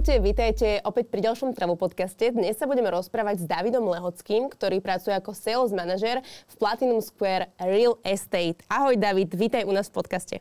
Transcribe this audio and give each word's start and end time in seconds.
Ahojte, 0.00 0.16
vítajte 0.24 0.80
opäť 0.88 1.12
pri 1.12 1.20
ďalšom 1.28 1.52
Travel 1.52 1.76
podcaste. 1.76 2.32
Dnes 2.32 2.56
sa 2.56 2.64
budeme 2.64 2.88
rozprávať 2.88 3.44
s 3.44 3.44
Davidom 3.44 3.84
Lehockým, 3.84 4.48
ktorý 4.48 4.80
pracuje 4.80 5.12
ako 5.12 5.36
sales 5.36 5.76
manager 5.76 6.24
v 6.24 6.54
Platinum 6.56 7.04
Square 7.04 7.52
Real 7.60 8.00
Estate. 8.00 8.64
Ahoj 8.72 8.96
David, 8.96 9.28
vítaj 9.36 9.68
u 9.68 9.76
nás 9.76 9.92
v 9.92 10.00
podcaste. 10.00 10.36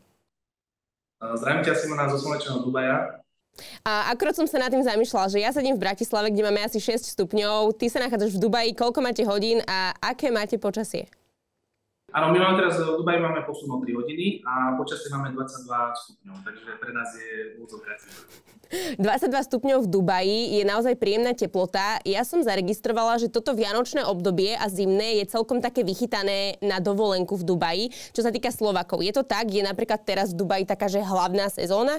Zdravím 1.20 1.68
ťa 1.68 1.76
Simona 1.76 2.08
zo 2.08 2.24
slnečného 2.24 2.64
Dubaja. 2.64 3.20
A 3.84 4.16
akorát 4.16 4.40
som 4.40 4.48
sa 4.48 4.64
nad 4.64 4.72
tým 4.72 4.80
zamýšľala, 4.80 5.28
že 5.28 5.44
ja 5.44 5.52
sedím 5.52 5.76
v 5.76 5.84
Bratislave, 5.92 6.32
kde 6.32 6.48
máme 6.48 6.64
asi 6.64 6.80
6 6.80 7.20
stupňov, 7.20 7.76
ty 7.76 7.92
sa 7.92 8.00
nachádzaš 8.00 8.40
v 8.40 8.48
Dubaji, 8.48 8.72
koľko 8.80 9.04
máte 9.04 9.28
hodín 9.28 9.60
a 9.68 9.92
aké 10.00 10.32
máte 10.32 10.56
počasie? 10.56 11.12
Áno, 12.10 12.34
my 12.34 12.38
máme 12.42 12.56
teraz 12.58 12.82
v 12.82 13.06
Dubaji 13.06 13.22
máme 13.22 13.46
posun 13.46 13.70
o 13.70 13.78
3 13.78 13.94
hodiny 13.94 14.42
a 14.42 14.74
počasie 14.74 15.14
máme 15.14 15.30
22 15.38 15.70
stupňov, 15.94 16.36
takže 16.42 16.70
pre 16.82 16.92
nás 16.94 17.10
je 17.14 17.30
úvodzovka 17.62 17.94
22 18.70 19.50
stupňov 19.50 19.80
v 19.86 19.90
Dubaji 19.90 20.40
je 20.62 20.64
naozaj 20.66 20.94
príjemná 21.02 21.34
teplota. 21.34 21.98
Ja 22.06 22.22
som 22.22 22.46
zaregistrovala, 22.46 23.18
že 23.18 23.34
toto 23.34 23.58
vianočné 23.58 24.06
obdobie 24.06 24.54
a 24.54 24.70
zimné 24.70 25.18
je 25.22 25.26
celkom 25.26 25.58
také 25.58 25.82
vychytané 25.82 26.62
na 26.62 26.78
dovolenku 26.78 27.34
v 27.34 27.48
Dubaji. 27.50 27.86
Čo 28.14 28.22
sa 28.26 28.30
týka 28.30 28.54
Slovakov, 28.54 29.02
je 29.02 29.10
to 29.10 29.26
tak? 29.26 29.50
Je 29.50 29.66
napríklad 29.66 30.06
teraz 30.06 30.38
v 30.38 30.46
Dubaji 30.46 30.70
taká, 30.70 30.86
že 30.86 31.02
hlavná 31.02 31.50
sezóna? 31.50 31.98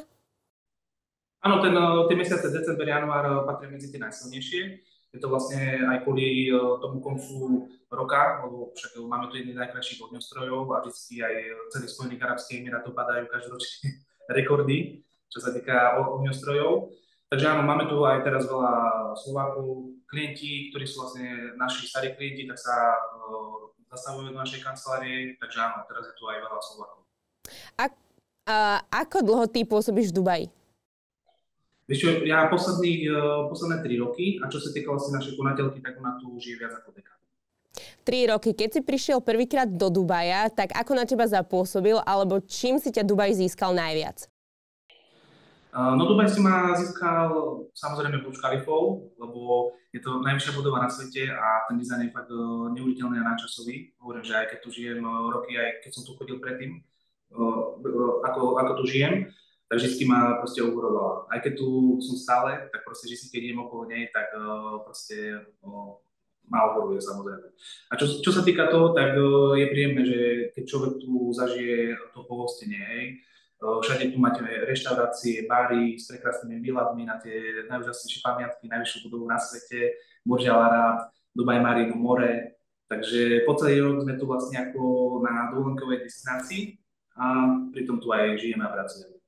Áno, 1.42 1.58
ten, 1.58 1.74
tie 2.06 2.16
mesiace 2.18 2.54
december, 2.54 2.86
január 2.86 3.50
patria 3.50 3.74
medzi 3.74 3.90
tie 3.90 3.98
najsilnejšie 3.98 4.89
je 5.10 5.18
to 5.18 5.26
vlastne 5.26 5.58
aj 5.90 6.06
kvôli 6.06 6.46
e, 6.46 6.54
tomu 6.54 7.02
koncu 7.02 7.66
roka, 7.90 8.46
lebo 8.46 8.70
však 8.78 8.94
máme 9.02 9.26
tu 9.26 9.42
jedný 9.42 9.58
z 9.58 9.60
najkrajších 9.66 10.00
ohňostrojov 10.06 10.70
a 10.70 10.86
vždy 10.86 11.14
aj 11.18 11.34
celý 11.74 11.86
Spojených 11.90 12.22
Arabských 12.22 12.58
Emirátov 12.62 12.94
padajú 12.94 13.26
každoročne 13.26 13.98
rekordy, 14.38 15.02
čo 15.26 15.38
sa 15.42 15.50
týka 15.50 15.98
ohňostrojov. 15.98 16.94
Takže 17.30 17.46
áno, 17.46 17.62
máme 17.62 17.86
tu 17.86 18.02
aj 18.02 18.26
teraz 18.26 18.46
veľa 18.46 18.74
Slovákov, 19.18 19.94
klienti, 20.10 20.74
ktorí 20.74 20.82
sú 20.82 21.06
vlastne 21.06 21.54
naši 21.54 21.86
starí 21.86 22.18
klienti, 22.18 22.42
tak 22.50 22.58
sa 22.58 22.74
uh, 22.90 23.70
zastavujú 23.86 24.34
do 24.34 24.38
našej 24.42 24.66
kancelárie, 24.66 25.38
takže 25.38 25.62
áno, 25.62 25.86
teraz 25.86 26.10
je 26.10 26.14
tu 26.18 26.26
aj 26.26 26.38
veľa 26.42 26.58
Slovákov. 26.58 27.00
A, 27.78 27.84
a 28.50 28.56
ako 29.06 29.22
dlho 29.22 29.46
ty 29.46 29.62
pôsobíš 29.62 30.10
v 30.10 30.16
Dubaji? 30.18 30.46
Vieš 31.90 31.98
čo, 31.98 32.10
ja 32.22 32.46
posledný, 32.46 33.10
uh, 33.10 33.50
posledné 33.50 33.82
tri 33.82 33.98
roky, 33.98 34.38
a 34.38 34.46
čo 34.46 34.62
sa 34.62 34.70
týka 34.70 34.94
vlastne 34.94 35.18
našej 35.18 35.34
konateľky, 35.34 35.82
tak 35.82 35.98
ona 35.98 36.14
tu 36.22 36.38
žije 36.38 36.62
viac 36.62 36.78
ako 36.78 36.94
dekádu. 36.94 37.18
Tri 38.06 38.30
roky. 38.30 38.54
Keď 38.54 38.68
si 38.70 38.80
prišiel 38.86 39.18
prvýkrát 39.18 39.66
do 39.66 39.90
Dubaja, 39.90 40.46
tak 40.54 40.70
ako 40.70 40.94
na 40.94 41.02
teba 41.02 41.26
zapôsobil, 41.26 41.98
alebo 42.06 42.38
čím 42.46 42.78
si 42.78 42.94
ťa 42.94 43.02
Dubaj 43.02 43.34
získal 43.34 43.74
najviac? 43.74 44.30
Uh, 45.74 45.98
no 45.98 46.06
Dubaj 46.06 46.30
si 46.30 46.38
ma 46.38 46.78
získal 46.78 47.66
samozrejme 47.74 48.22
Burj 48.22 48.38
Khalifou, 48.38 49.10
lebo 49.18 49.74
je 49.90 49.98
to 49.98 50.22
najvyššia 50.22 50.54
budova 50.54 50.86
na 50.86 50.90
svete 50.90 51.26
a 51.26 51.66
ten 51.66 51.74
dizajn 51.74 52.06
je 52.06 52.14
fakt 52.14 52.30
uh, 52.30 52.70
neuveriteľný 52.70 53.18
a 53.18 53.34
náčasový. 53.34 53.98
Hovorím, 53.98 54.22
že 54.22 54.38
aj 54.38 54.46
keď 54.54 54.58
tu 54.62 54.70
žijem 54.70 55.02
roky, 55.02 55.58
aj 55.58 55.82
keď 55.82 55.90
som 55.90 56.06
tu 56.06 56.14
chodil 56.14 56.38
predtým, 56.38 56.78
ako, 58.26 58.58
ako 58.58 58.72
tu 58.82 58.84
žijem, 58.90 59.30
tak 59.70 59.78
vždy 59.78 60.02
ma 60.02 60.42
proste 60.42 60.66
obrovala. 60.66 61.30
Aj 61.30 61.38
keď 61.38 61.62
tu 61.62 62.02
som 62.02 62.18
stále, 62.18 62.66
tak 62.74 62.82
proste 62.82 63.06
vždy, 63.06 63.30
keď 63.30 63.40
idem 63.46 63.62
okolo 63.62 63.86
nej, 63.86 64.10
tak 64.10 64.34
uh, 64.34 64.82
proste 64.82 65.46
uh, 65.62 65.94
ma 66.50 66.74
oboruje 66.74 66.98
samozrejme. 66.98 67.54
A 67.86 67.92
čo, 67.94 68.18
čo 68.18 68.34
sa 68.34 68.42
týka 68.42 68.66
toho, 68.66 68.90
tak 68.90 69.14
uh, 69.14 69.54
je 69.54 69.70
príjemné, 69.70 70.02
že 70.02 70.20
keď 70.58 70.64
človek 70.66 70.92
tu 70.98 71.30
zažije 71.30 71.94
to 72.10 72.26
pohostenie, 72.26 72.82
hej, 72.82 73.04
všade 73.62 74.10
tu 74.10 74.18
máte 74.18 74.42
reštaurácie, 74.42 75.46
bary 75.46 75.94
s 75.94 76.10
prekrásnymi 76.10 76.64
výladmi 76.64 77.06
na 77.06 77.20
tie 77.22 77.68
najúžasnejšie 77.70 78.24
pamiatky, 78.24 78.66
najvyššiu 78.66 79.06
budovu 79.06 79.28
na 79.28 79.36
svete, 79.36 80.00
Burj 80.24 80.48
Al 80.48 80.64
Arab, 80.64 80.96
Dubaj 81.36 81.60
Marino, 81.62 81.94
more, 81.94 82.58
Takže 82.90 83.46
po 83.46 83.54
celý 83.54 83.86
rok 83.86 84.02
sme 84.02 84.18
tu 84.18 84.26
vlastne 84.26 84.66
ako 84.66 84.82
na 85.22 85.54
dovolenkovej 85.54 86.10
destinácii 86.10 86.74
a 87.14 87.54
pritom 87.70 88.02
tu 88.02 88.10
aj 88.10 88.34
žijeme 88.34 88.66
a 88.66 88.74
pracujeme. 88.74 89.19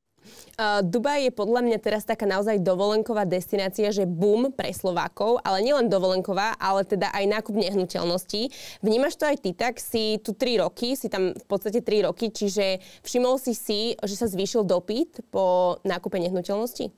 Uh, 0.52 0.84
Dubaj 0.84 1.26
je 1.26 1.32
podľa 1.32 1.60
mňa 1.64 1.78
teraz 1.80 2.04
taká 2.04 2.28
naozaj 2.28 2.60
dovolenková 2.60 3.24
destinácia, 3.24 3.88
že 3.88 4.04
boom 4.04 4.52
pre 4.52 4.70
Slovákov, 4.70 5.40
ale 5.42 5.64
nielen 5.64 5.88
dovolenková, 5.88 6.54
ale 6.60 6.84
teda 6.84 7.08
aj 7.10 7.24
nákup 7.40 7.54
nehnuteľností. 7.56 8.52
Vnímaš 8.84 9.16
to 9.16 9.24
aj 9.26 9.36
ty 9.40 9.50
tak? 9.56 9.80
Si 9.80 10.20
tu 10.20 10.36
3 10.36 10.62
roky, 10.62 10.94
si 10.94 11.08
tam 11.08 11.32
v 11.32 11.46
podstate 11.48 11.80
3 11.80 12.06
roky, 12.06 12.28
čiže 12.28 12.78
všimol 13.02 13.40
si 13.40 13.56
si, 13.56 13.80
že 13.98 14.14
sa 14.14 14.28
zvýšil 14.28 14.62
dopyt 14.68 15.24
po 15.32 15.76
nákupe 15.82 16.20
nehnuteľností? 16.20 16.92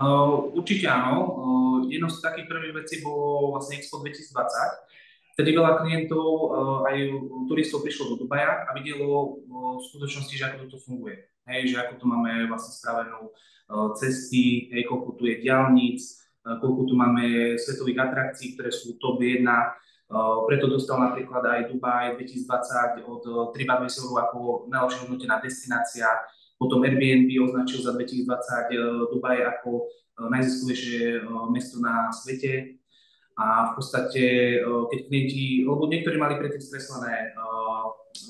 Uh, 0.00 0.50
určite 0.56 0.88
áno. 0.88 1.16
Uh, 1.20 1.78
jednou 1.92 2.08
z 2.08 2.24
takých 2.24 2.48
prvých 2.48 2.74
vecí 2.84 3.04
bolo 3.04 3.54
vlastne 3.54 3.76
Expo 3.78 4.00
2020, 4.00 4.90
Vtedy 5.40 5.56
veľa 5.56 5.80
klientov, 5.80 6.26
aj 6.84 6.96
turistov 7.48 7.80
prišlo 7.80 8.12
do 8.12 8.26
Dubaja 8.26 8.68
a 8.68 8.76
videlo 8.76 9.40
v 9.48 9.80
skutočnosti, 9.88 10.36
že 10.36 10.44
ako 10.44 10.68
to 10.68 10.76
funguje 10.84 11.16
hej, 11.48 11.72
že 11.72 11.76
ako 11.80 11.94
tu 12.00 12.04
máme 12.08 12.48
vlastne 12.50 12.72
spravenú 12.76 13.30
uh, 13.30 13.90
cesty, 13.96 14.68
hej, 14.74 14.84
koľko 14.88 15.16
tu 15.16 15.24
je 15.30 15.40
diálnic, 15.40 16.00
uh, 16.44 16.56
koľko 16.60 16.82
tu 16.90 16.94
máme 16.98 17.56
svetových 17.56 18.10
atrakcií, 18.10 18.58
ktoré 18.58 18.70
sú 18.74 18.98
top 19.00 19.22
1. 19.22 19.44
Uh, 20.10 20.42
preto 20.50 20.66
dostal 20.66 20.98
napríklad 20.98 21.40
aj 21.46 21.60
Dubaj 21.70 22.18
2020 22.18 23.06
od 23.06 23.22
uh, 23.30 23.34
TripAdvisoru 23.54 24.18
ako 24.26 24.38
najlepšia 24.66 25.00
hodnotená 25.06 25.36
destinácia. 25.38 26.08
Potom 26.60 26.84
Airbnb 26.84 27.30
označil 27.40 27.80
za 27.80 27.94
2020 27.94 28.26
uh, 28.26 29.06
Dubaj 29.14 29.38
ako 29.58 29.86
najziskovejšie 30.20 31.24
mesto 31.48 31.80
na 31.80 32.12
svete. 32.12 32.76
A 33.40 33.72
v 33.72 33.80
podstate, 33.80 34.24
keď 34.60 35.00
klienti, 35.08 35.64
lebo 35.64 35.88
niektorí 35.88 36.20
mali 36.20 36.36
predtým 36.36 36.60
skreslené 36.60 37.32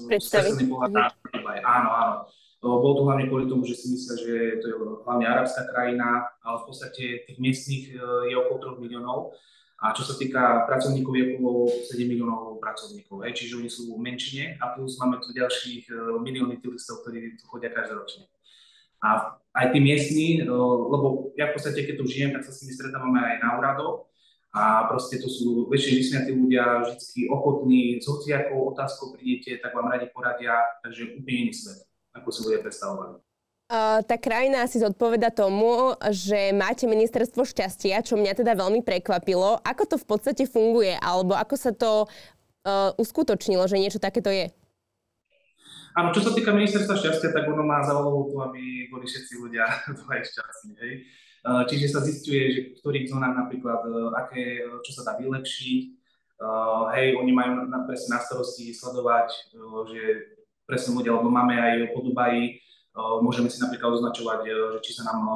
predstavy. 0.07 0.71
pohľad 0.71 0.93
na 0.95 1.11
Dubaj. 1.35 1.59
Áno, 1.67 1.91
áno. 1.91 2.15
Bolo 2.61 2.93
to 2.93 3.09
hlavne 3.09 3.25
kvôli 3.25 3.49
tomu, 3.49 3.65
že 3.65 3.73
si 3.73 3.89
myslia, 3.89 4.21
že 4.21 4.35
to 4.61 4.65
je 4.69 4.77
hlavne 5.09 5.25
arabská 5.25 5.65
krajina, 5.73 6.29
ale 6.45 6.57
v 6.61 6.67
podstate 6.69 7.05
tých 7.25 7.41
miestnych 7.41 7.89
e, 7.89 7.97
je 8.29 8.37
okolo 8.37 8.77
3 8.77 8.85
miliónov. 8.85 9.33
A 9.81 9.97
čo 9.97 10.05
sa 10.05 10.13
týka 10.13 10.69
pracovníkov, 10.69 11.13
je 11.17 11.25
okolo 11.41 11.73
7 11.89 12.05
miliónov 12.05 12.61
pracovníkov, 12.61 13.25
hej, 13.25 13.33
čiže 13.33 13.57
oni 13.57 13.71
sú 13.73 13.97
menšine 13.97 14.61
a 14.61 14.77
plus 14.77 15.01
máme 15.01 15.25
tu 15.25 15.33
ďalších 15.33 15.89
e, 15.89 16.21
milióny 16.21 16.61
turistov, 16.61 17.01
ktorí 17.01 17.41
tu 17.41 17.49
chodia 17.49 17.73
každoročne. 17.73 18.29
A 19.01 19.41
aj 19.57 19.67
tí 19.73 19.81
miestni, 19.81 20.29
e, 20.37 20.53
lebo 20.53 21.33
ja 21.41 21.49
v 21.49 21.57
podstate, 21.57 21.81
keď 21.89 21.97
tu 21.97 22.05
žijem, 22.13 22.37
tak 22.37 22.45
sa 22.45 22.53
s 22.53 22.61
nimi 22.61 22.77
stretávame 22.77 23.25
aj 23.25 23.37
na 23.41 23.57
úradoch 23.57 24.13
a 24.53 24.85
proste 24.85 25.17
to 25.17 25.33
sú 25.33 25.65
väčšie 25.73 25.97
vysmiatí 25.97 26.37
ľudia, 26.37 26.85
vždy 26.85 27.33
ochotní, 27.33 27.97
s 27.97 28.05
hociakou 28.05 28.77
otázkou 28.77 29.17
prídete, 29.17 29.57
tak 29.65 29.73
vám 29.73 29.89
radi 29.89 30.13
poradia, 30.13 30.61
takže 30.85 31.17
úplne 31.17 31.49
iný 31.49 31.57
svet 31.57 31.90
ako 32.15 32.29
si 32.31 32.41
ľudia 32.47 32.61
predstavovali. 32.63 33.23
Uh, 33.71 34.03
tá 34.03 34.19
krajina 34.19 34.67
asi 34.67 34.83
zodpoveda 34.83 35.31
tomu, 35.31 35.95
že 36.11 36.51
máte 36.51 36.91
ministerstvo 36.91 37.47
šťastia, 37.47 38.03
čo 38.03 38.19
mňa 38.19 38.43
teda 38.43 38.59
veľmi 38.59 38.83
prekvapilo. 38.83 39.63
Ako 39.63 39.87
to 39.87 39.95
v 39.95 40.07
podstate 40.11 40.43
funguje, 40.51 40.99
alebo 40.99 41.39
ako 41.39 41.55
sa 41.55 41.71
to 41.71 42.11
uh, 42.11 42.91
uskutočnilo, 42.99 43.63
že 43.71 43.79
niečo 43.79 44.03
takéto 44.03 44.27
je? 44.27 44.51
Áno, 45.95 46.11
čo 46.11 46.27
sa 46.27 46.35
týka 46.35 46.51
ministerstva 46.51 46.99
šťastia, 46.99 47.31
tak 47.31 47.47
ono 47.47 47.63
má 47.63 47.79
za 47.87 47.95
úlohu 47.95 48.35
to, 48.35 48.43
aby 48.43 48.91
boli 48.91 49.07
všetci 49.07 49.39
ľudia 49.39 49.63
aj 50.19 50.23
šťastní. 50.27 50.73
Hej? 50.75 50.93
Uh, 51.47 51.63
čiže 51.71 51.95
sa 51.95 52.03
zistuje, 52.03 52.43
že 52.51 52.61
v 52.75 52.79
ktorých 52.83 53.07
zónach 53.07 53.39
napríklad, 53.39 53.87
uh, 53.87 54.11
aké, 54.19 54.67
čo 54.83 54.99
sa 54.99 55.07
dá 55.07 55.13
vylepšiť. 55.15 56.03
Hej, 56.97 57.21
oni 57.21 57.37
majú 57.37 57.69
na, 57.69 57.85
presne 57.85 58.17
na 58.17 58.21
starosti 58.25 58.73
sledovať, 58.73 59.53
že 59.93 60.01
presne 60.71 60.95
ľudia, 60.95 61.19
lebo 61.19 61.27
máme 61.27 61.59
aj 61.59 61.91
po 61.91 62.07
Dubaji, 62.07 62.63
môžeme 63.19 63.51
si 63.51 63.59
napríklad 63.59 63.99
označovať, 63.99 64.47
že 64.47 64.79
či 64.87 64.91
sa 64.95 65.11
nám 65.11 65.27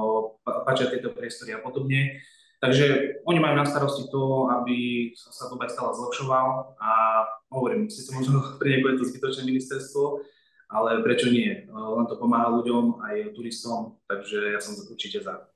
páčia 0.62 0.86
tieto 0.94 1.10
priestory 1.10 1.58
a 1.58 1.58
podobne. 1.58 2.22
Takže 2.62 3.20
oni 3.28 3.38
majú 3.42 3.60
na 3.60 3.68
starosti 3.68 4.08
to, 4.08 4.48
aby 4.48 5.10
sa 5.18 5.50
Dubaj 5.50 5.74
stále 5.74 5.92
zlepšoval 5.92 6.78
a 6.80 6.90
hovorím, 7.52 7.90
síce 7.90 8.14
možno 8.14 8.40
pre 8.62 8.78
niekoho 8.78 8.94
je 8.94 8.98
to 9.02 9.10
zbytočné 9.10 9.42
ministerstvo, 9.44 10.22
ale 10.70 11.04
prečo 11.04 11.28
nie? 11.28 11.66
Len 11.68 12.06
to 12.08 12.16
pomáha 12.16 12.48
ľuďom 12.54 13.04
aj 13.04 13.36
turistom, 13.36 14.00
takže 14.06 14.54
ja 14.54 14.60
som 14.62 14.78
určite 14.78 15.20
za. 15.20 15.53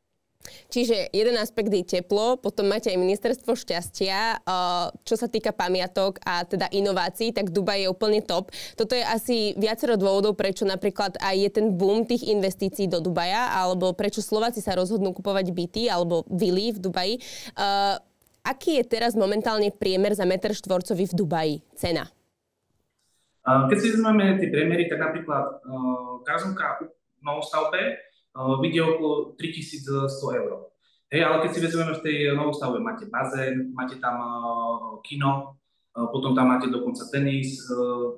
Čiže 0.69 1.13
jeden 1.13 1.37
aspekt 1.41 1.73
je 1.73 1.85
teplo, 1.99 2.37
potom 2.41 2.69
máte 2.69 2.93
aj 2.93 3.01
ministerstvo 3.01 3.57
šťastia, 3.57 4.45
čo 5.03 5.15
sa 5.15 5.29
týka 5.31 5.55
pamiatok 5.55 6.21
a 6.25 6.45
teda 6.45 6.69
inovácií, 6.69 7.33
tak 7.33 7.51
Dubaj 7.55 7.85
je 7.85 7.89
úplne 7.89 8.21
top. 8.21 8.53
Toto 8.77 8.93
je 8.93 9.05
asi 9.05 9.53
viacero 9.57 9.97
dôvodov, 9.97 10.37
prečo 10.37 10.69
napríklad 10.69 11.17
aj 11.21 11.37
je 11.37 11.51
ten 11.51 11.67
boom 11.73 12.05
tých 12.09 12.29
investícií 12.29 12.89
do 12.91 13.01
Dubaja, 13.01 13.55
alebo 13.55 13.93
prečo 13.97 14.21
Slováci 14.21 14.61
sa 14.61 14.77
rozhodnú 14.77 15.15
kupovať 15.17 15.51
byty 15.53 15.89
alebo 15.89 16.25
vily 16.29 16.75
v 16.75 16.79
Dubaji. 16.83 17.15
Aký 18.45 18.81
je 18.81 18.85
teraz 18.89 19.13
momentálne 19.13 19.69
priemer 19.69 20.17
za 20.17 20.25
meter 20.25 20.57
štvorcový 20.57 21.05
v 21.11 21.15
Dubaji? 21.15 21.57
Cena? 21.77 22.09
Keď 23.45 23.77
si 23.81 23.97
vezmeme 23.97 24.37
tie 24.37 24.53
priemery, 24.53 24.93
tak 24.93 25.01
napríklad 25.01 25.65
uh, 25.65 26.21
gazonka 26.21 26.85
v 26.85 27.23
novostavbe 27.25 28.08
vyjde 28.37 28.81
okolo 28.83 29.39
3100 29.39 30.41
eur. 30.41 30.69
Hej, 31.09 31.25
ale 31.25 31.37
keď 31.41 31.51
si 31.55 31.61
vezmeme 31.65 31.93
v 31.97 32.05
tej 32.05 32.17
novostave, 32.37 32.77
máte 32.85 33.09
bazén, 33.09 33.73
máte 33.73 33.97
tam 33.97 34.21
kino, 35.01 35.57
potom 35.93 36.37
tam 36.37 36.53
máte 36.53 36.69
dokonca 36.69 37.09
tenis, 37.09 37.65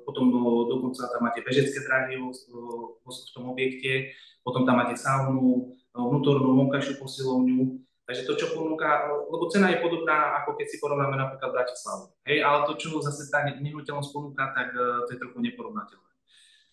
potom 0.03 0.27
dokonca 0.67 1.07
tam 1.07 1.23
máte 1.23 1.39
bežecké 1.39 1.87
drahy 1.87 2.19
v 2.19 3.31
tom 3.31 3.55
objekte, 3.55 4.11
potom 4.43 4.67
tam 4.67 4.83
máte 4.83 4.99
saunu, 4.99 5.71
vnútornú 5.95 6.51
vonkajšiu 6.51 6.99
posilovňu, 6.99 7.79
Takže 8.01 8.27
to, 8.27 8.35
čo 8.35 8.51
ponúka, 8.51 9.07
lebo 9.07 9.47
cena 9.47 9.71
je 9.71 9.79
podobná, 9.79 10.35
ako 10.43 10.59
keď 10.59 10.67
si 10.67 10.83
porovnáme 10.83 11.15
napríklad 11.15 11.55
Bratislavu. 11.55 12.11
Hej, 12.27 12.43
ale 12.43 12.67
to, 12.67 12.75
čo 12.75 12.99
zase 12.99 13.31
tá 13.31 13.47
nehnuteľnosť 13.47 14.11
ponúka, 14.11 14.51
tak 14.51 14.75
to 14.75 15.09
je 15.15 15.21
trochu 15.21 15.39
neporovnateľné. 15.39 16.10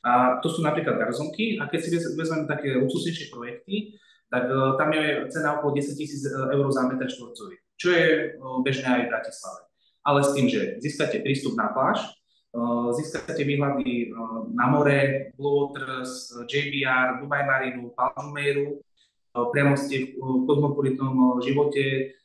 A 0.06 0.39
to 0.39 0.47
sú 0.47 0.62
napríklad 0.62 0.95
garzonky 0.95 1.59
a 1.59 1.67
keď 1.67 1.79
si 1.83 1.91
vezmeme 2.15 2.47
také 2.47 2.79
luxusnejšie 2.79 3.35
projekty, 3.35 3.99
tak 4.29 4.47
uh, 4.47 4.77
tam 4.77 4.93
je 4.93 5.27
cena 5.33 5.59
okolo 5.59 5.75
10 5.75 5.97
tisíc 5.97 6.21
e, 6.29 6.31
eur 6.53 6.69
za 6.69 6.85
meter 6.85 7.09
štvorcový, 7.09 7.56
čo 7.81 7.89
je 7.97 8.37
uh, 8.37 8.61
bežné 8.61 8.85
aj 8.85 9.03
v 9.09 9.11
Bratislave. 9.11 9.61
Ale 10.05 10.21
s 10.21 10.31
tým, 10.37 10.47
že 10.53 10.61
získate 10.85 11.21
prístup 11.21 11.56
na 11.56 11.69
pláž, 11.69 12.00
získate 12.97 13.45
výhľady 13.45 14.09
na 14.56 14.73
more, 14.73 15.29
Blue 15.37 15.69
Waters, 15.69 16.33
JBR, 16.49 17.21
Dubai 17.21 17.45
Marinu, 17.45 17.93
Palmeiru, 17.93 18.81
priamo 19.37 19.77
ste 19.77 20.17
v 20.17 20.49
kozmopolitnom 20.49 21.45
živote, 21.45 22.17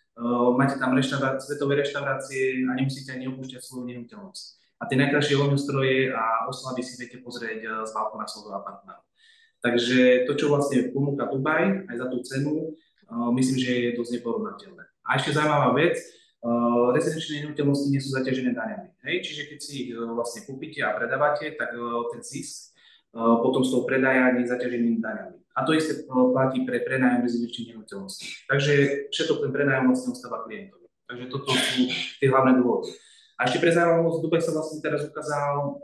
máte 0.56 0.80
tam 0.80 0.96
reštaurá- 0.96 1.44
svetové 1.44 1.84
reštaurácie 1.84 2.64
a 2.64 2.72
nemusíte 2.72 3.12
ani 3.12 3.28
opúšťať 3.28 3.60
svoju 3.60 3.84
nehnuteľnosť. 3.84 4.63
A 4.80 4.90
tie 4.90 4.98
najkrajšie 5.00 5.38
ohňostroje 5.38 6.12
a 6.12 6.46
oslavy 6.50 6.82
si 6.84 6.98
viete 7.00 7.22
pozrieť 7.22 7.86
z 7.86 7.92
balkóna 7.94 8.28
svojho 8.28 8.58
apartmánu. 8.58 9.04
Takže 9.64 10.28
to, 10.28 10.36
čo 10.36 10.52
vlastne 10.52 10.92
ponúka 10.92 11.30
Dubaj, 11.32 11.88
aj 11.88 11.96
za 11.96 12.08
tú 12.12 12.20
cenu, 12.24 12.76
myslím, 13.38 13.58
že 13.64 13.72
je 13.72 13.90
dosť 13.96 14.12
neporovnateľné. 14.20 14.84
A 15.08 15.10
ešte 15.16 15.40
zaujímavá 15.40 15.72
vec, 15.72 15.96
rezidenčné 16.92 17.48
nehnuteľnosti 17.48 17.88
nie 17.88 18.04
sú 18.04 18.12
zaťažené 18.12 18.52
daňami. 18.52 18.92
Hej? 19.08 19.16
Čiže 19.24 19.42
keď 19.48 19.60
si 19.64 19.74
ich 19.88 19.90
vlastne 19.96 20.44
kúpite 20.44 20.84
a 20.84 20.92
predávate, 20.92 21.56
tak 21.56 21.72
ten 22.12 22.20
zisk 22.20 22.76
potom 23.16 23.64
z 23.64 23.72
toho 23.72 23.88
predaja 23.88 24.36
nie 24.36 24.44
je 24.44 24.52
zaťažený 24.52 25.00
daňami. 25.00 25.40
A 25.56 25.64
to 25.64 25.72
isté 25.78 26.04
platí 26.10 26.68
pre 26.68 26.84
prenájom 26.84 27.24
rezidenčných 27.24 27.78
nehnuteľností. 27.78 28.50
Takže 28.52 28.74
všetko 29.16 29.48
ten 29.48 29.52
prenájom 29.56 29.96
vlastne 29.96 30.12
ostáva 30.12 30.44
klientovi. 30.44 30.92
Takže 31.08 31.26
toto 31.32 31.56
sú 31.56 31.88
tie 32.20 32.28
hlavné 32.28 32.60
dôvody. 32.60 32.92
A 33.44 33.52
ešte 33.52 33.60
pre 33.60 33.76
zaujímavosť, 33.76 34.24
Dubaj 34.24 34.40
sa 34.40 34.56
vlastne 34.56 34.80
teraz 34.80 35.04
ukázal 35.04 35.84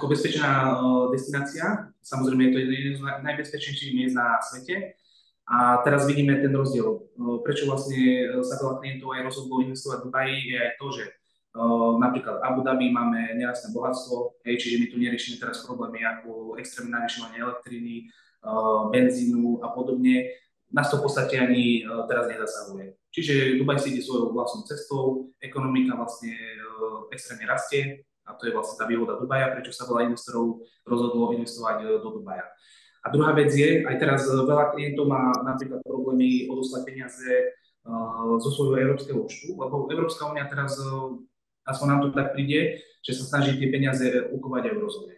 ako 0.00 0.04
bezpečná 0.08 0.48
e, 0.48 1.12
destinácia. 1.12 1.92
Samozrejme 2.00 2.48
je 2.48 2.52
to 2.56 2.58
jeden 2.64 2.94
z 2.96 3.00
najbezpečnejších 3.20 3.92
miest 3.92 4.16
na 4.16 4.40
svete. 4.40 4.96
A 5.44 5.84
teraz 5.84 6.08
vidíme 6.08 6.40
ten 6.40 6.56
rozdiel. 6.56 6.88
E, 6.88 7.00
prečo 7.44 7.68
vlastne 7.68 8.00
sa 8.40 8.56
veľa 8.64 8.80
klientov 8.80 9.12
aj 9.12 9.28
rozhodlo 9.28 9.60
investovať 9.68 9.98
v 10.00 10.04
Dubaji, 10.08 10.36
je 10.40 10.56
aj 10.56 10.72
to, 10.80 10.86
že 10.96 11.04
napríklad 12.00 12.40
Abu 12.44 12.64
Dhabi 12.64 12.88
máme 12.92 13.32
nerastné 13.36 13.76
bohatstvo, 13.76 14.40
hej, 14.44 14.60
čiže 14.60 14.76
my 14.76 14.86
tu 14.92 14.96
neriešime 15.00 15.40
teraz 15.40 15.64
problémy 15.64 16.04
ako 16.04 16.60
extrémne 16.60 16.92
navyšovanie 17.00 17.40
elektriny, 17.40 18.12
benzínu 18.92 19.64
a 19.64 19.72
podobne, 19.72 20.36
nás 20.68 20.92
to 20.92 21.00
v 21.00 21.08
podstate 21.08 21.40
ani 21.40 21.80
teraz 22.12 22.28
nezasahuje. 22.28 23.00
Čiže 23.08 23.56
Dubaj 23.56 23.80
si 23.80 23.96
ide 23.96 24.04
svojou 24.04 24.36
vlastnou 24.36 24.68
cestou, 24.68 25.32
ekonomika 25.40 25.96
vlastne 25.96 26.36
extrémne 27.12 27.46
rastie 27.46 28.06
a 28.26 28.34
to 28.34 28.50
je 28.50 28.54
vlastne 28.54 28.76
tá 28.80 28.84
výhoda 28.90 29.18
Dubaja, 29.18 29.54
prečo 29.54 29.70
sa 29.70 29.86
veľa 29.86 30.10
investorov 30.10 30.66
rozhodlo 30.82 31.30
investovať 31.36 32.02
do 32.02 32.08
Dubaja. 32.20 32.46
A 33.06 33.10
druhá 33.14 33.30
vec 33.38 33.54
je, 33.54 33.86
aj 33.86 33.96
teraz 34.02 34.26
veľa 34.26 34.74
klientov 34.74 35.06
má 35.06 35.30
napríklad 35.46 35.78
problémy 35.86 36.50
odoslať 36.50 36.82
peniaze 36.82 37.54
zo 38.42 38.50
svojho 38.50 38.82
európskeho 38.82 39.22
účtu, 39.22 39.54
lebo 39.54 39.86
Európska 39.86 40.26
únia 40.26 40.50
teraz, 40.50 40.74
aspoň 41.70 41.86
nám 41.86 42.00
to 42.02 42.08
tak 42.10 42.34
príde, 42.34 42.82
že 43.06 43.14
sa 43.14 43.38
snaží 43.38 43.54
tie 43.62 43.70
peniaze 43.70 44.26
ukovať 44.34 44.62
aj 44.66 44.72
v 44.74 44.76
eurozóne 44.82 45.16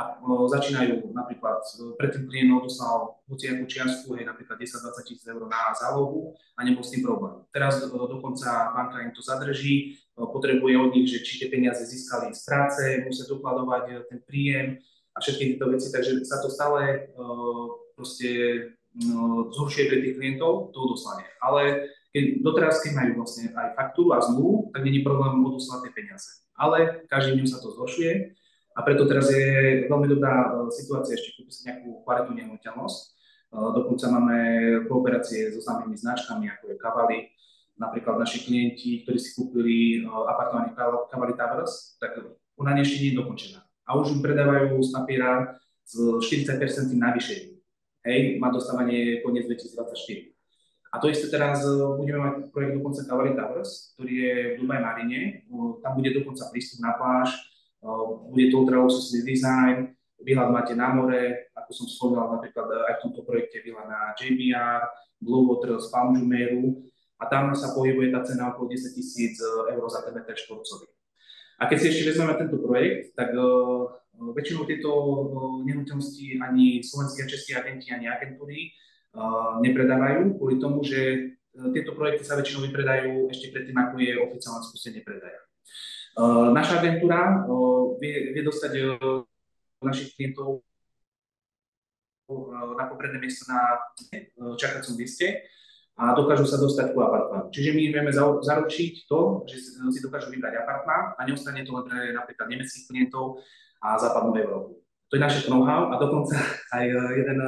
a 0.00 0.16
začínajú 0.48 1.12
napríklad, 1.12 1.60
predtým 1.98 2.30
klient 2.30 2.54
odoslal 2.56 3.20
hociakú 3.26 3.66
čiastku, 3.66 4.16
hej, 4.16 4.24
napríklad 4.24 4.56
10-20 4.56 5.02
tisíc 5.04 5.26
eur 5.28 5.44
na 5.44 5.74
zálohu 5.76 6.32
a 6.56 6.64
nebol 6.64 6.80
s 6.80 6.94
tým 6.94 7.04
problém. 7.04 7.42
Teraz 7.52 7.84
dokonca 7.90 8.70
banka 8.72 9.02
im 9.02 9.12
to 9.12 9.20
zadrží, 9.20 9.98
potrebuje 10.28 10.74
od 10.76 10.90
nich, 10.92 11.08
že 11.08 11.24
či 11.24 11.40
tie 11.40 11.48
peniaze 11.48 11.80
získali 11.86 12.36
z 12.36 12.42
práce, 12.44 12.82
musia 13.06 13.24
dokladovať 13.24 13.84
e, 13.88 13.94
ten 14.12 14.18
príjem 14.26 14.76
a 15.16 15.18
všetky 15.24 15.56
tieto 15.56 15.72
veci, 15.72 15.88
takže 15.88 16.20
sa 16.28 16.38
to 16.44 16.52
stále 16.52 17.08
proste 17.98 18.28
zhoršuje 19.54 19.84
pre 19.86 19.98
tých 20.02 20.16
klientov, 20.18 20.70
to 20.70 20.78
odoslanie. 20.82 21.26
Ale 21.42 21.90
keď, 22.10 22.42
doteraz, 22.42 22.82
keď 22.82 22.92
majú 22.94 23.22
vlastne 23.22 23.54
aj 23.54 23.78
faktúru 23.78 24.14
a 24.14 24.22
zmluvu, 24.22 24.74
tak 24.74 24.82
není 24.82 25.06
problém 25.06 25.38
odoslať 25.46 25.86
tie 25.86 25.92
peniaze. 25.94 26.30
Ale 26.58 27.06
každým 27.06 27.42
dňom 27.42 27.48
sa 27.48 27.62
to 27.62 27.70
zhoršuje 27.74 28.34
a 28.74 28.80
preto 28.82 29.06
teraz 29.06 29.30
je 29.30 29.86
veľmi 29.86 30.08
dobrá 30.10 30.50
situácia 30.74 31.14
ešte 31.14 31.38
kúpiť 31.38 31.54
si 31.54 31.62
nejakú 31.70 32.02
kvalitu 32.02 32.30
nehnuteľnosť. 32.34 32.98
Dokonca 33.50 34.06
máme 34.14 34.38
kooperácie 34.86 35.50
so 35.50 35.58
známymi 35.58 35.98
značkami, 35.98 36.46
ako 36.50 36.64
je 36.70 36.76
Cavalli, 36.78 37.20
napríklad 37.80 38.20
naši 38.20 38.44
klienti, 38.44 39.02
ktorí 39.02 39.16
si 39.16 39.32
kúpili 39.32 40.04
e, 40.04 40.06
apartmány 40.06 40.76
Cavalli 41.08 41.32
Towers, 41.32 41.96
tak 41.96 42.20
ona 42.60 42.76
ešte 42.76 43.00
nie 43.00 43.16
je 43.16 43.20
dokončená. 43.24 43.64
A 43.88 43.96
už 43.96 44.12
ju 44.12 44.16
predávajú 44.20 44.76
z 44.84 44.90
papiera 44.92 45.56
s 45.82 45.96
40% 45.96 46.60
navýšením. 46.92 47.56
Hej, 48.04 48.36
má 48.36 48.52
dostávanie 48.52 49.24
koniec 49.24 49.48
2024. 49.48 50.36
A 50.90 50.98
to 50.98 51.06
isté 51.08 51.30
teraz 51.30 51.62
budeme 51.96 52.18
mať 52.18 52.34
projekt 52.50 52.74
dokonca 52.76 53.06
Cavalry 53.06 53.32
Towers, 53.32 53.94
ktorý 53.96 54.12
je 54.12 54.34
v 54.52 54.54
Dubai 54.60 54.82
Marine. 54.82 55.46
Tam 55.80 55.96
bude 55.96 56.10
dokonca 56.12 56.50
prístup 56.50 56.82
na 56.82 56.98
pláž, 56.98 57.30
bude 58.28 58.50
to 58.50 58.60
ultra 58.60 58.82
luxusný 58.82 59.22
design, 59.24 59.94
výhľad 60.20 60.52
máte 60.52 60.74
na 60.76 60.92
more, 60.92 61.48
ako 61.56 61.70
som 61.72 61.86
spomínal 61.88 62.28
napríklad 62.36 62.68
aj 62.90 62.94
v 63.00 63.02
tomto 63.06 63.20
projekte 63.24 63.64
výhľad 63.64 63.86
na 63.88 64.00
JBR, 64.18 64.80
Blue 65.22 65.48
Water 65.48 65.78
z 65.80 65.88
Palm 65.94 66.16
Jumeirah, 66.16 66.76
a 67.20 67.24
tam 67.28 67.52
sa 67.52 67.76
pohybuje 67.76 68.08
tá 68.16 68.24
cena 68.24 68.48
okolo 68.48 68.72
10 68.72 68.96
tisíc 68.96 69.36
e, 69.36 69.76
eur 69.76 69.84
za 69.92 70.00
ten 70.08 70.16
meter 70.16 70.32
štvorcový. 70.32 70.88
A 71.60 71.68
keď 71.68 71.76
si 71.76 71.86
ešte 71.92 72.08
vezmeme 72.08 72.32
tento 72.40 72.56
projekt, 72.56 73.12
tak 73.12 73.36
uh, 73.36 73.84
väčšinou 74.16 74.64
tieto 74.64 74.88
uh, 74.88 75.60
nehnuteľnosti 75.68 76.40
ani 76.40 76.80
slovenskí 76.80 77.20
a 77.20 77.28
českí 77.28 77.52
agenti, 77.52 77.92
ani 77.92 78.08
agentúry 78.08 78.72
uh, 79.12 79.60
nepredávajú 79.60 80.40
kvôli 80.40 80.56
tomu, 80.56 80.80
že 80.80 81.36
tieto 81.76 81.92
projekty 81.92 82.24
sa 82.24 82.40
väčšinou 82.40 82.64
vypredajú 82.64 83.28
ešte 83.28 83.52
predtým, 83.52 83.76
ako 83.76 83.94
je 84.00 84.12
oficiálne 84.22 84.62
spustenie 84.70 85.02
predaja. 85.02 85.42
Naša 86.54 86.78
agentúra 86.78 87.42
vie, 87.98 88.30
vie 88.30 88.42
dostať 88.46 89.02
našich 89.82 90.14
klientov 90.14 90.62
na 92.78 92.86
popredné 92.86 93.18
miesto 93.18 93.50
na 93.50 93.82
čakacom 94.54 94.94
liste 94.94 95.42
a 96.00 96.16
dokážu 96.16 96.48
sa 96.48 96.56
dostať 96.56 96.96
ku 96.96 97.04
apartmánu. 97.04 97.52
Čiže 97.52 97.76
my 97.76 97.82
vieme 97.92 98.12
zaručiť 98.40 99.04
to, 99.04 99.44
že 99.44 99.56
si 99.76 100.00
dokážu 100.00 100.32
vybrať 100.32 100.64
apartmán 100.64 101.12
a 101.12 101.20
neostane 101.28 101.60
to 101.60 101.76
len 101.76 101.84
pre 101.84 102.16
napríklad 102.16 102.48
nemeckých 102.48 102.88
klientov 102.88 103.44
a 103.84 104.00
západnú 104.00 104.32
Európu. 104.32 104.80
To 104.80 105.12
je 105.18 105.20
naše 105.20 105.52
know-how 105.52 105.92
a 105.92 106.00
dokonca 106.00 106.40
aj 106.76 106.84
jeden 106.88 107.38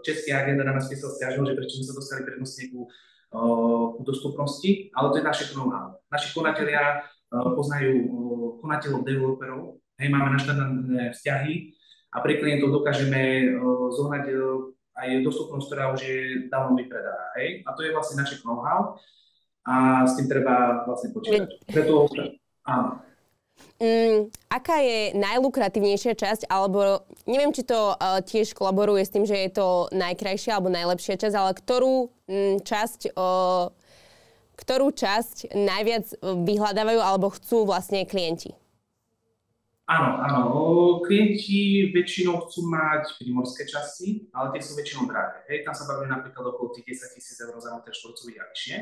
český 0.00 0.32
agent 0.32 0.64
na 0.64 0.72
nás 0.72 0.88
písal 0.88 1.12
stiažnosť, 1.12 1.48
že 1.52 1.56
prečo 1.58 1.76
sme 1.76 1.88
sa 1.92 1.98
dostali 1.98 2.20
prednostne 2.24 2.64
ku, 2.72 2.88
ku 3.98 4.02
dostupnosti, 4.06 4.88
ale 4.96 5.06
to 5.12 5.20
je 5.20 5.28
naše 5.28 5.44
know-how. 5.52 5.98
Naši 6.08 6.32
konatelia 6.32 7.04
poznajú 7.28 7.92
konateľov, 8.64 9.04
developerov, 9.04 9.60
hej, 10.00 10.08
máme 10.08 10.40
naštandardné 10.40 11.12
vzťahy 11.12 11.76
a 12.14 12.24
pre 12.24 12.40
klientov 12.40 12.72
dokážeme 12.80 13.52
zohnať 13.92 14.24
aj 14.98 15.22
dostupnosť, 15.22 15.66
ktorá 15.70 15.84
už 15.94 16.00
je 16.02 16.18
dávno 16.50 16.74
vypredaná. 16.74 17.30
Hej? 17.38 17.62
A 17.64 17.72
to 17.78 17.86
je 17.86 17.94
vlastne 17.94 18.18
naše 18.18 18.42
know-how 18.42 18.98
a 19.68 20.04
s 20.08 20.16
tým 20.16 20.26
treba 20.26 20.82
vlastne 20.88 21.12
počítať. 21.12 21.48
Preto, 21.68 22.08
áno. 22.64 23.04
Mm, 23.78 24.30
aká 24.50 24.82
je 24.82 25.18
najlukratívnejšia 25.18 26.14
časť, 26.14 26.42
alebo 26.46 27.02
neviem, 27.26 27.50
či 27.50 27.66
to 27.66 27.94
uh, 27.94 28.22
tiež 28.22 28.54
kolaboruje 28.54 29.02
s 29.02 29.12
tým, 29.14 29.26
že 29.26 29.34
je 29.34 29.50
to 29.54 29.90
najkrajšia 29.94 30.58
alebo 30.58 30.70
najlepšia 30.70 31.18
časť, 31.18 31.34
ale 31.34 31.50
ktorú 31.58 31.94
mm, 32.26 32.56
časť 32.62 33.00
uh, 33.18 33.70
ktorú 34.58 34.90
časť 34.90 35.54
najviac 35.54 36.06
e, 36.10 36.16
vyhľadávajú 36.18 36.98
alebo 36.98 37.30
chcú 37.30 37.62
vlastne 37.62 38.02
klienti? 38.02 38.58
Áno, 39.88 40.20
áno. 40.20 40.40
Klienti 41.00 41.88
väčšinou 41.96 42.44
chcú 42.44 42.68
mať 42.68 43.16
primorské 43.16 43.64
časti, 43.64 44.28
ale 44.36 44.52
tie 44.52 44.60
sú 44.60 44.76
väčšinou 44.76 45.08
drahé. 45.08 45.48
Hej, 45.48 45.64
tam 45.64 45.72
sa 45.72 45.88
bavíme 45.88 46.12
napríklad 46.12 46.44
okolo 46.44 46.76
tých 46.76 47.00
10 47.00 47.16
tisíc 47.16 47.40
eur 47.40 47.56
za 47.56 47.72
meter 47.72 47.96
štvorcový 47.96 48.36
a 48.36 48.44
vyššie. 48.52 48.76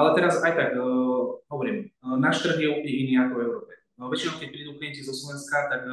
Ale 0.00 0.08
teraz 0.16 0.40
aj 0.40 0.52
tak, 0.56 0.68
uh, 0.80 1.44
hovorím, 1.52 1.92
uh, 2.04 2.16
náš 2.16 2.44
trh 2.44 2.56
je 2.60 2.72
úplne 2.72 2.92
iný 2.92 3.12
ako 3.20 3.32
v 3.36 3.44
Európe. 3.44 3.72
Uh, 4.00 4.08
väčšinou, 4.08 4.40
keď 4.40 4.48
prídu 4.48 4.72
klienti 4.80 5.04
zo 5.04 5.12
Slovenska, 5.12 5.68
tak 5.68 5.84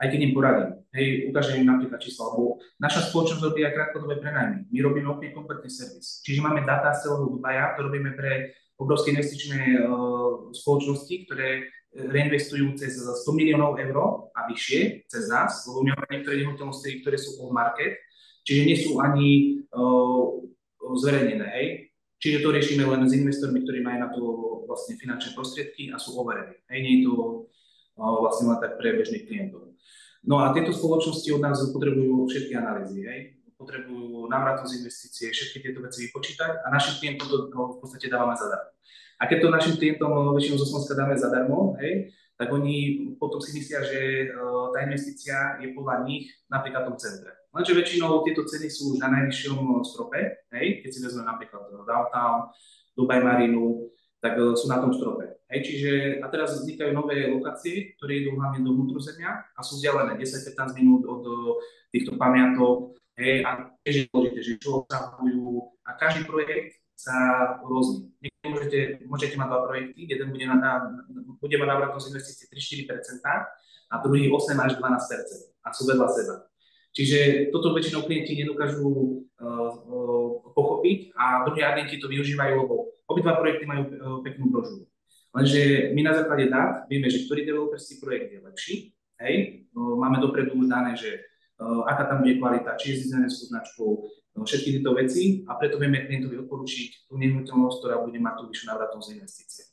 aj 0.00 0.06
keď 0.08 0.20
im 0.24 0.32
poradím. 0.32 0.70
Hej, 0.96 1.06
ukážem 1.28 1.60
im 1.60 1.68
napríklad 1.68 2.00
číslo, 2.00 2.32
lebo 2.32 2.44
naša 2.80 3.12
spoločnosť 3.12 3.44
robí 3.44 3.68
aj 3.68 3.76
krátkodobé 3.76 4.16
prenajmy. 4.20 4.68
My 4.72 4.78
robíme 4.80 5.12
úplne 5.12 5.36
kompletný 5.36 5.68
servis. 5.68 6.24
Čiže 6.24 6.40
máme 6.40 6.64
data 6.64 6.96
z 6.96 7.04
celého 7.04 7.36
Dubaja, 7.36 7.76
to 7.76 7.84
robíme 7.84 8.16
pre 8.16 8.56
obrovské 8.80 9.12
investičné 9.12 9.76
uh, 9.84 10.48
spoločnosti, 10.56 11.28
ktoré 11.28 11.68
reinvestujú 11.94 12.78
cez 12.78 13.02
100 13.02 13.26
miliónov 13.34 13.74
eur 13.74 14.30
a 14.30 14.46
vyššie 14.46 15.10
cez 15.10 15.26
nás, 15.26 15.66
lebo 15.66 15.82
my 15.82 15.88
máme 15.98 16.10
niektoré 16.14 16.34
nehnuteľnosti, 16.42 16.88
ktoré 17.02 17.16
sú 17.18 17.42
off 17.42 17.50
market, 17.50 17.98
čiže 18.46 18.62
nie 18.62 18.78
sú 18.78 19.02
ani 19.02 19.58
uh, 19.74 20.24
zverejnené, 20.78 21.46
hej. 21.58 21.66
Čiže 22.20 22.44
to 22.44 22.52
riešime 22.52 22.84
len 22.84 23.08
s 23.08 23.16
investormi, 23.16 23.64
ktorí 23.64 23.80
majú 23.80 23.98
na 23.98 24.10
to 24.12 24.22
vlastne 24.68 24.94
finančné 25.00 25.32
prostriedky 25.32 25.88
a 25.88 25.96
sú 25.96 26.14
overení. 26.20 26.52
Hej, 26.68 26.78
nie 26.84 26.94
je 27.00 27.10
to 27.10 27.14
uh, 27.98 28.16
vlastne 28.22 28.54
len 28.54 28.58
tak 28.62 28.78
pre 28.78 28.94
bežných 28.94 29.26
klientov. 29.26 29.74
No 30.20 30.44
a 30.44 30.52
tieto 30.52 30.70
spoločnosti 30.70 31.26
od 31.32 31.42
nás 31.42 31.58
potrebujú 31.72 32.28
všetky 32.30 32.54
analýzy, 32.54 33.02
hej. 33.02 33.20
Potrebujú 33.58 34.24
návratnosť 34.30 34.72
investície, 34.78 35.28
všetky 35.28 35.58
tieto 35.60 35.84
veci 35.84 36.08
vypočítať 36.08 36.64
a 36.64 36.66
našim 36.72 36.96
klientom 36.96 37.28
to 37.28 37.36
no, 37.52 37.76
v 37.76 37.84
podstate 37.84 38.08
dávame 38.08 38.32
zadarmo. 38.32 38.72
A 39.20 39.28
keď 39.28 39.38
to 39.44 39.52
našim 39.52 39.76
klientom 39.76 40.32
väčšinou 40.32 40.56
zo 40.56 40.64
Slovenska 40.64 40.96
dáme 40.96 41.12
zadarmo, 41.12 41.76
hej, 41.76 42.08
tak 42.40 42.48
oni 42.48 43.04
potom 43.20 43.36
si 43.36 43.52
myslia, 43.52 43.84
že 43.84 44.32
uh, 44.32 44.72
tá 44.72 44.80
investícia 44.88 45.60
je 45.60 45.76
podľa 45.76 46.08
nich 46.08 46.32
napríklad 46.48 46.88
v 46.88 46.88
tom 46.88 46.96
centre. 46.96 47.28
Lenže 47.52 47.76
väčšinou 47.76 48.24
tieto 48.24 48.48
ceny 48.48 48.72
sú 48.72 48.96
už 48.96 49.04
na 49.04 49.12
najvyššom 49.12 49.84
strope, 49.84 50.48
hej, 50.56 50.80
keď 50.80 50.88
si 50.88 51.04
vezmeme 51.04 51.28
napríklad 51.28 51.68
Downtown, 51.84 52.48
Dubai 52.96 53.20
Marinu, 53.20 53.92
tak 54.24 54.40
uh, 54.40 54.56
sú 54.56 54.72
na 54.72 54.80
tom 54.80 54.96
strope. 54.96 55.44
Hej, 55.52 55.60
čiže 55.68 55.92
a 56.24 56.26
teraz 56.32 56.56
vznikajú 56.56 56.96
nové 56.96 57.28
lokácie, 57.28 57.92
ktoré 58.00 58.24
idú 58.24 58.40
hlavne 58.40 58.64
do 58.64 58.72
vnútrozemia 58.72 59.44
a 59.52 59.60
sú 59.60 59.76
vzdialené 59.76 60.16
10-15 60.16 60.80
minút 60.80 61.04
od 61.04 61.22
uh, 61.28 61.60
týchto 61.92 62.16
pamiatok, 62.16 62.96
hej, 63.20 63.44
a 63.44 63.68
tiež 63.84 63.94
je 64.00 64.04
dôležité, 64.08 64.40
že 64.40 64.52
čo 64.64 64.80
obsahujú 64.80 65.76
a 65.84 65.92
každý 66.00 66.24
projekt 66.24 66.80
sa 66.96 67.16
rôzni. 67.60 68.29
Môžete, 68.40 69.04
môžete 69.04 69.36
mať 69.36 69.48
dva 69.52 69.60
projekty, 69.68 70.08
jeden 70.08 70.32
bude, 70.32 70.48
na, 70.48 70.56
na, 70.56 70.72
bude 71.36 71.56
mať 71.60 71.68
návratnosť 71.76 72.08
investície 72.08 72.48
3-4% 72.88 73.20
a 73.92 73.94
druhý 74.00 74.32
8 74.32 74.56
až 74.56 74.80
12% 74.80 75.60
a 75.60 75.68
sú 75.76 75.84
vedľa 75.84 76.08
seba. 76.08 76.34
Čiže 76.96 77.52
toto 77.52 77.76
väčšinou 77.76 78.08
klienti 78.08 78.40
nedokážu 78.40 78.88
uh, 78.88 79.20
uh, 79.44 80.28
pochopiť 80.56 81.12
a 81.14 81.44
druhí 81.46 81.62
agenti 81.62 82.00
to 82.00 82.08
využívajú, 82.08 82.54
lebo 82.64 82.96
obidva 83.06 83.38
projekty 83.38 83.68
majú 83.68 83.82
uh, 83.86 83.92
peknú 84.24 84.48
brožúru. 84.48 84.88
Lenže 85.30 85.92
my 85.94 86.00
na 86.02 86.16
základe 86.16 86.50
dát 86.50 86.88
vieme, 86.90 87.06
že 87.06 87.28
ktorý 87.28 87.46
developerský 87.46 88.02
projekt 88.02 88.34
je 88.34 88.40
lepší. 88.40 88.74
Hej, 89.20 89.68
uh, 89.76 89.94
máme 90.00 90.16
dopredu 90.18 90.56
už 90.56 90.66
dané, 90.66 90.96
že 90.96 91.28
uh, 91.60 91.86
aká 91.86 92.08
tam 92.08 92.24
bude 92.24 92.40
kvalita, 92.40 92.74
či 92.80 92.96
je 92.96 93.06
s 93.06 93.52
značkou, 93.52 94.10
všetky 94.38 94.78
tieto 94.78 94.94
veci 94.94 95.42
a 95.46 95.58
preto 95.58 95.76
vieme 95.76 96.06
klientovi 96.06 96.38
odporučiť 96.46 97.10
tú 97.10 97.18
nehnuteľnosť, 97.18 97.76
ktorá 97.82 97.96
bude 98.02 98.18
mať 98.22 98.34
tú 98.40 98.42
vyššiu 98.48 98.66
návratnosť 98.70 99.08
investície. 99.18 99.64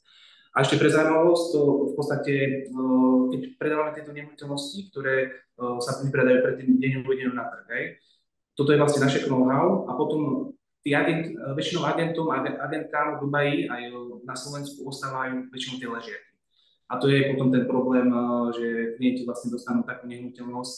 A 0.58 0.66
ešte 0.66 0.82
pre 0.82 0.90
zaujímavosť, 0.90 1.46
to 1.54 1.62
v 1.62 1.94
podstate, 1.94 2.34
e, 2.34 2.52
keď 3.30 3.42
predávame 3.62 3.94
tieto 3.94 4.10
nehnuteľnosti, 4.10 4.90
ktoré 4.90 5.16
e, 5.22 5.30
sa 5.86 6.02
vypredajú 6.02 6.38
pred 6.42 6.56
tým 6.58 6.82
deň 6.82 6.92
uvedenú 7.06 7.38
na 7.38 7.46
trh, 7.46 7.70
hej, 7.78 7.86
toto 8.58 8.74
je 8.74 8.82
vlastne 8.82 9.06
naše 9.06 9.30
know-how 9.30 9.86
a 9.86 9.94
potom 9.94 10.50
tí 10.82 10.98
agent, 10.98 11.30
e, 11.30 11.54
väčšinou 11.54 11.86
agentom, 11.86 12.34
agentkám 12.34 13.22
v 13.22 13.22
Dubaji 13.22 13.58
aj 13.70 13.82
na 14.26 14.34
Slovensku 14.34 14.82
ostávajú 14.90 15.46
väčšinou 15.54 15.78
tie 15.78 15.90
ležiaky. 15.94 16.32
A 16.90 16.98
to 16.98 17.06
je 17.06 17.36
potom 17.36 17.52
ten 17.52 17.68
problém, 17.68 18.08
že 18.56 18.96
klienti 18.96 19.28
vlastne 19.28 19.52
dostanú 19.52 19.84
takú 19.84 20.08
nehnuteľnosť, 20.08 20.76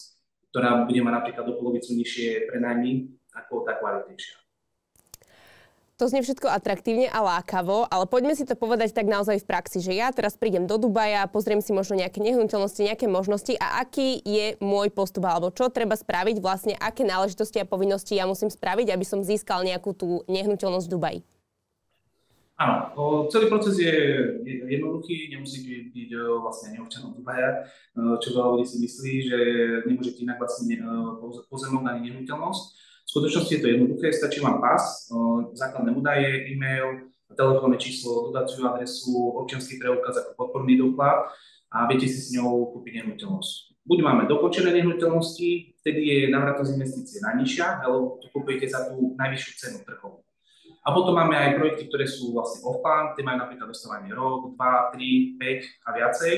ktorá 0.50 0.90
bude 0.90 1.06
mať 1.06 1.14
napríklad 1.22 1.46
do 1.46 1.54
polovicu 1.54 1.94
nižšie 1.94 2.50
prenajmy, 2.50 3.19
ako 3.40 3.64
tá 3.64 3.80
kvalitnejšia. 3.80 4.36
To 6.00 6.08
znie 6.08 6.24
všetko 6.24 6.48
atraktívne 6.48 7.12
a 7.12 7.20
lákavo, 7.20 7.84
ale 7.92 8.08
poďme 8.08 8.32
si 8.32 8.48
to 8.48 8.56
povedať 8.56 8.96
tak 8.96 9.04
naozaj 9.04 9.44
v 9.44 9.50
praxi, 9.52 9.84
že 9.84 9.92
ja 9.92 10.08
teraz 10.16 10.40
prídem 10.40 10.64
do 10.64 10.80
Dubaja, 10.80 11.28
pozriem 11.28 11.60
si 11.60 11.76
možno 11.76 12.00
nejaké 12.00 12.24
nehnuteľnosti, 12.24 12.88
nejaké 12.88 13.12
možnosti 13.12 13.52
a 13.60 13.84
aký 13.84 14.24
je 14.24 14.56
môj 14.64 14.96
postup, 14.96 15.28
alebo 15.28 15.52
čo 15.52 15.68
treba 15.68 16.00
spraviť, 16.00 16.40
vlastne 16.40 16.80
aké 16.80 17.04
náležitosti 17.04 17.60
a 17.60 17.68
povinnosti 17.68 18.16
ja 18.16 18.24
musím 18.24 18.48
spraviť, 18.48 18.96
aby 18.96 19.04
som 19.04 19.28
získal 19.28 19.68
nejakú 19.68 19.92
tú 19.92 20.24
nehnuteľnosť 20.32 20.88
v 20.88 20.94
Dubaji. 20.96 21.20
Áno, 22.60 22.92
celý 23.28 23.52
proces 23.52 23.76
je 23.84 23.96
jednoduchý, 24.72 25.36
nemusí 25.36 25.68
byť 25.92 26.10
vlastne 26.40 26.80
neobčanom 26.80 27.12
Dubaja, 27.12 27.68
čo 28.24 28.40
veľa 28.40 28.56
ľudí 28.56 28.64
si 28.72 28.80
myslí, 28.88 29.14
že 29.28 29.40
nemôžete 29.84 30.24
inak 30.24 30.40
vlastne 30.40 30.80
pozemok 31.52 31.84
ani 31.92 32.08
nehnuteľnosť. 32.08 32.88
V 33.10 33.18
skutočnosti 33.18 33.50
je 33.58 33.62
to 33.66 33.74
jednoduché, 33.74 34.14
stačí 34.14 34.38
vám 34.38 34.62
pas, 34.62 35.10
základné 35.58 35.98
údaje, 35.98 36.46
e-mail, 36.54 37.10
telefónne 37.34 37.82
číslo, 37.82 38.30
dodaciu 38.30 38.70
adresu, 38.70 39.34
občianský 39.34 39.82
preukaz 39.82 40.14
ako 40.22 40.38
podporný 40.38 40.78
doklad 40.78 41.26
a 41.74 41.90
viete 41.90 42.06
si 42.06 42.22
s 42.22 42.30
ňou 42.38 42.70
kúpiť 42.70 43.02
nehnuteľnosť. 43.02 43.82
Buď 43.90 44.00
máme 44.06 44.30
dokončené 44.30 44.78
nehnuteľnosti, 44.78 45.82
vtedy 45.82 46.02
je 46.06 46.18
návratnosť 46.30 46.70
investície 46.78 47.18
najnižšia, 47.26 47.82
alebo 47.82 48.22
to 48.22 48.30
kúpujete 48.30 48.70
za 48.70 48.94
tú 48.94 49.18
najvyššiu 49.18 49.54
cenu 49.58 49.82
trhovú. 49.90 50.22
A 50.86 50.94
potom 50.94 51.18
máme 51.18 51.34
aj 51.34 51.58
projekty, 51.58 51.90
ktoré 51.90 52.06
sú 52.06 52.38
vlastne 52.38 52.62
off-plan, 52.62 53.18
tie 53.18 53.26
majú 53.26 53.42
napríklad 53.42 53.74
dostávanie 53.74 54.14
rok, 54.14 54.54
2, 54.54 54.94
3, 54.94 55.42
5 55.42 55.66
a 55.82 55.90
viacej 55.98 56.34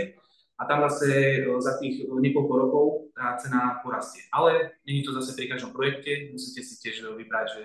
a 0.62 0.70
tam 0.70 0.86
zase 0.86 1.42
e, 1.42 1.58
za 1.58 1.82
tých 1.82 2.06
niekoľko 2.06 2.54
rokov 2.54 2.86
tá 3.18 3.34
cena 3.42 3.82
porastie. 3.82 4.22
Ale 4.30 4.78
není 4.86 5.02
to 5.02 5.10
zase 5.18 5.34
pri 5.34 5.50
každom 5.50 5.74
projekte, 5.74 6.30
musíte 6.30 6.62
si 6.62 6.78
tiež 6.78 7.02
vybrať, 7.18 7.46
že 7.58 7.64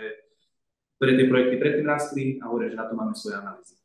ktoré 0.97 1.12
tie 1.21 1.29
projekty 1.29 1.55
predtým 1.61 1.87
rastli 1.87 2.25
a 2.41 2.49
hovorím, 2.49 2.73
že 2.73 2.81
na 2.81 2.88
to 2.88 2.95
máme 2.97 3.12
svoje 3.12 3.37
analýzy. 3.37 3.76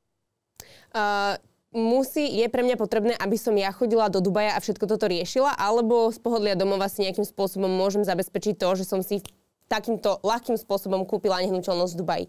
Uh, 0.95 1.35
musí, 1.75 2.23
je 2.39 2.47
pre 2.47 2.63
mňa 2.63 2.79
potrebné, 2.79 3.13
aby 3.19 3.35
som 3.35 3.51
ja 3.51 3.75
chodila 3.75 4.07
do 4.07 4.23
Dubaja 4.23 4.55
a 4.55 4.63
všetko 4.63 4.87
toto 4.87 5.11
riešila, 5.11 5.59
alebo 5.59 6.07
z 6.07 6.19
pohodlia 6.23 6.55
domova 6.55 6.87
si 6.87 7.03
nejakým 7.03 7.27
spôsobom 7.27 7.67
môžem 7.67 8.07
zabezpečiť 8.07 8.55
to, 8.55 8.79
že 8.79 8.87
som 8.87 9.03
si 9.03 9.19
takýmto 9.67 10.23
ľahkým 10.23 10.55
spôsobom 10.55 11.03
kúpila 11.03 11.43
nehnuteľnosť 11.43 11.93
v 11.95 11.99
Dubaji? 11.99 12.25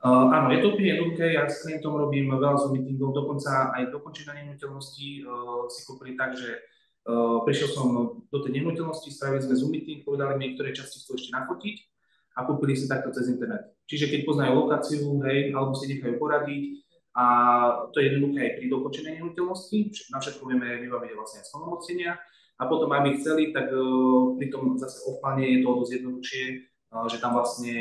Uh, 0.00 0.32
áno, 0.32 0.48
je 0.48 0.64
to 0.64 0.72
úplne 0.72 0.96
jednoduché, 0.96 1.36
ja 1.36 1.44
s 1.44 1.60
klientom 1.60 1.92
robím 1.92 2.32
veľa 2.32 2.56
Zoom 2.56 2.72
meetingov, 2.72 3.12
dokonca 3.12 3.68
aj 3.76 3.92
dokončené 3.92 4.32
nehnuteľnosti 4.32 5.28
uh, 5.28 5.68
si 5.68 5.84
kúpili 5.84 6.16
tak, 6.16 6.40
že 6.40 6.56
uh, 7.04 7.44
prišiel 7.44 7.68
som 7.68 7.88
do 8.24 8.38
tej 8.40 8.56
nehnuteľnosti, 8.56 9.12
spravili 9.12 9.44
sme 9.44 9.60
Zoom 9.60 9.76
meeting, 9.76 10.00
povedali 10.00 10.40
mi, 10.40 10.56
ktoré 10.56 10.72
časti 10.72 11.04
chcú 11.04 11.20
ešte 11.20 11.36
nafotiť 11.36 11.76
a 12.32 12.48
kúpili 12.48 12.80
si 12.80 12.88
takto 12.88 13.12
cez 13.12 13.28
internet. 13.28 13.76
Čiže 13.92 14.08
keď 14.08 14.20
poznajú 14.24 14.52
lokáciu, 14.56 15.20
hej, 15.28 15.52
alebo 15.52 15.76
si 15.76 15.92
nechajú 15.92 16.16
poradiť, 16.16 16.80
a 17.12 17.24
to 17.92 18.00
je 18.00 18.08
jednoduché 18.08 18.40
aj 18.40 18.52
pri 18.56 18.66
dokončenej 18.72 19.12
nehnuteľnosti, 19.20 19.78
na 20.16 20.18
všetko 20.24 20.42
vieme 20.48 20.80
vybaviť 20.80 21.12
vlastne 21.12 21.44
splnomocnenia 21.44 22.16
a 22.56 22.62
potom, 22.64 22.88
aby 22.96 23.20
chceli, 23.20 23.52
tak 23.52 23.68
uh, 23.68 24.32
pri 24.40 24.48
tom 24.48 24.80
zase 24.80 25.04
offline 25.04 25.44
je 25.44 25.60
to 25.60 25.70
dosť 25.76 25.92
jednoduchšie, 25.92 26.44
že 26.90 27.22
tam 27.22 27.38
vlastne 27.38 27.74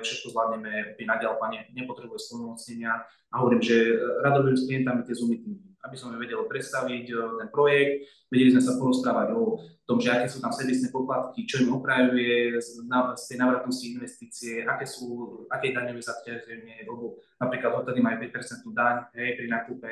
všetko 0.00 0.32
zvládneme 0.32 0.96
úplne 0.96 1.08
na 1.08 1.18
ďalpanie, 1.20 1.68
nepotrebuje 1.76 2.16
splnomocnenia 2.16 3.04
a 3.04 3.34
hovorím, 3.36 3.60
že 3.60 3.76
e, 3.76 3.94
rado 4.24 4.40
robím 4.40 4.56
s 4.56 4.64
klientami 4.64 5.04
tie 5.04 5.12
Zoom 5.12 5.36
aby 5.84 5.96
som 6.00 6.16
vedel 6.16 6.40
predstaviť 6.48 7.04
e, 7.12 7.14
ten 7.44 7.48
projekt, 7.52 8.08
vedeli 8.32 8.56
sme 8.56 8.64
sa 8.64 8.80
porozprávať 8.80 9.36
o 9.36 9.60
tom, 9.84 10.00
že 10.00 10.08
aké 10.16 10.32
sú 10.32 10.40
tam 10.40 10.48
servisné 10.48 10.88
poplatky, 10.88 11.44
čo 11.44 11.60
im 11.60 11.76
opravuje 11.76 12.56
z 12.56 13.24
tej 13.28 13.36
návratnosti 13.36 13.84
investície, 13.84 14.64
aké 14.64 14.88
sú, 14.88 15.44
aké 15.52 15.76
daňové 15.76 16.00
zaťaženie, 16.00 16.88
lebo 16.88 17.20
napríklad 17.36 17.84
hotely 17.84 18.00
majú 18.00 18.16
5% 18.24 18.64
daň 18.72 19.12
hej, 19.12 19.36
pri 19.36 19.46
nákupe. 19.52 19.90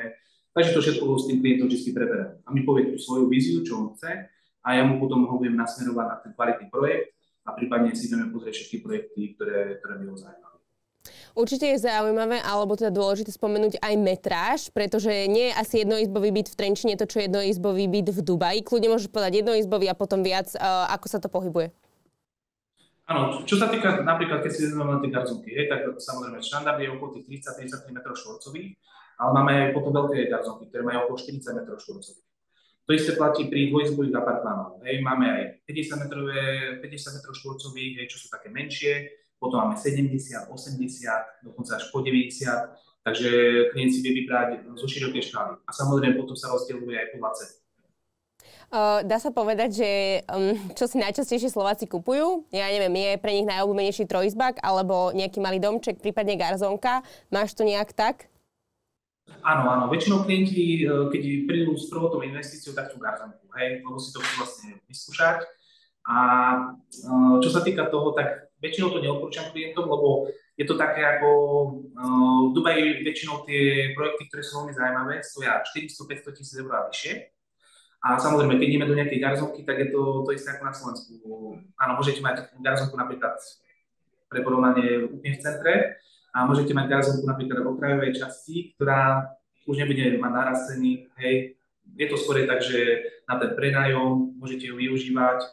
Takže 0.49 0.73
to 0.73 0.81
všetko 0.81 1.05
s 1.21 1.25
tým 1.29 1.37
klientom 1.45 1.69
vždy 1.69 1.93
preberám. 1.93 2.41
A 2.41 2.49
mi 2.49 2.65
povie 2.65 2.89
tú 2.89 2.97
svoju 2.97 3.29
víziu, 3.29 3.61
čo 3.61 3.85
on 3.85 3.93
chce 3.93 4.33
a 4.65 4.67
ja 4.73 4.81
mu 4.81 4.97
potom 4.97 5.29
ho 5.29 5.35
budem 5.37 5.53
nasmerovať 5.53 6.05
na 6.09 6.17
ten 6.25 6.31
kvalitný 6.33 6.73
projekt 6.73 7.12
a 7.43 7.49
prípadne 7.51 7.91
si 7.91 8.07
ideme 8.07 8.31
pozrieť 8.31 8.55
všetky 8.59 8.77
projekty, 8.79 9.21
ktoré, 9.35 9.79
ktoré 9.83 9.93
by 9.99 10.05
ho 10.07 10.15
zaujímali. 10.15 10.53
Určite 11.33 11.65
je 11.65 11.83
zaujímavé, 11.83 12.39
alebo 12.45 12.77
teda 12.77 12.93
dôležité 12.93 13.33
spomenúť 13.33 13.81
aj 13.81 13.93
metráž, 13.97 14.59
pretože 14.69 15.09
nie 15.27 15.49
je 15.49 15.57
asi 15.57 15.75
jednoizbový 15.81 16.29
byt 16.29 16.53
v 16.53 16.57
Trenčine 16.61 16.93
to, 16.93 17.09
čo 17.09 17.19
je 17.19 17.27
jednoizbový 17.27 17.89
byt 17.89 18.13
v 18.13 18.19
Dubaji. 18.21 18.61
Kľudne 18.61 18.93
môžeš 18.93 19.09
povedať 19.09 19.41
jednoizbový 19.41 19.89
a 19.89 19.97
potom 19.97 20.21
viac, 20.21 20.47
uh, 20.55 20.87
ako 20.93 21.07
sa 21.09 21.17
to 21.17 21.33
pohybuje. 21.33 21.73
Áno, 23.09 23.43
čo 23.43 23.59
sa 23.59 23.67
týka 23.67 23.99
napríklad, 23.99 24.45
keď 24.47 24.51
si 24.53 24.61
vezmeme 24.69 24.95
na 24.95 25.01
tie 25.03 25.11
garzonky, 25.11 25.51
hej, 25.51 25.67
tak 25.67 25.83
samozrejme 25.99 26.39
štandard 26.39 26.79
je 26.79 26.87
okolo 26.87 27.19
tých 27.19 27.43
30-33 27.59 27.91
m 27.91 27.99
štvorcových, 27.99 28.69
ale 29.19 29.29
máme 29.35 29.51
aj 29.51 29.69
potom 29.75 29.91
veľké 29.91 30.31
garzonky, 30.31 30.71
ktoré 30.71 30.87
majú 30.87 31.11
okolo 31.11 31.17
40 31.19 31.51
m 31.51 31.59
štvorcových. 31.67 32.32
To 32.83 32.91
isté 32.91 33.15
platí 33.15 33.47
pri 33.47 33.71
dvojizbových 33.71 34.19
apartmánoch. 34.19 34.83
Hej, 34.83 34.99
máme 34.99 35.23
aj 35.23 35.41
50 35.71 36.03
metrové, 36.03 36.41
50 36.83 37.15
metrov 37.15 37.33
štvorcových, 37.39 38.11
čo 38.11 38.17
sú 38.19 38.27
také 38.27 38.51
menšie, 38.51 39.07
potom 39.39 39.59
máme 39.59 39.75
70, 39.79 40.51
80, 40.51 41.47
dokonca 41.47 41.71
až 41.79 41.83
po 41.91 42.03
90, 42.03 42.43
takže 43.03 43.29
klient 43.71 43.91
si 43.91 43.99
vie 43.99 44.23
vybrať 44.23 44.67
zo 44.75 44.87
širokej 44.87 45.31
škály. 45.31 45.59
A 45.63 45.71
samozrejme 45.71 46.15
potom 46.19 46.35
sa 46.35 46.51
rozdieluje 46.51 46.95
aj 46.95 47.07
podľa 47.15 47.31
ceny. 47.39 47.53
Uh, 48.73 49.05
dá 49.05 49.21
sa 49.21 49.29
povedať, 49.29 49.69
že 49.69 49.89
um, 50.33 50.57
čo 50.73 50.89
si 50.89 50.97
najčastejšie 50.97 51.53
Slováci 51.53 51.85
kupujú? 51.85 52.49
Ja 52.49 52.71
neviem, 52.73 52.95
je 52.97 53.21
pre 53.21 53.35
nich 53.37 53.45
najobľúbenejší 53.45 54.09
trojizbak 54.09 54.57
alebo 54.65 55.13
nejaký 55.13 55.37
malý 55.37 55.61
domček, 55.61 56.01
prípadne 56.01 56.33
garzonka. 56.39 57.05
Máš 57.29 57.53
to 57.53 57.67
nejak 57.67 57.93
tak? 57.93 58.32
Áno, 59.43 59.63
áno. 59.67 59.85
Väčšinou 59.91 60.23
klienti, 60.23 60.83
e, 60.83 61.11
keď 61.11 61.21
prídu 61.43 61.75
s 61.75 61.91
prvou 61.91 62.15
investíciou, 62.23 62.71
tak 62.71 62.95
tú 62.95 62.97
garzonku, 62.97 63.43
hej, 63.59 63.83
lebo 63.83 63.99
si 63.99 64.15
to 64.15 64.23
chcú 64.23 64.33
vlastne 64.39 64.69
vyskúšať. 64.87 65.43
A 66.07 66.17
e, 66.87 67.09
čo 67.43 67.49
sa 67.51 67.59
týka 67.59 67.91
toho, 67.91 68.15
tak 68.15 68.53
väčšinou 68.63 68.95
to 68.95 69.03
neodporúčam 69.03 69.51
klientom, 69.51 69.91
lebo 69.91 70.31
je 70.55 70.65
to 70.69 70.77
také 70.77 71.01
ako 71.01 71.29
uh, 71.97 72.39
v 72.47 72.51
Dubaji 72.53 73.01
väčšinou 73.01 73.41
tie 73.49 73.91
projekty, 73.97 74.29
ktoré 74.29 74.41
sú 74.45 74.61
veľmi 74.61 74.73
zaujímavé, 74.77 75.15
stoja 75.25 75.65
400-500 75.65 76.37
tisíc 76.37 76.55
eur 76.61 76.71
a 76.77 76.85
vyššie. 76.93 77.13
A 78.03 78.21
samozrejme, 78.21 78.61
keď 78.61 78.67
ideme 78.69 78.85
do 78.85 78.93
nejakej 78.93 79.17
garzonky, 79.17 79.65
tak 79.65 79.81
je 79.81 79.87
to 79.89 80.21
to 80.27 80.31
isté 80.35 80.53
ako 80.53 80.63
na 80.69 80.75
Slovensku. 80.75 81.11
Áno, 81.79 81.91
môžete 81.97 82.21
mať 82.21 82.53
garzonku 82.61 82.93
napríklad 82.93 83.33
pre 84.29 84.39
porovnanie 84.45 85.09
úplne 85.09 85.39
v 85.39 85.43
centre 85.43 85.73
a 86.33 86.49
môžete 86.49 86.73
mať 86.73 86.89
garzonku 86.89 87.23
napríklad 87.29 87.61
v 87.61 87.71
okrajovej 87.77 88.11
časti, 88.17 88.73
ktorá 88.75 89.29
už 89.69 89.79
nebude 89.79 90.17
mať 90.17 90.31
nárast 90.33 90.73
ceny, 90.73 91.07
hej. 91.21 91.55
Je 91.93 92.07
to 92.09 92.17
skôr 92.17 92.41
tak, 92.47 92.63
že 92.63 93.05
na 93.29 93.37
ten 93.37 93.53
prenájom 93.53 94.33
môžete 94.39 94.71
ju 94.71 94.75
využívať, 94.75 95.45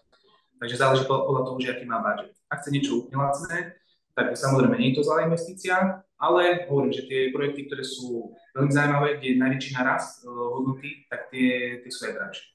takže 0.57 0.81
záleží 0.81 1.05
podľa 1.05 1.43
toho, 1.47 1.59
že 1.61 1.75
aký 1.75 1.85
má 1.85 2.01
budget. 2.01 2.33
Ak 2.49 2.65
chce 2.65 2.71
niečo 2.73 3.05
úplne 3.05 3.21
lacné, 3.21 3.77
tak 4.17 4.35
samozrejme 4.35 4.75
nie 4.79 4.91
je 4.91 4.97
to 4.99 5.07
zlá 5.07 5.27
investícia, 5.27 6.03
ale 6.21 6.67
hovorím, 6.69 6.93
že 6.93 7.07
tie 7.07 7.33
projekty, 7.33 7.71
ktoré 7.71 7.85
sú 7.87 8.37
veľmi 8.53 8.73
zaujímavé, 8.73 9.09
kde 9.17 9.29
je 9.37 9.43
najväčší 9.43 9.71
narast 9.73 10.27
uh, 10.27 10.29
hodnoty, 10.29 11.07
tak 11.09 11.33
tie, 11.33 11.81
tie 11.81 11.91
sú 11.91 12.11
aj 12.11 12.15
drahšie. 12.19 12.50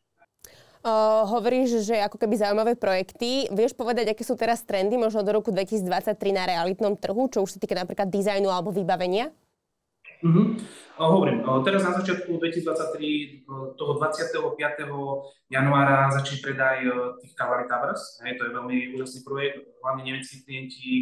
Hovoríš, 1.25 1.82
že 1.82 1.98
ako 1.98 2.22
keby 2.22 2.38
zaujímavé 2.38 2.77
projekty. 2.77 3.50
Vieš 3.50 3.74
povedať, 3.74 4.13
aké 4.13 4.22
sú 4.22 4.38
teraz 4.38 4.62
trendy 4.62 5.01
možno 5.01 5.25
do 5.25 5.34
roku 5.34 5.50
2023 5.50 6.13
na 6.30 6.46
realitnom 6.46 6.94
trhu, 6.94 7.25
čo 7.25 7.42
už 7.42 7.58
sa 7.58 7.60
týka 7.60 7.74
napríklad 7.74 8.06
dizajnu 8.13 8.46
alebo 8.46 8.70
vybavenia? 8.70 9.34
Uh-huh. 10.22 10.54
Uh, 10.96 11.10
hovorím, 11.10 11.42
uh, 11.42 11.65
teraz 11.65 11.82
na 11.84 11.98
začiatku 11.98 12.38
2023, 12.38 13.46
uh, 13.50 13.74
toho 13.75 13.98
25. 13.98 14.38
januára 15.50 16.10
začne 16.13 16.38
predaj 16.46 16.86
tých 17.18 17.34
Cavalry 17.34 17.65
Towers. 17.65 18.22
Hej, 18.22 18.38
to 18.38 18.46
je 18.46 18.51
veľmi 18.54 18.77
úžasný 18.94 19.25
projekt. 19.25 19.65
Hlavne 19.82 20.01
nemeckí 20.06 20.46
klienti 20.46 20.94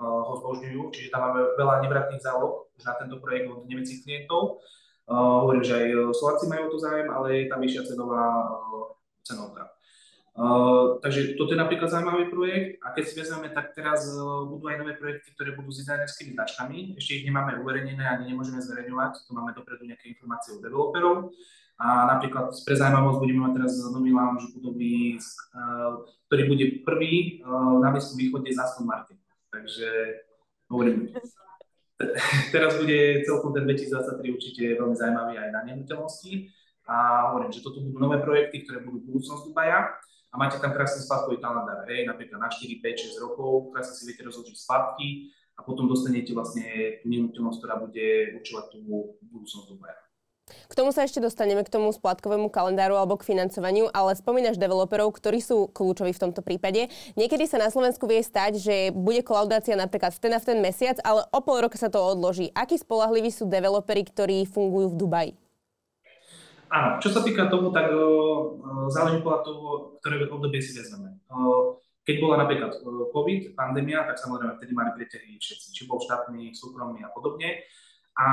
ho 0.00 0.32
zbožňujú, 0.40 0.96
čiže 0.96 1.12
tam 1.12 1.28
máme 1.28 1.60
veľa 1.60 1.84
nevratných 1.84 2.24
záloh 2.24 2.72
už 2.72 2.88
na 2.88 2.96
tento 2.96 3.20
projekt 3.20 3.52
od 3.52 3.68
nemeckých 3.68 4.00
klientov. 4.00 4.64
Hovorím, 5.04 5.60
že 5.60 5.76
aj 5.76 6.16
Slováci 6.16 6.48
majú 6.48 6.72
to 6.72 6.80
zájem, 6.80 7.12
ale 7.12 7.44
je 7.44 7.50
tam 7.52 7.60
vyššia 7.60 7.84
cenová 7.84 8.24
cenovka. 9.22 9.70
Uh, 10.30 11.02
takže 11.02 11.34
toto 11.34 11.52
je 11.52 11.58
napríklad 11.58 11.90
zaujímavý 11.90 12.30
projekt 12.30 12.78
a 12.86 12.94
keď 12.94 13.04
si 13.04 13.14
vezmeme, 13.18 13.50
tak 13.50 13.74
teraz 13.74 14.06
uh, 14.14 14.46
budú 14.46 14.70
aj 14.70 14.78
nové 14.78 14.94
projekty, 14.94 15.34
ktoré 15.34 15.58
budú 15.58 15.74
s 15.74 15.82
dizajnerskými 15.82 16.38
značkami. 16.38 16.94
Ešte 16.94 17.20
ich 17.20 17.26
nemáme 17.26 17.58
uverejnené 17.58 18.06
ani 18.06 18.30
nemôžeme 18.30 18.62
zverejňovať, 18.62 19.26
tu 19.26 19.30
máme 19.34 19.50
dopredu 19.52 19.90
nejaké 19.90 20.06
informácie 20.14 20.54
od 20.54 20.62
developerov. 20.62 21.34
A 21.82 22.06
napríklad 22.14 22.54
pre 22.62 22.76
zaujímavosť 22.78 23.18
budeme 23.20 23.40
mať 23.42 23.52
teraz 23.58 23.72
nový 23.90 24.10
lounge 24.14 24.46
budovy, 24.54 25.18
uh, 25.18 26.06
ktorý 26.30 26.42
bude 26.46 26.66
prvý 26.86 27.42
na 27.82 27.90
Blízkom 27.90 28.16
východe 28.16 28.54
z 28.54 28.60
Aston 28.62 28.86
Martin. 28.86 29.18
Takže 29.50 29.88
hovorím, 30.70 31.10
teraz 32.54 32.78
bude 32.78 33.26
celkom 33.26 33.50
ten 33.50 33.66
2023 33.66 34.30
určite 34.30 34.62
veľmi 34.78 34.94
zaujímavý 34.94 35.34
aj 35.42 35.50
na 35.52 35.60
nehnuteľnosti. 35.66 36.59
A 36.88 37.30
hovorím, 37.30 37.52
že 37.52 37.64
toto 37.64 37.82
budú 37.82 37.98
nové 38.00 38.18
projekty, 38.22 38.64
ktoré 38.64 38.84
budú 38.84 39.02
budúcnosť 39.04 39.52
Dubaja 39.52 39.90
a 40.30 40.34
máte 40.38 40.62
tam 40.62 40.70
krásny 40.70 41.02
spadkový 41.02 41.42
kalendár, 41.42 41.82
hej, 41.90 42.06
napríklad 42.06 42.38
na 42.38 42.48
4, 42.48 42.62
5, 42.78 43.18
6 43.18 43.24
rokov, 43.24 43.74
krásne 43.74 43.94
si 43.98 44.06
viete 44.06 44.22
rozložiť 44.22 44.56
spadky 44.56 45.30
a 45.58 45.66
potom 45.66 45.90
dostanete 45.90 46.30
vlastne 46.32 46.98
tú 47.02 47.10
nehnuteľnosť, 47.10 47.58
ktorá 47.60 47.76
bude 47.82 48.38
určovať 48.38 48.64
tú 48.72 48.78
budúcnosť 49.20 49.66
Dubaja. 49.74 49.98
K 50.70 50.74
tomu 50.74 50.90
sa 50.90 51.06
ešte 51.06 51.22
dostaneme, 51.22 51.62
k 51.62 51.70
tomu 51.70 51.94
splátkovému 51.94 52.50
kalendáru 52.50 52.98
alebo 52.98 53.14
k 53.14 53.26
financovaniu, 53.30 53.86
ale 53.94 54.18
spomínaš 54.18 54.58
developerov, 54.58 55.14
ktorí 55.14 55.38
sú 55.38 55.70
kľúčoví 55.70 56.10
v 56.10 56.22
tomto 56.26 56.42
prípade. 56.42 56.90
Niekedy 57.14 57.46
sa 57.46 57.62
na 57.62 57.70
Slovensku 57.70 58.06
vie 58.10 58.18
stať, 58.22 58.58
že 58.58 58.76
bude 58.90 59.22
kolaudácia 59.22 59.78
napríklad 59.78 60.10
v 60.14 60.20
ten 60.22 60.32
a 60.34 60.42
v 60.42 60.46
ten 60.50 60.58
mesiac, 60.58 60.98
ale 61.06 61.26
o 61.30 61.40
pol 61.42 61.62
roka 61.62 61.78
sa 61.78 61.86
to 61.86 62.02
odloží. 62.02 62.50
Akí 62.54 62.74
spolahliví 62.74 63.30
sú 63.30 63.46
developeri, 63.46 64.02
ktorí 64.02 64.46
fungujú 64.46 64.94
v 64.94 64.98
Dubaji? 64.98 65.32
Áno, 66.70 67.02
čo 67.02 67.10
sa 67.10 67.26
týka 67.26 67.50
toho, 67.50 67.74
tak 67.74 67.90
záleží 68.94 69.18
podľa 69.26 69.42
toho, 69.42 69.66
ktoré 69.98 70.22
obdobie 70.30 70.62
si 70.62 70.78
vezmeme. 70.78 71.18
Keď 72.06 72.16
bola 72.22 72.46
napríklad 72.46 72.78
COVID, 73.10 73.58
pandémia, 73.58 74.06
tak 74.06 74.22
samozrejme 74.22 74.56
vtedy 74.56 74.72
mali 74.72 74.94
preťahy 74.94 75.34
všetci, 75.36 75.74
či 75.74 75.82
bol 75.90 75.98
štátny, 75.98 76.54
súkromný 76.54 77.02
a 77.02 77.10
podobne. 77.10 77.66
A 78.14 78.26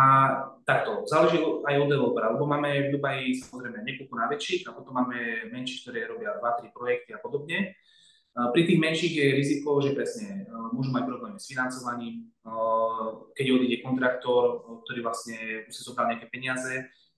takto, 0.68 1.06
záleží 1.10 1.40
aj 1.40 1.76
od 1.82 1.90
developera, 1.90 2.34
lebo 2.34 2.50
máme 2.50 2.90
v 2.90 2.98
Dubaji 2.98 3.40
samozrejme 3.40 3.86
niekoľko 3.86 4.14
najväčších 4.20 4.62
a 4.68 4.76
potom 4.76 4.94
máme 5.00 5.50
menších, 5.54 5.86
ktoré 5.86 6.10
robia 6.12 6.36
2-3 6.38 6.76
projekty 6.76 7.16
a 7.16 7.22
podobne. 7.22 7.78
Pri 8.38 8.62
tých 8.70 8.78
menších 8.78 9.14
je 9.18 9.38
riziko, 9.38 9.82
že 9.82 9.98
presne 9.98 10.46
môžu 10.76 10.94
mať 10.94 11.10
problémy 11.10 11.42
s 11.42 11.50
financovaním, 11.50 12.30
keď 13.34 13.46
odíde 13.50 13.82
kontraktor, 13.82 14.62
ktorý 14.86 15.00
vlastne 15.02 15.66
musí 15.66 15.82
zobrať 15.82 16.06
nejaké 16.06 16.28
peniaze, 16.30 16.74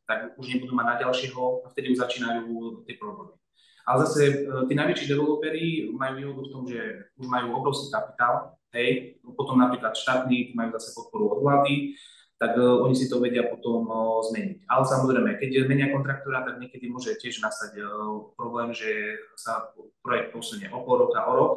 tak 0.10 0.34
už 0.42 0.46
nebudú 0.50 0.74
mať 0.74 0.86
na 0.90 0.96
ďalšieho 1.06 1.62
a 1.62 1.66
vtedy 1.70 1.94
už 1.94 2.02
začínajú 2.02 2.82
tie 2.90 2.98
problémy. 2.98 3.38
Ale 3.86 3.98
zase 4.10 4.22
e, 4.26 4.34
tí 4.66 4.74
najväčší 4.74 5.06
developeri 5.06 5.94
majú 5.94 6.14
výhodu 6.18 6.42
v 6.42 6.54
tom, 6.54 6.64
že 6.66 6.82
už 7.22 7.30
majú 7.30 7.54
obrovský 7.62 7.94
kapitál, 7.94 8.58
hej, 8.74 9.22
potom 9.38 9.62
napríklad 9.62 9.94
štátni 9.94 10.58
majú 10.58 10.74
zase 10.78 10.98
podporu 10.98 11.38
od 11.38 11.40
vlády, 11.46 11.94
tak 12.40 12.56
uh, 12.56 12.80
oni 12.88 12.96
si 12.96 13.12
to 13.12 13.20
vedia 13.20 13.44
potom 13.52 13.84
uh, 13.84 14.24
zmeniť. 14.32 14.64
Ale 14.72 14.84
samozrejme, 14.88 15.36
keď 15.44 15.68
menia 15.68 15.92
kontraktora, 15.92 16.48
tak 16.48 16.64
niekedy 16.64 16.88
môže 16.88 17.12
tiež 17.20 17.44
nastať 17.44 17.84
uh, 17.84 18.32
problém, 18.40 18.72
že 18.72 19.20
sa 19.36 19.76
projekt 20.00 20.32
posunie 20.32 20.72
o 20.72 20.80
pol 20.88 21.04
roka, 21.04 21.20
o 21.28 21.34
rok, 21.36 21.52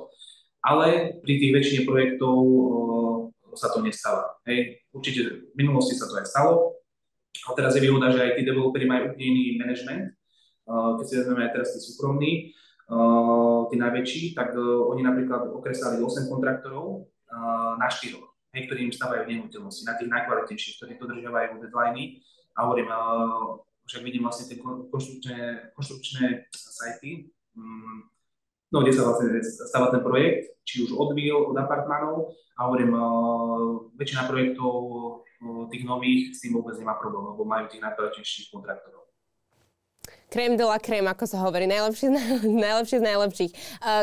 ale 0.58 1.22
pri 1.22 1.38
tých 1.38 1.54
väčšine 1.54 1.80
projektov 1.86 2.34
uh, 2.34 3.30
sa 3.54 3.70
to 3.70 3.78
nestáva. 3.78 4.34
Hej. 4.42 4.82
Určite 4.90 5.54
v 5.54 5.54
minulosti 5.54 5.94
sa 5.94 6.10
to 6.10 6.18
aj 6.18 6.26
stalo, 6.26 6.81
a 7.32 7.50
teraz 7.56 7.74
je 7.74 7.82
výhoda, 7.82 8.12
že 8.12 8.20
aj 8.22 8.32
tí 8.38 8.42
developeri 8.46 8.86
majú 8.86 9.12
úplne 9.12 9.26
iný 9.34 9.44
management. 9.58 10.14
Keď 10.68 11.04
si 11.08 11.14
vezmeme 11.18 11.42
aj 11.48 11.52
teraz 11.58 11.68
tí 11.74 11.78
súkromní, 11.82 12.32
tí 13.72 13.74
najväčší, 13.80 14.22
tak 14.36 14.52
uh, 14.52 14.84
oni 14.92 15.00
napríklad 15.00 15.48
okresali 15.48 15.98
8 15.98 16.28
kontraktorov 16.28 17.08
na 17.80 17.88
4 17.88 18.20
hej, 18.52 18.68
ktorí 18.68 18.80
im 18.84 18.92
stavajú 18.92 19.24
nehnuteľnosti, 19.24 19.82
na 19.88 19.96
tých 19.96 20.12
najkvalitnejších, 20.12 20.76
ktorí 20.76 20.92
dodržiavajú 21.00 21.56
deadliny. 21.64 22.20
A 22.52 22.68
hovorím, 22.68 22.92
uh, 22.92 23.64
však 23.88 24.04
vidím 24.04 24.28
vlastne 24.28 24.44
tie 24.52 24.60
konštrukčné, 24.60 25.72
konštrukčné 25.72 26.52
sajty, 26.52 27.32
um, 27.56 28.11
no, 28.72 28.80
kde 28.80 28.92
sa 28.96 29.04
vlastne 29.06 29.38
stáva 29.44 29.92
ten 29.92 30.00
projekt, 30.00 30.56
či 30.64 30.88
už 30.88 30.96
od 30.96 31.12
vil, 31.12 31.52
od 31.52 31.56
apartmanov. 31.60 32.32
A 32.56 32.68
hovorím, 32.68 32.92
uh, 32.92 33.92
väčšina 33.96 34.28
projektov 34.28 34.72
uh, 34.80 35.64
tých 35.68 35.84
nových 35.84 36.32
s 36.36 36.44
tým 36.44 36.56
vôbec 36.56 36.76
nemá 36.76 36.96
problém, 36.96 37.24
lebo 37.32 37.44
majú 37.44 37.68
tých 37.68 37.84
najkvalitnejších 37.84 38.52
kontraktorov 38.52 39.02
krém 40.32 40.56
de 40.56 40.64
la 40.64 40.80
krém, 40.80 41.04
ako 41.04 41.28
sa 41.28 41.44
hovorí, 41.44 41.68
najlepší, 41.68 42.08
najlepší 42.64 42.96
z 42.96 43.04
najlepších. 43.04 43.52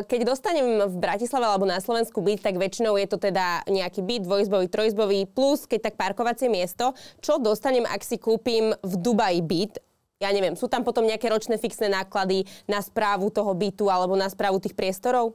Keď 0.05 0.19
dostanem 0.29 0.85
v 0.85 0.95
Bratislave 1.01 1.49
alebo 1.49 1.65
na 1.65 1.81
Slovensku 1.81 2.21
byt, 2.21 2.45
tak 2.45 2.61
väčšinou 2.61 2.93
je 3.01 3.09
to 3.09 3.17
teda 3.17 3.65
nejaký 3.65 4.05
byt, 4.05 4.29
dvojizbový, 4.29 4.69
trojizbový, 4.69 5.25
plus 5.25 5.65
keď 5.65 5.89
tak 5.89 5.97
parkovacie 5.97 6.45
miesto. 6.45 6.93
Čo 7.17 7.41
dostanem, 7.41 7.89
ak 7.89 8.05
si 8.05 8.21
kúpim 8.21 8.77
v 8.77 8.93
Dubaji 9.01 9.41
byt? 9.41 9.81
Ja 10.19 10.35
neviem, 10.35 10.51
sú 10.59 10.67
tam 10.67 10.83
potom 10.83 11.07
nejaké 11.07 11.31
ročné 11.31 11.55
fixné 11.55 11.87
náklady 11.87 12.43
na 12.67 12.83
správu 12.83 13.31
toho 13.31 13.55
bytu 13.55 13.87
alebo 13.87 14.19
na 14.19 14.27
správu 14.27 14.59
tých 14.59 14.75
priestorov? 14.75 15.31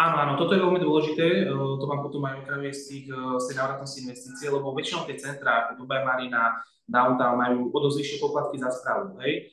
Áno, 0.00 0.16
áno, 0.16 0.32
toto 0.40 0.56
je 0.56 0.62
veľmi 0.62 0.80
dôležité, 0.80 1.26
e, 1.44 1.52
to 1.52 1.84
vám 1.84 2.06
potom 2.06 2.22
aj 2.24 2.46
otravuje 2.46 2.70
z, 2.70 2.82
tých, 2.86 3.06
e, 3.10 3.18
z 3.18 3.44
tej 3.50 3.56
návratnosti 3.58 3.98
investície, 4.06 4.46
lebo 4.48 4.72
väčšinou 4.72 5.04
tie 5.04 5.18
centrá 5.20 5.68
ako 5.68 5.84
Dubaj 5.84 6.06
Marina, 6.06 6.64
Downtown 6.88 7.36
majú 7.36 7.68
o 7.68 7.78
dosť 7.82 8.16
poplatky 8.16 8.56
za 8.56 8.72
správu, 8.72 9.20
hej. 9.20 9.52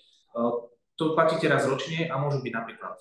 To 0.95 1.12
platíte 1.12 1.51
raz 1.51 1.67
ročne 1.67 2.08
a 2.08 2.15
môžu 2.15 2.39
byť 2.39 2.54
napríklad 2.56 2.95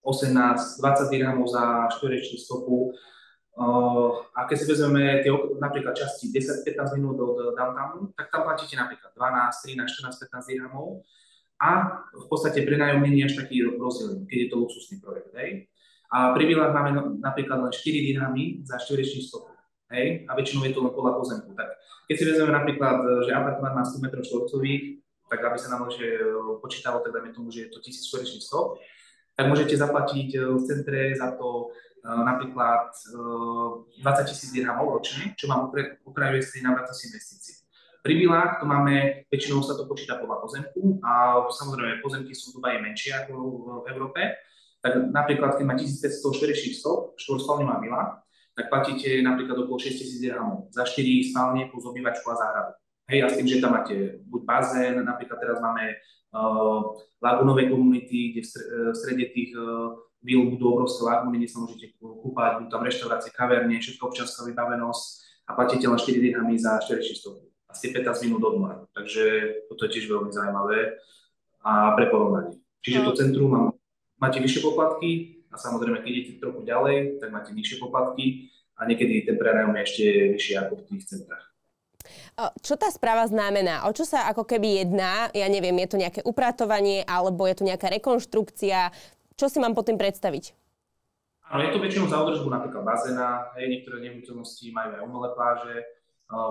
18-20 0.00 1.12
dirhamov 1.12 1.48
za 1.48 1.92
štvorečnú 1.92 2.36
stopu. 2.40 2.96
A 4.34 4.40
keď 4.50 4.56
si 4.58 4.66
vezmeme 4.66 5.22
tie 5.22 5.30
napríklad 5.62 5.94
časti 5.94 6.34
10-15 6.34 6.98
minút 6.98 7.14
od 7.22 7.54
downtownu, 7.54 8.10
tak 8.18 8.26
tam 8.34 8.42
platíte 8.42 8.74
napríklad 8.74 9.14
12, 9.14 9.78
13, 9.78 9.86
14, 10.10 10.26
15 10.26 10.50
dirhamov 10.50 11.06
a 11.62 12.02
v 12.10 12.26
podstate 12.26 12.66
prenájom 12.66 13.06
nie 13.06 13.22
až 13.22 13.38
taký 13.38 13.62
rozdiel, 13.78 14.26
keď 14.26 14.38
je 14.42 14.48
to 14.50 14.56
luxusný 14.58 14.96
projekt. 14.98 15.30
Hej. 15.38 15.70
A 16.10 16.34
pri 16.34 16.50
vilách 16.50 16.74
máme 16.74 17.22
napríklad 17.22 17.62
len 17.62 17.70
4 17.70 17.78
dirhamy 17.78 18.66
za 18.66 18.82
štvorečnú 18.82 19.22
stopu. 19.22 19.54
Hej, 19.94 20.26
a 20.26 20.34
väčšinou 20.34 20.66
je 20.66 20.74
to 20.74 20.82
len 20.82 20.90
podľa 20.90 21.22
pozemku. 21.22 21.54
Tak 21.54 21.78
keď 22.10 22.14
si 22.18 22.24
vezmeme 22.26 22.50
napríklad, 22.50 22.98
že 23.22 23.30
apartmán 23.30 23.78
má 23.78 23.84
100 23.86 24.02
m 24.02 24.06
štvorcových, 24.18 24.82
tak 25.30 25.40
aby 25.46 25.56
sa 25.62 25.70
nám 25.70 25.86
že 25.94 26.20
počítalo, 26.58 27.06
tak 27.06 27.14
dajme 27.14 27.30
tomu, 27.30 27.54
že 27.54 27.66
je 27.66 27.70
to 27.70 27.78
1400, 27.78 28.34
tak 29.38 29.46
môžete 29.46 29.78
zaplatiť 29.78 30.28
v 30.34 30.62
centre 30.66 31.14
za 31.14 31.38
to 31.38 31.70
napríklad 32.04 32.92
20 33.00 34.28
tisíc 34.28 34.52
dirhamov 34.52 35.00
ročne, 35.00 35.32
čo 35.40 35.48
vám 35.48 35.72
ukrajuje 36.04 36.42
z 36.44 36.50
tej 36.60 36.62
návratnosti 36.68 37.08
investícií. 37.08 37.56
Pri 38.04 38.20
vilách 38.20 38.60
to 38.60 38.68
máme, 38.68 39.24
väčšinou 39.32 39.64
sa 39.64 39.80
to 39.80 39.88
počíta 39.88 40.20
podľa 40.20 40.44
pozemku 40.44 41.00
a 41.00 41.40
samozrejme 41.48 42.04
pozemky 42.04 42.36
sú 42.36 42.52
v 42.52 42.60
Dubaji 42.60 42.78
menšie 42.84 43.16
ako 43.16 43.32
v 43.80 43.86
Európe, 43.96 44.20
tak 44.84 45.00
napríklad 45.08 45.56
keď 45.56 45.64
má 45.64 45.72
1500 45.72 46.20
400 46.20 47.16
štvorspálňová 47.16 47.80
vila, 47.80 48.20
tak 48.52 48.68
platíte 48.68 49.24
napríklad 49.24 49.56
okolo 49.64 49.80
6000 49.80 50.20
dirhamov 50.20 50.68
za 50.68 50.84
4 50.84 51.32
spálne 51.32 51.72
plus 51.72 51.88
obývačku 51.88 52.28
a 52.28 52.36
záhradu. 52.36 52.72
Hej, 53.08 53.20
a 53.24 53.26
s 53.32 53.36
tým, 53.40 53.48
že 53.48 53.60
tam 53.64 53.72
máte 53.72 54.20
buď 54.28 54.40
bazén, 54.44 54.96
napríklad 55.00 55.40
teraz 55.40 55.56
máme 55.64 55.96
uh, 56.36 56.96
lagunové 57.24 57.72
komunity, 57.72 58.36
kde 58.36 58.40
v 58.44 58.96
strede 58.96 59.24
tých 59.32 59.56
uh, 59.56 59.96
vil 60.24 60.56
budú 60.56 60.72
obrovské 60.72 61.04
lagúny, 61.04 61.44
kde 61.44 61.52
sa 61.52 61.60
môžete 61.60 61.86
kúpať, 62.00 62.64
budú 62.64 62.68
tam 62.72 62.82
reštaurácie, 62.82 63.28
kaverne, 63.36 63.76
všetko 63.76 64.08
občianská 64.08 64.48
vybavenosť 64.48 65.04
a 65.44 65.50
platíte 65.52 65.84
len 65.84 66.00
4 66.00 66.24
dirhamy 66.24 66.56
za 66.56 66.80
4600 66.80 67.44
asi 67.74 67.90
15 67.90 68.30
minút 68.30 68.42
od 68.46 68.54
mora. 68.56 68.76
Takže 68.94 69.24
toto 69.66 69.84
je 69.84 69.98
tiež 69.98 70.06
veľmi 70.06 70.30
zaujímavé 70.30 70.94
a 71.66 71.98
pre 71.98 72.06
porovnanie. 72.06 72.62
Čiže 72.86 73.02
to 73.02 73.12
centrum 73.18 73.50
má, 73.50 73.62
máte 74.22 74.38
vyššie 74.38 74.62
poplatky 74.62 75.42
a 75.50 75.58
samozrejme, 75.58 76.00
keď 76.00 76.10
idete 76.14 76.32
trochu 76.38 76.62
ďalej, 76.62 77.18
tak 77.18 77.34
máte 77.34 77.50
nižšie 77.50 77.82
poplatky 77.82 78.54
a 78.78 78.86
niekedy 78.86 79.26
ten 79.26 79.34
prenajom 79.34 79.74
je 79.74 79.82
ešte 79.82 80.04
vyšší 80.38 80.52
ako 80.62 80.72
v 80.80 80.86
tých 80.94 81.02
centrách. 81.04 81.44
Čo 82.62 82.74
tá 82.74 82.90
správa 82.90 83.24
znamená? 83.26 83.86
O 83.86 83.94
čo 83.94 84.04
sa 84.06 84.26
ako 84.28 84.44
keby 84.44 84.84
jedná? 84.84 85.30
Ja 85.32 85.46
neviem, 85.46 85.74
je 85.82 85.88
to 85.94 86.00
nejaké 86.02 86.20
upratovanie 86.22 87.06
alebo 87.06 87.46
je 87.46 87.54
to 87.58 87.64
nejaká 87.66 87.90
rekonštrukcia? 87.90 88.90
Čo 89.34 89.50
si 89.50 89.58
mám 89.58 89.74
pod 89.74 89.90
tým 89.90 89.98
predstaviť? 89.98 90.54
Áno, 91.50 91.60
je 91.60 91.72
to 91.76 91.82
väčšinou 91.82 92.08
za 92.08 92.24
údržbu 92.24 92.48
napríklad 92.48 92.82
bazéna, 92.88 93.52
hej, 93.60 93.68
niektoré 93.68 94.00
nehnuteľnosti 94.00 94.64
majú 94.72 94.90
aj 94.96 95.02
umelé 95.04 95.28
pláže, 95.36 95.76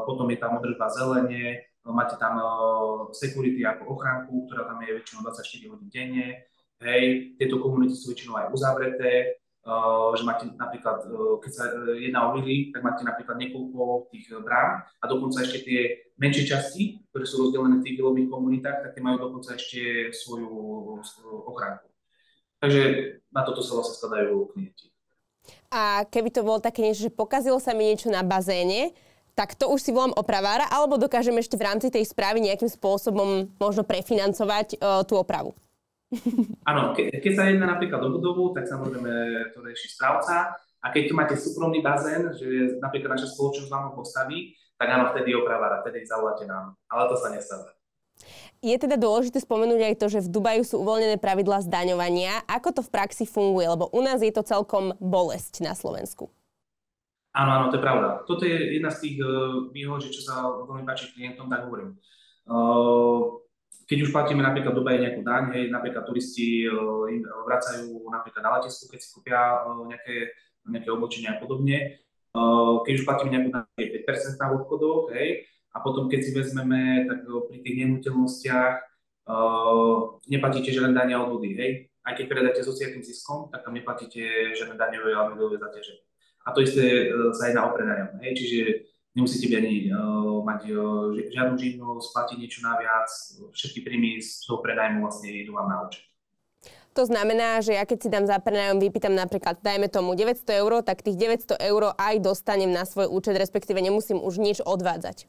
potom 0.05 0.29
je 0.29 0.37
tam 0.37 0.61
održba 0.61 0.85
zelenie, 0.93 1.65
máte 1.81 2.15
tam 2.21 2.37
security 3.11 3.65
ako 3.65 3.97
ochránku, 3.97 4.45
ktorá 4.45 4.69
tam 4.69 4.79
je 4.85 5.01
väčšinou 5.01 5.25
24 5.25 5.71
hodín 5.73 5.89
denne. 5.89 6.27
Hej, 6.83 7.35
tieto 7.39 7.57
komunity 7.63 7.95
sú 7.97 8.13
väčšinou 8.13 8.37
aj 8.37 8.47
uzavreté, 8.53 9.41
že 10.13 10.23
máte 10.27 10.51
napríklad, 10.59 11.07
keď 11.39 11.51
sa 11.55 11.63
e, 11.71 12.03
jedná 12.11 12.27
o 12.27 12.35
vily, 12.35 12.75
tak 12.75 12.83
máte 12.83 13.07
napríklad 13.07 13.39
niekoľko 13.39 14.11
tých 14.11 14.27
brán 14.43 14.83
a 14.83 15.03
dokonca 15.07 15.39
ešte 15.39 15.63
tie 15.63 15.81
menšie 16.19 16.43
časti, 16.43 16.99
ktoré 17.07 17.23
sú 17.23 17.47
rozdelené 17.47 17.79
v 17.79 17.85
tých 17.87 17.95
vilových 18.03 18.27
komunitách, 18.27 18.83
tak 18.83 18.91
tie 18.91 18.99
majú 18.99 19.23
dokonca 19.23 19.55
ešte 19.55 20.11
svoju 20.11 20.51
ochránku. 21.47 21.92
Takže 22.63 22.81
na 23.35 23.43
toto 23.43 23.59
sa 23.59 23.75
vlastne 23.75 23.99
skladajú 23.99 24.55
klienti. 24.55 24.87
A 25.67 26.07
keby 26.07 26.31
to 26.31 26.47
bolo 26.47 26.63
také 26.63 26.79
niečo, 26.79 27.11
že 27.11 27.11
pokazilo 27.11 27.59
sa 27.59 27.75
mi 27.75 27.91
niečo 27.91 28.07
na 28.07 28.23
bazéne, 28.23 28.95
tak 29.35 29.57
to 29.59 29.67
už 29.67 29.83
si 29.83 29.91
volám 29.91 30.15
opravára, 30.15 30.69
alebo 30.71 30.95
dokážeme 30.95 31.43
ešte 31.43 31.59
v 31.59 31.65
rámci 31.67 31.91
tej 31.91 32.07
správy 32.07 32.39
nejakým 32.39 32.69
spôsobom 32.71 33.51
možno 33.59 33.83
prefinancovať 33.83 34.79
uh, 34.79 35.03
tú 35.03 35.19
opravu? 35.19 35.57
Áno, 36.69 36.93
ke, 36.93 37.09
keď 37.09 37.33
sa 37.35 37.49
jedná 37.49 37.65
napríklad 37.67 37.99
o 38.05 38.13
budovu, 38.13 38.53
tak 38.53 38.69
samozrejme 38.69 39.11
to 39.51 39.59
rieši 39.65 39.97
správca. 39.97 40.55
A 40.83 40.93
keď 40.93 41.03
tu 41.09 41.13
máte 41.17 41.35
súkromný 41.35 41.81
bazén, 41.81 42.31
že 42.37 42.77
napríklad 42.77 43.17
naša 43.17 43.33
spoločnosť 43.33 43.71
vám 43.71 43.83
ho 43.89 43.91
postaví, 43.97 44.53
tak 44.75 44.91
áno, 44.91 45.15
vtedy 45.15 45.31
opravára, 45.31 45.79
vtedy 45.79 46.03
zavoláte 46.03 46.43
nám. 46.43 46.75
Ale 46.91 47.07
to 47.07 47.15
sa 47.15 47.31
nestáva. 47.31 47.71
Je 48.63 48.79
teda 48.79 48.95
dôležité 48.95 49.43
spomenúť 49.43 49.91
aj 49.91 49.95
to, 49.99 50.07
že 50.07 50.23
v 50.23 50.31
Dubaju 50.31 50.63
sú 50.63 50.79
uvoľnené 50.79 51.19
pravidlá 51.19 51.67
zdaňovania. 51.67 52.47
Ako 52.47 52.71
to 52.71 52.79
v 52.79 52.95
praxi 52.95 53.27
funguje? 53.27 53.67
Lebo 53.67 53.91
u 53.91 53.99
nás 53.99 54.23
je 54.23 54.31
to 54.31 54.39
celkom 54.39 54.95
bolesť 55.03 55.59
na 55.59 55.75
Slovensku. 55.75 56.31
Áno, 57.35 57.49
áno, 57.51 57.65
to 57.67 57.75
je 57.75 57.83
pravda. 57.83 58.23
Toto 58.23 58.47
je 58.47 58.79
jedna 58.79 58.87
z 58.87 59.03
tých 59.03 59.17
uh, 59.19 59.67
výhod, 59.67 60.07
čo 60.07 60.21
sa 60.23 60.47
veľmi 60.47 60.87
páči 60.87 61.11
klientom, 61.11 61.51
tak 61.51 61.67
hovorím. 61.67 61.99
Uh, 62.47 63.43
keď 63.83 64.07
už 64.07 64.15
platíme 64.15 64.39
napríklad 64.39 64.71
v 64.71 64.79
Dubaji 64.79 64.97
nejakú 65.11 65.21
daň, 65.27 65.43
hej, 65.59 65.67
napríklad 65.67 66.07
turisti 66.07 66.63
uh, 66.63 67.03
im 67.11 67.19
vracajú 67.25 67.99
napríklad 68.07 68.47
na 68.47 68.51
letisku, 68.61 68.87
keď 68.87 68.99
si 69.03 69.11
kúpia 69.11 69.59
nejaké, 69.91 70.15
nejaké 70.71 70.87
oblečenie 70.87 71.35
a 71.35 71.41
podobne. 71.41 71.99
Keď 72.87 72.93
už 72.97 73.05
platíme 73.05 73.29
nejakú 73.29 73.49
daň, 73.53 73.65
je 73.77 74.01
5% 74.09 74.41
na 74.41 74.47
obchodoch, 74.57 75.13
hej, 75.13 75.45
a 75.73 75.77
potom 75.81 76.05
keď 76.05 76.19
si 76.21 76.31
vezmeme, 76.31 77.09
tak 77.09 77.25
uh, 77.25 77.49
pri 77.49 77.57
tých 77.65 77.75
nehnuteľnostiach 77.81 78.73
uh, 79.25 80.21
neplatíte 80.29 80.69
žiadne 80.69 80.93
dania 80.93 81.17
od 81.17 81.33
vody, 81.33 81.57
hej. 81.57 81.71
Aj 82.03 82.13
keď 82.13 82.25
predáte 82.27 82.61
so 82.61 82.75
ziskom, 82.75 83.47
tak 83.47 83.63
tam 83.63 83.73
neplatíte 83.73 84.53
žiadne 84.53 84.75
daňové 84.75 85.15
alebo 85.15 85.39
výdové 85.39 85.55
zaťaženie. 85.55 86.03
A 86.43 86.51
to 86.51 86.59
isté 86.59 87.07
e, 87.07 87.31
sa 87.31 87.47
jedná 87.47 87.63
o 87.63 87.71
prenajom. 87.71 88.19
Hej? 88.19 88.31
Čiže 88.35 88.59
nemusíte 89.15 89.47
byť 89.47 89.55
ani 89.55 89.73
uh, 89.87 90.43
mať 90.43 90.61
uh, 90.75 91.15
žiadnu 91.15 91.55
živnosť, 91.55 92.07
platiť 92.11 92.37
niečo 92.41 92.59
naviac, 92.65 93.07
všetky 93.55 93.87
príjmy 93.87 94.19
z 94.19 94.43
toho 94.43 94.59
prenajmu 94.59 95.05
vlastne 95.05 95.31
idú 95.31 95.55
vám 95.55 95.71
na 95.71 95.87
účet. 95.87 96.03
To 96.93 97.09
znamená, 97.09 97.61
že 97.63 97.73
ja 97.73 97.85
keď 97.85 97.97
si 98.05 98.09
dám 98.09 98.25
za 98.29 98.37
prenajom, 98.37 98.77
vypýtam 98.77 99.13
napríklad, 99.17 99.61
dajme 99.65 99.89
tomu 99.89 100.13
900 100.13 100.61
eur, 100.61 100.85
tak 100.85 101.01
tých 101.01 101.17
900 101.17 101.57
eur 101.61 101.93
aj 101.97 102.15
dostanem 102.21 102.69
na 102.69 102.85
svoj 102.85 103.09
účet, 103.09 103.33
respektíve 103.37 103.81
nemusím 103.81 104.21
už 104.21 104.37
nič 104.37 104.57
odvádzať. 104.61 105.25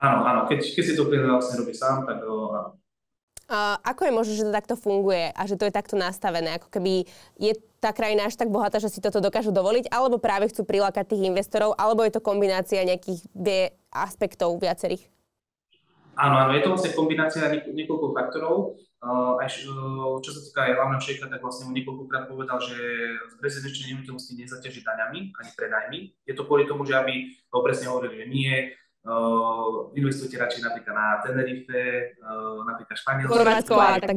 Áno, 0.00 0.24
áno, 0.24 0.40
keď, 0.48 0.64
keď 0.64 0.84
si 0.84 0.96
to 0.96 1.04
klient 1.12 1.28
vlastne 1.28 1.60
robí 1.60 1.76
sám, 1.76 2.08
tak 2.08 2.24
áno. 2.24 2.80
Uh, 3.50 3.74
ako 3.82 4.06
je 4.06 4.14
možné, 4.14 4.32
že 4.38 4.46
to 4.46 4.54
takto 4.54 4.78
funguje 4.78 5.34
a 5.34 5.42
že 5.42 5.58
to 5.58 5.66
je 5.66 5.74
takto 5.74 5.98
nastavené? 5.98 6.54
Ako 6.54 6.70
keby 6.70 7.02
je 7.34 7.52
tá 7.82 7.90
krajina 7.90 8.30
až 8.30 8.38
tak 8.38 8.46
bohatá, 8.46 8.78
že 8.78 8.86
si 8.86 9.02
toto 9.02 9.18
dokážu 9.18 9.50
dovoliť, 9.50 9.90
alebo 9.90 10.22
práve 10.22 10.46
chcú 10.54 10.62
prilákať 10.62 11.10
tých 11.10 11.26
investorov, 11.26 11.74
alebo 11.74 12.06
je 12.06 12.14
to 12.14 12.22
kombinácia 12.22 12.86
nejakých 12.86 13.26
vie 13.34 13.74
aspektov 13.90 14.54
viacerých? 14.62 15.02
Áno, 16.14 16.46
áno, 16.46 16.54
je 16.54 16.62
to 16.62 16.70
vlastne 16.70 16.94
kombinácia 16.94 17.50
niekoľko 17.50 18.06
faktorov. 18.14 18.78
Uh, 19.00 19.40
aj, 19.42 19.48
uh, 19.66 20.20
čo 20.20 20.30
sa 20.30 20.40
týka 20.44 20.60
aj 20.70 20.76
hlavného 20.76 21.02
šejka, 21.02 21.26
tak 21.32 21.40
vlastne 21.40 21.72
on 21.72 21.74
niekoľkokrát 21.74 22.28
povedal, 22.30 22.60
že 22.62 22.78
z 23.16 23.34
rezidenčnej 23.40 23.96
nehnuteľnosti 23.96 24.32
nezaťaží 24.36 24.80
daňami 24.84 25.32
ani 25.34 25.50
prenajmi. 25.56 26.00
Je 26.28 26.34
to 26.38 26.46
kvôli 26.46 26.70
tomu, 26.70 26.86
že 26.86 26.94
aby 26.94 27.34
ho 27.50 27.64
presne 27.66 27.90
hovorili, 27.90 28.22
že 28.22 28.26
nie, 28.30 28.54
Uh, 29.00 29.88
investujte 29.96 30.36
radšej 30.36 30.60
napríklad 30.60 30.92
na 30.92 31.06
Tenerife, 31.24 32.12
uh, 32.20 32.60
napríklad 32.68 32.96
Španielsko. 33.00 33.32
Chorvátsko 33.32 33.74
a 33.80 33.96
tak. 33.96 34.12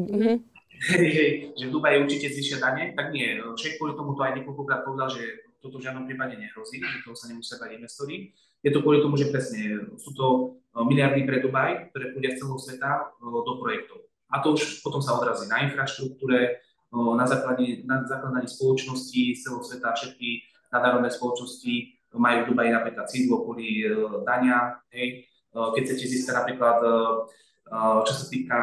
Hej, 0.92 1.08
hej, 1.16 1.32
že 1.56 1.72
v 1.72 1.72
Dubaji 1.72 2.04
určite 2.04 2.28
zvýšia 2.36 2.60
dane, 2.60 2.92
tak 2.92 3.16
nie. 3.16 3.40
Čech 3.56 3.80
kvôli 3.80 3.96
tomu 3.96 4.12
to 4.20 4.28
aj 4.28 4.36
niekoľkokrát 4.36 4.84
povedal, 4.84 5.08
že 5.08 5.24
toto 5.64 5.80
v 5.80 5.88
žiadnom 5.88 6.04
prípade 6.04 6.36
nehrozí, 6.36 6.84
že 6.84 7.00
toho 7.08 7.16
sa 7.16 7.32
nemusia 7.32 7.56
bať 7.56 7.80
investori. 7.80 8.36
Je 8.60 8.72
to 8.76 8.84
kvôli 8.84 9.00
tomu, 9.00 9.16
že 9.16 9.32
presne 9.32 9.88
sú 9.96 10.12
to 10.12 10.60
miliardy 10.76 11.24
pre 11.24 11.40
Dubaj, 11.40 11.88
ktoré 11.96 12.12
pôjde 12.12 12.36
z 12.36 12.44
celého 12.44 12.60
sveta 12.60 13.16
do 13.24 13.54
projektov. 13.64 14.04
A 14.28 14.44
to 14.44 14.60
už 14.60 14.84
potom 14.84 15.00
sa 15.00 15.16
odrazí 15.16 15.48
na 15.48 15.64
infraštruktúre, 15.64 16.60
na 16.92 17.24
zakladaní, 17.24 17.88
na 17.88 18.04
zakladaní 18.04 18.52
spoločností 18.52 19.40
z 19.40 19.48
celého 19.48 19.64
sveta, 19.64 19.96
všetky 19.96 20.44
nadárodné 20.74 21.08
spoločnosti 21.14 21.93
majú 22.20 22.38
v 22.46 22.48
Dubaji 22.54 22.70
napríklad 22.74 23.06
sídlo 23.10 23.46
kvôli 23.46 23.86
uh, 23.86 24.22
dania, 24.26 24.82
hej. 24.94 25.30
Uh, 25.54 25.70
keď 25.74 25.82
chcete 25.86 26.06
získať 26.10 26.36
napríklad, 26.42 26.78
uh, 26.82 28.02
čo 28.06 28.14
sa 28.14 28.26
týka 28.30 28.62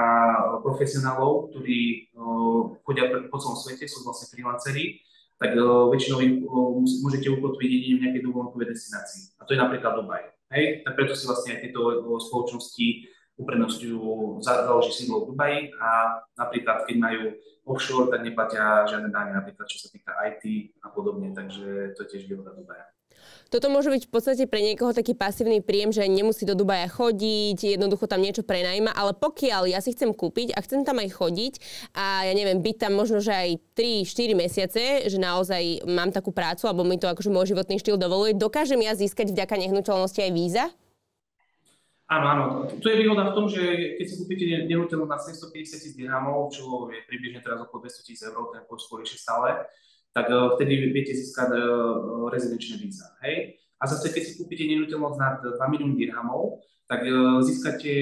profesionálov, 0.63 1.51
ktorí 1.51 2.13
chodia 2.87 3.11
po 3.27 3.43
celom 3.43 3.59
svete, 3.59 3.89
sú 3.89 4.07
vlastne 4.07 4.31
freelanceri, 4.31 5.03
tak 5.41 5.57
väčšinou 5.57 6.21
im 6.21 6.45
môžete 7.01 7.33
ukotviť 7.33 7.69
jedine 7.75 7.97
v 7.97 8.03
nejakej 8.07 8.23
dovolenkovej 8.29 8.77
destinácii. 8.77 9.35
A 9.41 9.49
to 9.49 9.57
je 9.57 9.59
napríklad 9.59 9.99
Dubaj. 9.99 10.31
Hej? 10.53 10.85
Tak 10.85 10.93
preto 10.95 11.17
si 11.17 11.25
vlastne 11.25 11.57
aj 11.57 11.61
tieto 11.65 11.81
spoločnosti 12.23 12.87
uprednostňujú 13.41 14.05
založiť 14.45 14.93
sídlo 14.93 15.25
v 15.25 15.29
Dubaji 15.33 15.59
a 15.81 15.89
napríklad 16.37 16.85
keď 16.85 16.97
majú 17.01 17.23
offshore, 17.65 18.13
tak 18.13 18.21
neplatia 18.21 18.85
žiadne 18.85 19.09
dáne, 19.09 19.33
napríklad 19.33 19.65
čo 19.65 19.81
sa 19.81 19.89
týka 19.89 20.13
IT 20.29 20.77
a 20.85 20.93
podobne, 20.93 21.33
takže 21.33 21.97
to 21.97 22.05
je 22.05 22.09
tiež 22.15 22.23
výhoda 22.29 22.53
Dubaja. 22.53 22.85
Toto 23.51 23.66
môže 23.66 23.90
byť 23.90 24.07
v 24.07 24.12
podstate 24.14 24.44
pre 24.46 24.62
niekoho 24.62 24.94
taký 24.94 25.18
pasívny 25.18 25.59
príjem, 25.59 25.90
že 25.90 26.07
nemusí 26.07 26.46
do 26.46 26.55
Dubaja 26.55 26.87
chodiť, 26.87 27.75
jednoducho 27.75 28.07
tam 28.07 28.23
niečo 28.23 28.46
prenajíma, 28.46 28.94
ale 28.94 29.11
pokiaľ 29.18 29.66
ja 29.66 29.83
si 29.83 29.90
chcem 29.90 30.14
kúpiť 30.14 30.55
a 30.55 30.62
chcem 30.62 30.87
tam 30.87 31.03
aj 31.03 31.11
chodiť 31.18 31.55
a 31.99 32.31
ja 32.31 32.33
neviem, 32.38 32.62
byť 32.62 32.77
tam 32.79 32.94
možno, 32.94 33.18
že 33.18 33.35
aj 33.35 33.51
3-4 33.75 34.38
mesiace, 34.38 34.83
že 35.11 35.18
naozaj 35.18 35.83
mám 35.90 36.14
takú 36.14 36.31
prácu 36.31 36.70
alebo 36.70 36.87
mi 36.87 36.94
to 36.94 37.11
akože 37.11 37.27
môj 37.27 37.51
životný 37.51 37.83
štýl 37.83 37.99
dovoluje, 37.99 38.38
dokážem 38.38 38.79
ja 38.87 38.94
získať 38.94 39.35
vďaka 39.35 39.59
nehnuteľnosti 39.59 40.20
aj 40.23 40.31
víza? 40.31 40.70
Áno, 42.11 42.27
áno. 42.27 42.44
Tu 42.83 42.90
je 42.90 43.03
výhoda 43.03 43.31
v 43.31 43.35
tom, 43.38 43.46
že 43.46 43.94
keď 43.94 44.07
si 44.07 44.14
kúpite 44.18 44.42
nehnuteľnosť 44.66 45.11
na 45.11 45.18
750 45.18 45.79
tisíc 45.79 45.94
dirhamov, 45.94 46.51
čo 46.51 46.90
je 46.90 47.07
približne 47.07 47.38
teraz 47.38 47.62
okolo 47.62 47.87
200 47.87 48.03
tisíc 48.03 48.27
eur, 48.27 48.51
ten 48.51 48.66
kurz 48.66 48.90
stále, 49.14 49.62
tak 50.11 50.27
uh, 50.31 50.55
vtedy 50.59 50.90
viete 50.90 51.14
získať 51.14 51.55
uh, 51.55 52.29
rezidenčné 52.31 52.79
víza. 52.83 53.07
Hej? 53.23 53.61
A 53.81 53.88
zase, 53.88 54.12
keď 54.12 54.23
si 54.27 54.37
kúpite 54.37 54.66
nehnuteľnosť 54.68 55.18
nad 55.18 55.37
2 55.40 55.57
milióny 55.57 55.96
dirhamov, 55.96 56.61
tak 56.85 57.07
získate 57.46 57.92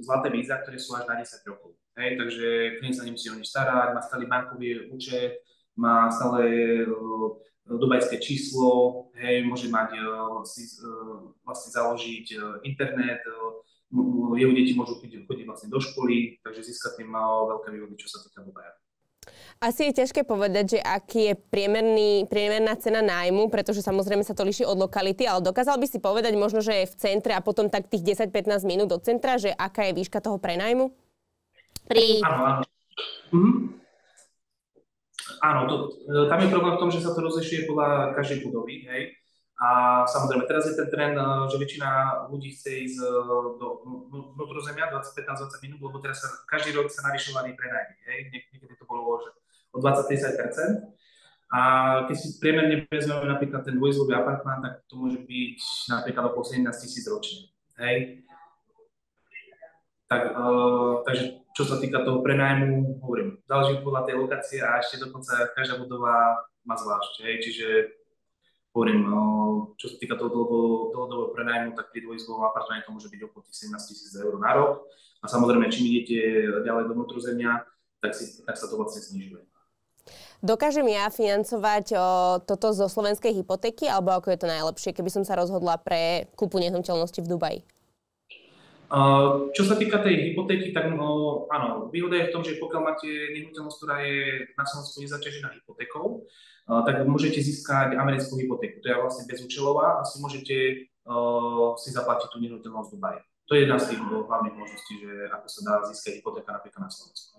zlaté 0.00 0.32
víza, 0.32 0.56
ktoré 0.58 0.80
sú 0.80 0.96
až 0.96 1.04
na 1.06 1.20
10 1.20 1.44
rokov. 1.44 1.76
Hej, 1.94 2.18
takže 2.18 2.48
klient 2.80 2.96
sa 2.96 3.04
nemusí 3.06 3.28
o 3.30 3.36
nič 3.36 3.46
starať, 3.52 3.94
má 3.94 4.00
stále 4.00 4.24
bankový 4.26 4.90
účet, 4.90 5.44
má 5.76 6.08
stále 6.08 6.42
dubajské 7.68 8.18
číslo, 8.18 9.06
hej, 9.20 9.44
môže 9.46 9.68
mať 9.68 10.00
si, 10.48 10.66
vlastne 11.44 11.70
založiť 11.70 12.26
internet, 12.64 13.22
jeho 14.40 14.52
deti 14.56 14.74
môžu 14.74 14.98
chodiť, 14.98 15.28
chodiť 15.28 15.46
vlastne 15.46 15.68
do 15.70 15.78
školy, 15.78 16.42
takže 16.42 16.66
získať 16.66 17.04
tým 17.04 17.14
veľké 17.14 17.68
výhody, 17.70 17.94
čo 17.94 18.10
sa 18.10 18.18
týka 18.26 18.42
Dubaja. 18.42 18.74
Asi 19.62 19.88
je 19.88 19.98
ťažké 20.02 20.26
povedať, 20.28 20.76
že 20.76 20.80
aký 20.80 21.32
je 21.32 21.34
priemerný, 21.48 22.28
priemerná 22.28 22.76
cena 22.76 23.00
nájmu, 23.00 23.48
pretože 23.48 23.80
samozrejme 23.80 24.26
sa 24.26 24.36
to 24.36 24.44
líši 24.44 24.68
od 24.68 24.76
lokality, 24.76 25.24
ale 25.24 25.40
dokázal 25.40 25.80
by 25.80 25.86
si 25.88 25.98
povedať 26.02 26.36
možno, 26.36 26.60
že 26.60 26.84
je 26.84 26.90
v 26.90 26.98
centre 26.98 27.32
a 27.32 27.40
potom 27.40 27.72
tak 27.72 27.88
tých 27.88 28.16
10-15 28.18 28.64
minút 28.68 28.92
do 28.92 28.98
centra, 29.00 29.40
že 29.40 29.54
aká 29.54 29.88
je 29.88 29.96
výška 29.96 30.20
toho 30.20 30.36
prenajmu? 30.36 30.92
Pri... 31.88 32.20
Áno, 32.24 32.40
áno. 32.44 32.62
Mhm. 33.32 33.52
Áno, 35.44 35.60
to, 35.68 35.74
e, 36.08 36.28
tam 36.32 36.40
je 36.40 36.48
problém 36.48 36.72
v 36.76 36.80
tom, 36.80 36.90
že 36.92 37.04
sa 37.04 37.12
to 37.12 37.20
rozlišuje 37.20 37.68
podľa 37.68 38.16
každej 38.16 38.48
budovy, 38.48 38.88
hej. 38.88 39.12
A 39.54 40.02
samozrejme, 40.10 40.50
teraz 40.50 40.66
je 40.66 40.74
ten 40.74 40.90
trend, 40.90 41.14
e, 41.14 41.22
že 41.46 41.62
väčšina 41.62 41.88
ľudí 42.26 42.50
chce 42.50 42.90
ísť 42.90 42.98
e, 42.98 43.06
do 43.54 43.66
vnútrozemia 44.34 44.90
25-20 44.90 45.62
minút, 45.62 45.80
lebo 45.86 46.02
teraz 46.02 46.26
sa, 46.26 46.28
každý 46.50 46.74
rok 46.74 46.90
sa 46.90 47.06
navyšovali 47.06 47.54
prenajmy. 47.54 47.94
Niekedy 48.34 48.74
to 48.74 48.86
bolo 48.86 49.22
že 49.22 49.30
o 49.70 49.78
20-30 49.78 50.90
A 51.54 51.60
keď 52.10 52.16
si 52.18 52.38
priemerne 52.42 52.86
vezmeme 52.90 53.30
napríklad 53.30 53.62
ten 53.62 53.78
dvojizlový 53.78 54.18
apartmán, 54.18 54.58
tak 54.58 54.82
to 54.90 54.98
môže 54.98 55.22
byť 55.22 55.60
napríklad 55.90 56.24
okolo 56.34 56.42
17 56.42 56.82
tisíc 56.82 57.06
ročne. 57.06 57.54
Hej? 57.78 58.26
Tak, 60.10 60.34
uh, 60.34 61.02
takže 61.06 61.46
čo 61.54 61.62
sa 61.62 61.78
týka 61.78 62.02
toho 62.02 62.22
prenajmu, 62.26 63.02
hovorím, 63.02 63.38
záleží 63.46 63.82
podľa 63.86 64.02
tej 64.06 64.14
lokácie 64.18 64.58
a 64.62 64.82
ešte 64.82 64.98
dokonca 64.98 65.54
každá 65.54 65.78
budova 65.78 66.42
má 66.66 66.74
zvlášť. 66.74 67.12
Hej? 67.22 67.34
Čiže 67.46 67.66
hovorím, 68.74 69.00
uh, 69.06 69.54
čo 69.78 69.86
sa 69.94 69.96
týka 70.02 70.18
toho 70.18 70.28
dlhodobého 70.90 71.30
prenajmu, 71.30 71.78
tak 71.78 71.94
pri 71.94 72.02
dvojizlovom 72.04 72.50
apartmáne 72.50 72.82
to 72.82 72.90
môže 72.90 73.06
byť 73.06 73.20
okolo 73.22 73.40
17 73.46 73.70
tisíc 73.86 74.12
eur 74.18 74.34
na 74.42 74.50
rok. 74.52 74.84
A 75.22 75.30
samozrejme, 75.30 75.70
čím 75.72 75.88
idete 75.88 76.50
ďalej 76.66 76.90
do 76.90 76.92
vnútrozemia, 76.98 77.64
tak, 78.02 78.12
si, 78.12 78.44
tak 78.44 78.58
sa 78.60 78.68
to 78.68 78.76
vlastne 78.76 79.00
znižuje. 79.00 79.46
Dokážem 80.44 80.84
ja 80.92 81.08
financovať 81.08 81.96
o, 81.96 82.04
toto 82.44 82.76
zo 82.76 82.84
slovenskej 82.84 83.32
hypotéky, 83.32 83.88
alebo 83.88 84.12
ako 84.12 84.28
je 84.28 84.38
to 84.44 84.52
najlepšie, 84.52 84.92
keby 84.92 85.08
som 85.08 85.24
sa 85.24 85.40
rozhodla 85.40 85.80
pre 85.80 86.28
kúpu 86.36 86.60
nehnuteľnosti 86.60 87.24
v 87.24 87.30
Dubaji? 87.32 87.58
Uh, 88.94 89.50
čo 89.50 89.66
sa 89.66 89.74
týka 89.74 89.98
tej 90.06 90.30
hypotéky, 90.30 90.70
tak 90.70 90.86
no, 90.94 91.42
áno, 91.50 91.90
výhoda 91.90 92.14
je 92.14 92.30
v 92.30 92.32
tom, 92.32 92.46
že 92.46 92.62
pokiaľ 92.62 92.94
máte 92.94 93.10
nehnuteľnosť, 93.34 93.76
ktorá 93.82 93.96
je 94.06 94.46
na 94.54 94.62
Slovensku 94.62 95.02
nezaťažená 95.02 95.50
hypotékou, 95.50 96.22
uh, 96.22 96.82
tak 96.86 97.02
môžete 97.02 97.42
získať 97.42 97.98
americkú 97.98 98.38
hypotéku. 98.38 98.78
To 98.78 98.86
je 98.86 98.94
vlastne 98.94 99.26
bezúčelová 99.26 99.98
a 99.98 100.06
si 100.06 100.22
môžete 100.22 100.56
uh, 101.10 101.74
si 101.74 101.90
zaplatiť 101.90 102.28
tú 102.30 102.38
nehnuteľnosť 102.38 102.86
v 102.86 102.94
Dubaji. 102.94 103.20
To 103.50 103.52
je 103.58 103.60
jedna 103.66 103.76
z 103.82 103.86
tých 103.90 104.00
hlavných 104.06 104.56
možností, 104.62 104.94
že 105.02 105.12
ako 105.26 105.46
sa 105.50 105.60
dá 105.66 105.74
získať 105.90 106.12
hypotéka 106.22 106.54
napríklad 106.54 106.86
na 106.86 106.90
Slovensku. 106.94 107.34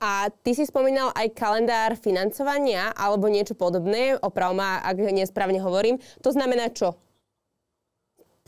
A 0.00 0.32
ty 0.32 0.56
si 0.56 0.64
spomínal 0.64 1.12
aj 1.12 1.36
kalendár 1.36 1.92
financovania 2.00 2.88
alebo 2.96 3.28
niečo 3.28 3.52
podobné, 3.52 4.16
oprav 4.16 4.56
ak 4.56 4.96
nesprávne 4.96 5.60
hovorím. 5.60 6.00
To 6.24 6.32
znamená 6.32 6.72
čo? 6.72 6.96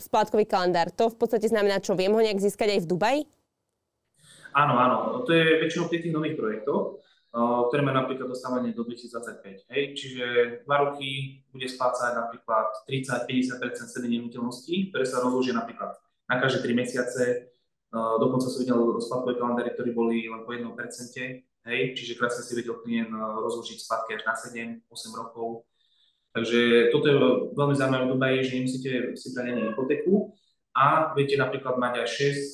Splátkový 0.01 0.49
kalendár. 0.49 0.89
To 0.97 1.09
v 1.09 1.17
podstate 1.17 1.49
znamená 1.49 1.77
čo? 1.77 1.93
Viem 1.93 2.13
ho 2.13 2.21
nejak 2.21 2.41
získať 2.41 2.77
aj 2.77 2.79
v 2.83 2.89
Dubaji? 2.89 3.21
Áno, 4.53 4.77
áno. 4.77 5.25
To 5.25 5.31
je 5.33 5.65
väčšinou 5.65 5.89
pri 5.89 6.01
tých 6.01 6.13
nových 6.13 6.37
projektoch, 6.37 7.01
ktoré 7.33 7.81
majú 7.81 8.05
napríklad 8.05 8.29
dostávanie 8.29 8.77
do 8.77 8.85
2025. 8.85 9.69
Hej? 9.73 9.83
Čiže 9.97 10.25
dva 10.69 10.77
roky 10.85 11.41
bude 11.49 11.65
splácať 11.65 12.13
napríklad 12.13 12.85
30-50% 12.85 13.93
ceny 13.93 14.07
nehnuteľností, 14.17 14.93
ktoré 14.93 15.05
sa 15.09 15.21
rozložia 15.25 15.57
napríklad 15.57 15.97
na 16.29 16.37
každé 16.37 16.69
3 16.69 16.77
mesiace, 16.77 17.53
dokonca 17.93 18.49
som 18.49 18.61
videl 18.61 18.77
spadkové 19.01 19.37
kalendáry, 19.41 19.73
ktoré 19.73 19.89
boli 19.93 20.25
len 20.29 20.45
po 20.45 20.53
1%, 20.53 20.71
hej, 21.69 21.81
čiže 21.93 22.17
krásne 22.17 22.45
si 22.45 22.53
vedel 22.57 22.77
klient 22.81 23.11
rozložiť 23.13 23.77
spadky 23.81 24.17
až 24.17 24.23
na 24.25 24.33
7-8 24.37 24.87
rokov. 25.19 25.67
Takže 26.33 26.89
toto 26.89 27.05
je 27.05 27.15
veľmi 27.53 27.75
zaujímavé 27.77 28.03
v 28.09 28.11
Dubaji, 28.17 28.37
že 28.41 28.55
nemusíte 28.57 28.89
si 29.13 29.27
brať 29.37 29.45
ani 29.53 29.69
hypotéku 29.69 30.33
a 30.73 31.13
viete 31.13 31.37
napríklad 31.37 31.77
mať 31.77 31.93
aj 32.01 32.07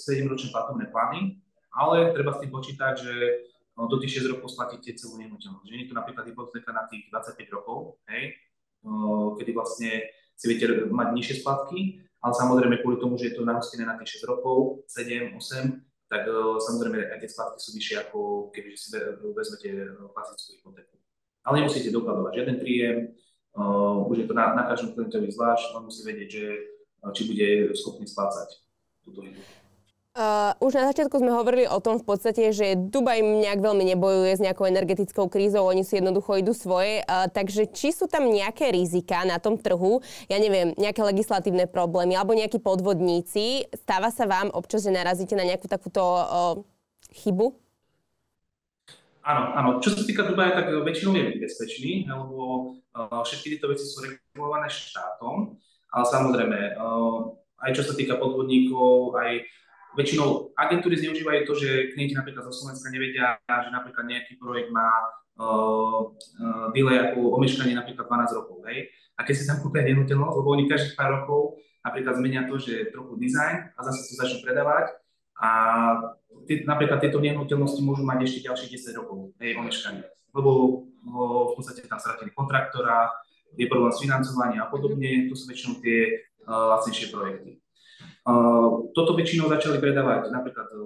6-7 0.03 0.27
ročné 0.27 0.51
platobné 0.51 0.91
plány, 0.91 1.39
ale 1.71 2.11
treba 2.11 2.35
s 2.35 2.43
tým 2.43 2.51
počítať, 2.51 2.93
že 2.99 3.13
do 3.79 3.95
tých 4.03 4.19
6 4.19 4.35
rokov 4.35 4.51
splatíte 4.51 4.91
celú 4.99 5.15
nehnuteľnosť. 5.23 5.63
Že 5.63 5.75
nie 5.79 5.83
je 5.87 5.91
to 5.95 5.95
napríklad 5.95 6.27
hypotéka 6.27 6.75
na 6.75 6.83
tých 6.91 7.07
25 7.07 7.55
rokov, 7.55 7.95
hej, 8.11 8.35
kedy 9.39 9.51
vlastne 9.55 10.03
si 10.35 10.45
viete 10.51 10.67
mať 10.91 11.07
nižšie 11.15 11.35
splatky, 11.39 12.03
ale 12.19 12.33
samozrejme 12.35 12.83
kvôli 12.83 12.99
tomu, 12.99 13.15
že 13.15 13.31
je 13.31 13.39
to 13.39 13.47
nahostené 13.47 13.87
na 13.87 13.95
tých 13.95 14.19
6 14.19 14.27
rokov, 14.27 14.83
7, 14.91 15.39
8, 15.39 16.11
tak 16.11 16.27
uh, 16.27 16.59
samozrejme 16.59 17.15
aj 17.15 17.19
tie 17.23 17.29
splatky 17.31 17.59
sú 17.63 17.69
vyššie 17.79 17.95
ako 18.09 18.19
keby 18.51 18.73
si 18.73 18.97
vezmete 19.29 19.69
e, 19.69 19.93
klasickú 20.09 20.57
hypotéku. 20.57 20.97
Ale 21.45 21.61
nemusíte 21.61 21.93
dokladovať 21.93 22.33
žiaden 22.33 22.57
príjem, 22.57 22.97
uh, 23.55 24.05
už 24.09 24.15
je 24.21 24.27
to 24.29 24.35
na, 24.35 24.53
na 24.53 24.63
každom 24.67 24.93
klientovi 24.93 25.31
zvlášť, 25.31 25.77
on 25.77 25.87
musí 25.87 26.01
vedieť, 26.03 26.29
že, 26.29 26.45
uh, 27.05 27.11
či 27.15 27.21
bude 27.29 27.47
schopný 27.77 28.05
splácať 28.05 28.59
túto 29.05 29.23
hypotéku. 29.23 29.57
Uh, 30.19 30.51
už 30.59 30.75
na 30.75 30.89
začiatku 30.89 31.15
sme 31.21 31.31
hovorili 31.31 31.63
o 31.69 31.79
tom 31.79 31.95
v 31.95 32.03
podstate, 32.03 32.51
že 32.51 32.75
Dubaj 32.75 33.23
nejak 33.23 33.63
veľmi 33.63 33.87
nebojuje 33.93 34.35
s 34.35 34.43
nejakou 34.43 34.67
energetickou 34.67 35.31
krízou, 35.31 35.63
oni 35.63 35.87
si 35.87 35.95
jednoducho 35.95 36.35
idú 36.35 36.51
svoje. 36.51 37.07
Uh, 37.07 37.31
takže 37.31 37.71
či 37.71 37.95
sú 37.95 38.09
tam 38.09 38.27
nejaké 38.27 38.73
rizika 38.73 39.23
na 39.23 39.39
tom 39.39 39.55
trhu, 39.55 40.03
ja 40.27 40.35
neviem, 40.41 40.75
nejaké 40.75 41.05
legislatívne 41.05 41.71
problémy 41.71 42.19
alebo 42.19 42.35
nejakí 42.35 42.59
podvodníci, 42.59 43.69
stáva 43.79 44.11
sa 44.11 44.27
vám 44.27 44.51
občas, 44.51 44.83
že 44.83 44.91
narazíte 44.91 45.39
na 45.39 45.47
nejakú 45.47 45.71
takúto 45.71 46.03
uh, 46.03 46.57
chybu? 47.15 47.55
Áno, 49.23 49.43
áno. 49.55 49.69
Čo 49.77 49.93
sa 49.93 50.03
týka 50.03 50.25
Dubaja, 50.25 50.57
tak 50.57 50.73
väčšinou 50.73 51.13
je 51.13 51.37
bezpečný, 51.37 52.09
lebo 52.09 52.75
všetky 53.07 53.55
tieto 53.55 53.71
veci 53.71 53.85
sú 53.87 54.03
regulované 54.03 54.67
štátom, 54.67 55.55
ale 55.93 56.05
samozrejme, 56.05 56.59
uh, 56.75 57.31
aj 57.63 57.71
čo 57.75 57.83
sa 57.85 57.93
týka 57.95 58.19
podvodníkov, 58.19 59.15
aj 59.15 59.45
väčšinou 59.97 60.53
agentúry 60.53 60.99
zneužívajú 60.99 61.39
to, 61.49 61.53
že 61.57 61.69
klienti 61.95 62.13
napríklad 62.13 62.45
zo 62.45 62.53
Slovenska 62.53 62.93
nevedia, 62.93 63.41
že 63.47 63.69
napríklad 63.73 64.05
nejaký 64.05 64.37
projekt 64.37 64.69
má 64.69 64.89
uh, 65.39 66.13
delay 66.75 67.09
ako 67.09 67.39
omeškanie 67.41 67.73
napríklad 67.73 68.05
12 68.05 68.37
rokov, 68.37 68.65
hej. 68.69 68.91
A 69.19 69.25
keď 69.27 69.35
si 69.35 69.47
tam 69.49 69.59
kúpia 69.59 69.83
nehnuteľnosť, 69.83 70.35
lebo 70.39 70.49
oni 70.55 70.69
každých 70.69 70.95
pár 70.95 71.23
rokov 71.23 71.59
napríklad 71.83 72.19
zmenia 72.19 72.47
to, 72.47 72.55
že 72.59 72.91
trochu 72.91 73.15
dizajn 73.19 73.75
a 73.75 73.79
zase 73.83 74.11
to 74.11 74.13
začnú 74.19 74.39
predávať 74.43 74.95
a 75.39 75.49
tí, 76.43 76.67
napríklad 76.67 76.99
tieto 76.99 77.23
nehnuteľnosti 77.23 77.79
môžu 77.83 78.03
mať 78.03 78.27
ešte 78.27 78.45
ďalších 78.47 78.71
10 78.91 78.99
rokov, 78.99 79.31
hej, 79.39 79.55
omeškanie. 79.55 80.03
Lebo 80.35 80.49
uh, 80.51 81.43
v 81.49 81.53
podstate 81.57 81.85
tam 81.85 81.97
stratili 81.97 82.33
kontraktora, 82.33 83.09
je 83.57 83.65
problém 83.65 83.89
s 83.89 84.01
financovaním 84.01 84.61
a 84.61 84.69
podobne, 84.69 85.25
to 85.25 85.33
sú 85.33 85.49
väčšinou 85.49 85.81
tie 85.81 86.29
uh, 86.45 86.77
lacnejšie 86.77 87.09
projekty. 87.09 87.57
Toto 88.93 89.17
väčšinou 89.17 89.49
začali 89.49 89.81
predávať 89.81 90.29
napríklad, 90.29 90.67
e, 90.69 90.77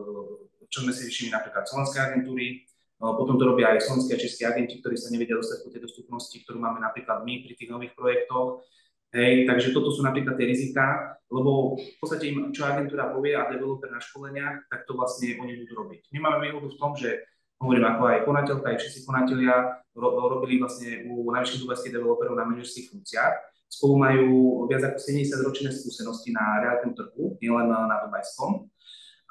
čo 0.72 0.86
sme 0.86 0.96
si 0.96 1.10
vyšli 1.10 1.28
napríklad 1.34 1.68
slovenské 1.68 2.00
agentúry, 2.00 2.64
potom 2.98 3.36
to 3.36 3.44
robia 3.44 3.76
aj 3.76 3.84
slovenské 3.84 4.16
a 4.16 4.24
české 4.24 4.44
agenti, 4.48 4.80
ktorí 4.80 4.96
sa 4.96 5.12
nevedia 5.12 5.36
dostať 5.36 5.60
po 5.60 5.70
tej 5.76 5.82
dostupnosti, 5.84 6.38
ktorú 6.40 6.56
máme 6.64 6.80
napríklad 6.80 7.28
my 7.28 7.44
pri 7.44 7.54
tých 7.60 7.68
nových 7.68 7.92
projektoch. 8.00 8.64
Hej, 9.12 9.46
takže 9.46 9.76
toto 9.76 9.94
sú 9.94 10.02
napríklad 10.02 10.40
tie 10.40 10.48
rizika, 10.50 11.20
lebo 11.30 11.78
v 11.78 11.98
podstate 12.02 12.32
im, 12.34 12.50
čo 12.50 12.66
agentúra 12.66 13.14
povie 13.14 13.38
a 13.38 13.46
developer 13.46 13.92
na 13.92 14.02
školeniach, 14.02 14.72
tak 14.72 14.90
to 14.90 14.98
vlastne 14.98 15.38
oni 15.38 15.68
budú 15.68 15.86
robiť. 15.86 16.10
My 16.16 16.20
máme 16.24 16.48
výhodu 16.48 16.66
v 16.72 16.80
tom, 16.80 16.98
že 16.98 17.22
hovorím 17.64 17.88
ako 17.88 18.02
aj 18.12 18.20
konateľka, 18.28 18.66
aj 18.68 18.78
všetci 18.84 19.00
konatelia 19.08 19.80
ro, 19.96 20.08
robili 20.38 20.60
vlastne 20.60 21.08
u 21.08 21.32
najvyšších 21.32 21.64
dubajských 21.64 21.94
developerov 21.96 22.36
na 22.36 22.44
manažerských 22.44 22.92
funkciách 22.92 23.54
Spolu 23.74 23.98
majú 23.98 24.30
viac 24.70 24.86
ako 24.86 25.02
70 25.02 25.34
ročné 25.42 25.70
skúsenosti 25.74 26.30
na 26.30 26.62
reálnom 26.62 26.94
trhu, 26.94 27.42
nielen 27.42 27.74
na, 27.74 28.06
Dubajskom. 28.06 28.70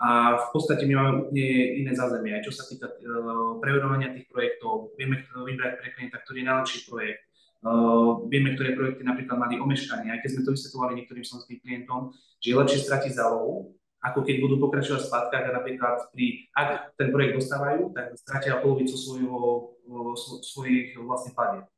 A 0.02 0.34
v 0.34 0.46
podstate 0.50 0.82
my 0.90 0.98
máme 0.98 1.10
úplne 1.22 1.78
iné 1.78 1.94
zázemie, 1.94 2.34
aj 2.34 2.50
čo 2.50 2.52
sa 2.58 2.66
týka 2.66 2.90
uh, 2.90 3.62
preverovania 3.62 4.10
tých 4.10 4.26
projektov. 4.26 4.98
Vieme 4.98 5.22
vybrať 5.30 5.72
pre 5.78 5.88
klienta, 5.94 6.18
ktorý 6.18 6.42
je 6.42 6.48
najlepší 6.50 6.80
projekt. 6.90 7.22
Uh, 7.62 8.26
vieme, 8.26 8.58
ktoré 8.58 8.74
projekty 8.74 9.06
napríklad 9.06 9.38
mali 9.38 9.62
omeškanie, 9.62 10.10
aj 10.10 10.26
keď 10.26 10.30
sme 10.34 10.42
to 10.42 10.54
vysvetovali 10.58 10.92
niektorým 10.98 11.22
slovenským 11.22 11.62
klientom, 11.62 12.10
že 12.42 12.50
je 12.50 12.58
lepšie 12.58 12.82
stratiť 12.82 13.12
zálohu, 13.14 13.70
ako 14.02 14.26
keď 14.26 14.36
budú 14.42 14.58
pokračovať 14.58 14.98
v 14.98 15.08
spadkách 15.08 15.44
a 15.46 15.56
napríklad 15.62 15.96
pri, 16.10 16.50
ak 16.58 16.98
ten 16.98 17.14
projekt 17.14 17.38
dostávajú, 17.38 17.94
tak 17.94 18.18
stratia 18.18 18.58
polovicu 18.58 18.98
svojho, 18.98 19.38
svojich 20.42 20.98
vlastne 20.98 21.30
padieb. 21.38 21.70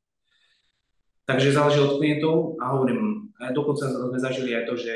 Takže 1.28 1.56
záleží 1.56 1.80
od 1.84 2.00
klientov 2.00 2.56
a 2.60 2.72
hovorím, 2.72 3.32
dokonca 3.52 3.88
sme 3.88 4.18
zažili 4.20 4.56
aj 4.56 4.64
to, 4.68 4.74
že 4.76 4.92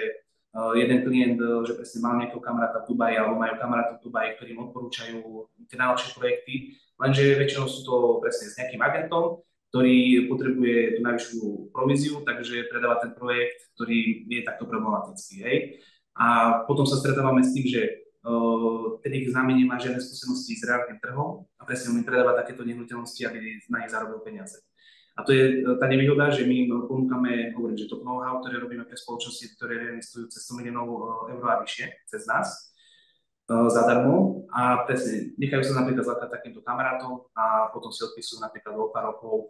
jeden 0.77 1.05
klient, 1.05 1.41
že 1.69 1.77
presne 1.77 2.01
mal 2.01 2.17
nejakého 2.17 2.41
kamaráta 2.41 2.85
v 2.85 2.89
Dubaji 2.93 3.15
alebo 3.21 3.37
majú 3.37 3.55
kamaráta 3.61 4.01
v 4.01 4.05
Dubaji, 4.09 4.29
ktorí 4.37 4.49
im 4.57 4.65
odporúčajú 4.65 5.21
tie 5.69 5.77
najlepšie 5.77 6.11
projekty, 6.17 6.55
lenže 6.97 7.37
väčšinou 7.37 7.69
sú 7.69 7.81
to 7.85 7.95
presne 8.25 8.49
s 8.49 8.57
nejakým 8.57 8.81
agentom, 8.81 9.45
ktorý 9.69 10.25
potrebuje 10.33 10.77
tú 10.97 11.01
najvyššiu 11.05 11.43
províziu, 11.77 12.15
takže 12.25 12.73
predáva 12.73 13.05
ten 13.05 13.13
projekt, 13.13 13.69
ktorý 13.77 14.25
je 14.25 14.41
takto 14.49 14.65
problematický. 14.65 15.35
Hej? 15.45 15.57
A 16.19 16.61
potom 16.67 16.83
sa 16.83 16.99
stretávame 16.99 17.47
s 17.47 17.55
tým, 17.55 17.67
že 17.71 17.83
uh, 18.27 18.99
ten 19.01 19.15
ich 19.15 19.31
nemá 19.31 19.79
žiadne 19.79 20.03
skúsenosti 20.03 20.59
s 20.59 20.67
reálnym 20.67 20.99
trhom 20.99 21.47
a 21.57 21.63
presne 21.63 21.95
on 21.95 22.03
im 22.03 22.07
predáva 22.07 22.35
takéto 22.35 22.67
nehnuteľnosti, 22.67 23.23
aby 23.23 23.39
na 23.71 23.87
nich 23.87 23.93
zarobil 23.95 24.19
peniaze. 24.27 24.59
A 25.19 25.27
to 25.27 25.35
je 25.35 25.67
e, 25.67 25.75
tá 25.83 25.91
nevýhoda, 25.91 26.31
že 26.31 26.47
my 26.47 26.71
ponúkame, 26.87 27.51
hovorím, 27.59 27.75
že 27.75 27.91
to 27.91 27.99
know-how, 28.07 28.39
ktoré 28.39 28.63
robíme 28.63 28.87
pre 28.87 28.95
spoločnosti, 28.95 29.59
ktoré 29.59 29.75
reinvestujú 29.83 30.31
cez 30.31 30.47
100 30.47 30.63
miliónov 30.63 30.87
e, 30.87 30.95
eur 31.35 31.43
a 31.43 31.59
vyššie, 31.59 32.07
cez 32.07 32.23
nás, 32.31 32.71
zadarmo 33.49 34.45
a 34.53 34.85
presne 34.85 35.33
nechajú 35.41 35.65
sa 35.65 35.81
napríklad 35.81 36.05
zlatať 36.05 36.29
takýmto 36.37 36.61
kamarátom 36.61 37.33
a 37.33 37.73
potom 37.73 37.89
si 37.89 38.05
odpisujú 38.05 38.45
napríklad 38.45 38.77
o 38.77 38.93
pár 38.93 39.09
rokov 39.17 39.49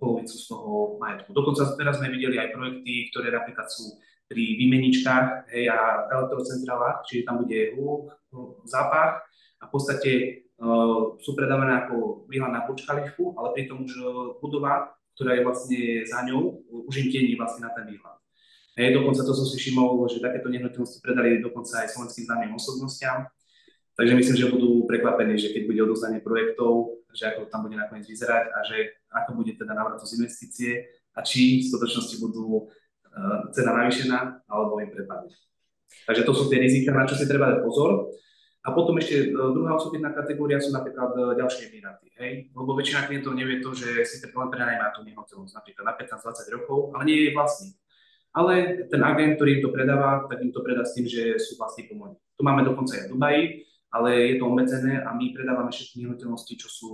polovicu 0.00 0.32
z 0.32 0.48
toho 0.48 0.96
majetku. 0.96 1.28
Dokonca 1.36 1.76
teraz 1.76 2.00
sme 2.00 2.08
videli 2.08 2.40
aj 2.40 2.56
projekty, 2.56 3.12
ktoré 3.12 3.28
napríklad 3.36 3.68
sú 3.68 4.00
pri 4.32 4.44
výmeničkách 4.56 5.52
hej, 5.52 5.68
a 5.68 6.08
elektrocentrálach, 6.08 7.04
čiže 7.04 7.28
tam 7.28 7.44
bude 7.44 7.76
hluk, 7.76 8.16
zápach 8.64 9.20
a 9.60 9.68
v 9.68 9.70
podstate 9.70 10.10
uh, 10.56 11.20
sú 11.20 11.36
predávané 11.36 11.84
ako 11.84 12.24
výhľad 12.32 12.56
na 12.56 12.64
Khalifu, 12.64 13.36
ale 13.36 13.52
pritom 13.52 13.84
už 13.84 13.92
budova, 14.40 14.96
ktorá 15.12 15.36
je 15.36 15.44
vlastne 15.44 15.80
za 16.08 16.24
ňou, 16.24 16.64
už 16.88 17.04
im 17.04 17.08
tieni 17.12 17.36
vlastne 17.36 17.68
na 17.68 17.70
ten 17.76 17.84
výhľad. 17.84 18.16
Hej, 18.72 18.96
dokonca 18.96 19.20
to 19.20 19.36
som 19.36 19.44
si 19.44 19.60
všimol, 19.60 20.00
že 20.08 20.24
takéto 20.24 20.48
nehnuteľnosti 20.48 21.04
predali 21.04 21.44
dokonca 21.44 21.84
aj 21.84 21.92
slovenským 21.92 22.24
známym 22.24 22.56
osobnostiam. 22.56 23.28
Takže 23.92 24.16
myslím, 24.16 24.36
že 24.40 24.48
budú 24.48 24.88
prekvapení, 24.88 25.36
že 25.36 25.52
keď 25.52 25.68
bude 25.68 25.80
odozdanie 25.84 26.24
projektov, 26.24 27.04
že 27.12 27.28
ako 27.28 27.52
tam 27.52 27.68
bude 27.68 27.76
nakoniec 27.76 28.08
vyzerať 28.08 28.48
a 28.48 28.58
že 28.64 28.96
ako 29.12 29.36
bude 29.36 29.52
teda 29.60 29.76
návratnosť 29.76 30.16
investície 30.16 30.88
a 31.12 31.20
či 31.20 31.60
v 31.60 31.68
skutočnosti 31.68 32.16
budú 32.24 32.72
cena 33.52 33.70
navýšená 33.76 34.48
alebo 34.48 34.80
im 34.80 34.90
prepadne. 34.90 35.32
Takže 36.08 36.22
to 36.24 36.32
sú 36.32 36.48
tie 36.48 36.58
rizika, 36.58 36.90
na 36.92 37.04
čo 37.04 37.14
si 37.14 37.28
treba 37.28 37.52
dať 37.52 37.60
pozor. 37.64 38.08
A 38.62 38.70
potom 38.70 38.94
ešte 38.94 39.26
e, 39.26 39.34
druhá 39.34 39.74
osobitná 39.74 40.14
kategória 40.14 40.62
sú 40.62 40.70
napríklad 40.70 41.10
e, 41.18 41.20
ďalšie 41.34 41.74
emiráty. 41.74 42.14
Hej? 42.14 42.54
Lebo 42.54 42.78
väčšina 42.78 43.10
klientov 43.10 43.34
nevie 43.34 43.58
to, 43.58 43.74
že 43.74 44.06
si 44.06 44.22
len 44.22 44.48
prenajmá 44.54 44.94
tú 44.94 45.02
nehnuteľnosť 45.02 45.54
napríklad 45.58 45.82
na 45.82 45.94
15-20 45.98 46.54
rokov, 46.54 46.78
ale 46.94 47.02
nie 47.10 47.18
je 47.26 47.34
vlastník. 47.34 47.74
Ale 48.32 48.86
ten 48.88 49.02
agent, 49.02 49.36
ktorý 49.36 49.60
im 49.60 49.62
to 49.66 49.74
predáva, 49.74 50.24
tak 50.30 50.40
im 50.40 50.54
to 50.54 50.62
predá 50.62 50.86
s 50.86 50.94
tým, 50.94 51.04
že 51.10 51.36
sú 51.42 51.58
vlastníkom 51.58 52.00
oni. 52.00 52.16
Tu 52.38 52.42
máme 52.46 52.62
dokonca 52.64 52.96
aj 52.96 53.10
v 53.10 53.12
Dubaji, 53.12 53.42
ale 53.92 54.10
je 54.32 54.34
to 54.40 54.48
obmedzené 54.48 55.04
a 55.04 55.10
my 55.12 55.36
predávame 55.36 55.68
všetky 55.68 56.00
nehnuteľnosti, 56.00 56.54
čo 56.56 56.68
sú 56.70 56.90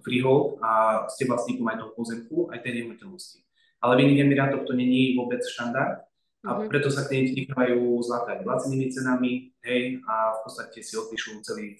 freehold 0.00 0.62
a 0.64 1.04
ste 1.12 1.28
vlastníkom 1.28 1.68
aj 1.68 1.84
toho 1.84 1.92
pozemku, 1.92 2.36
aj 2.48 2.64
tej 2.64 2.80
nehnuteľnosti. 2.80 3.49
Ale 3.80 3.96
v 3.96 4.02
iných 4.08 4.22
emirátoch 4.28 4.68
to 4.68 4.76
není 4.76 5.16
vôbec 5.16 5.40
štandard, 5.40 6.04
a 6.40 6.56
mm-hmm. 6.56 6.72
preto 6.72 6.88
sa 6.88 7.04
klienti 7.04 7.44
nechávajú 7.44 8.00
zlákať 8.00 8.48
lacnými 8.48 8.88
cenami, 8.88 9.52
hej, 9.60 10.00
a 10.08 10.40
v 10.40 10.48
podstate 10.48 10.80
si 10.80 10.96
odpíšu 10.96 11.44
celý, 11.44 11.76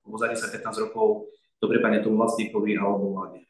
lebo 0.00 0.16
za 0.16 0.32
10-15 0.32 0.84
rokov 0.88 1.28
to 1.60 1.68
prepadne 1.68 2.00
tomu 2.00 2.16
vlastníkovi 2.16 2.76
alebo 2.80 3.12
vláde. 3.12 3.44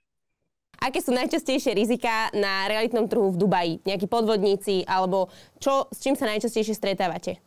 Aké 0.83 1.03
sú 1.03 1.15
najčastejšie 1.15 1.73
rizika 1.73 2.31
na 2.37 2.69
realitnom 2.69 3.07
trhu 3.11 3.33
v 3.33 3.41
Dubaji? 3.41 3.75
Nejakí 3.87 4.07
podvodníci 4.07 4.87
alebo 4.87 5.33
čo, 5.63 5.91
s 5.91 6.03
čím 6.03 6.15
sa 6.15 6.29
najčastejšie 6.31 6.75
stretávate? 6.75 7.43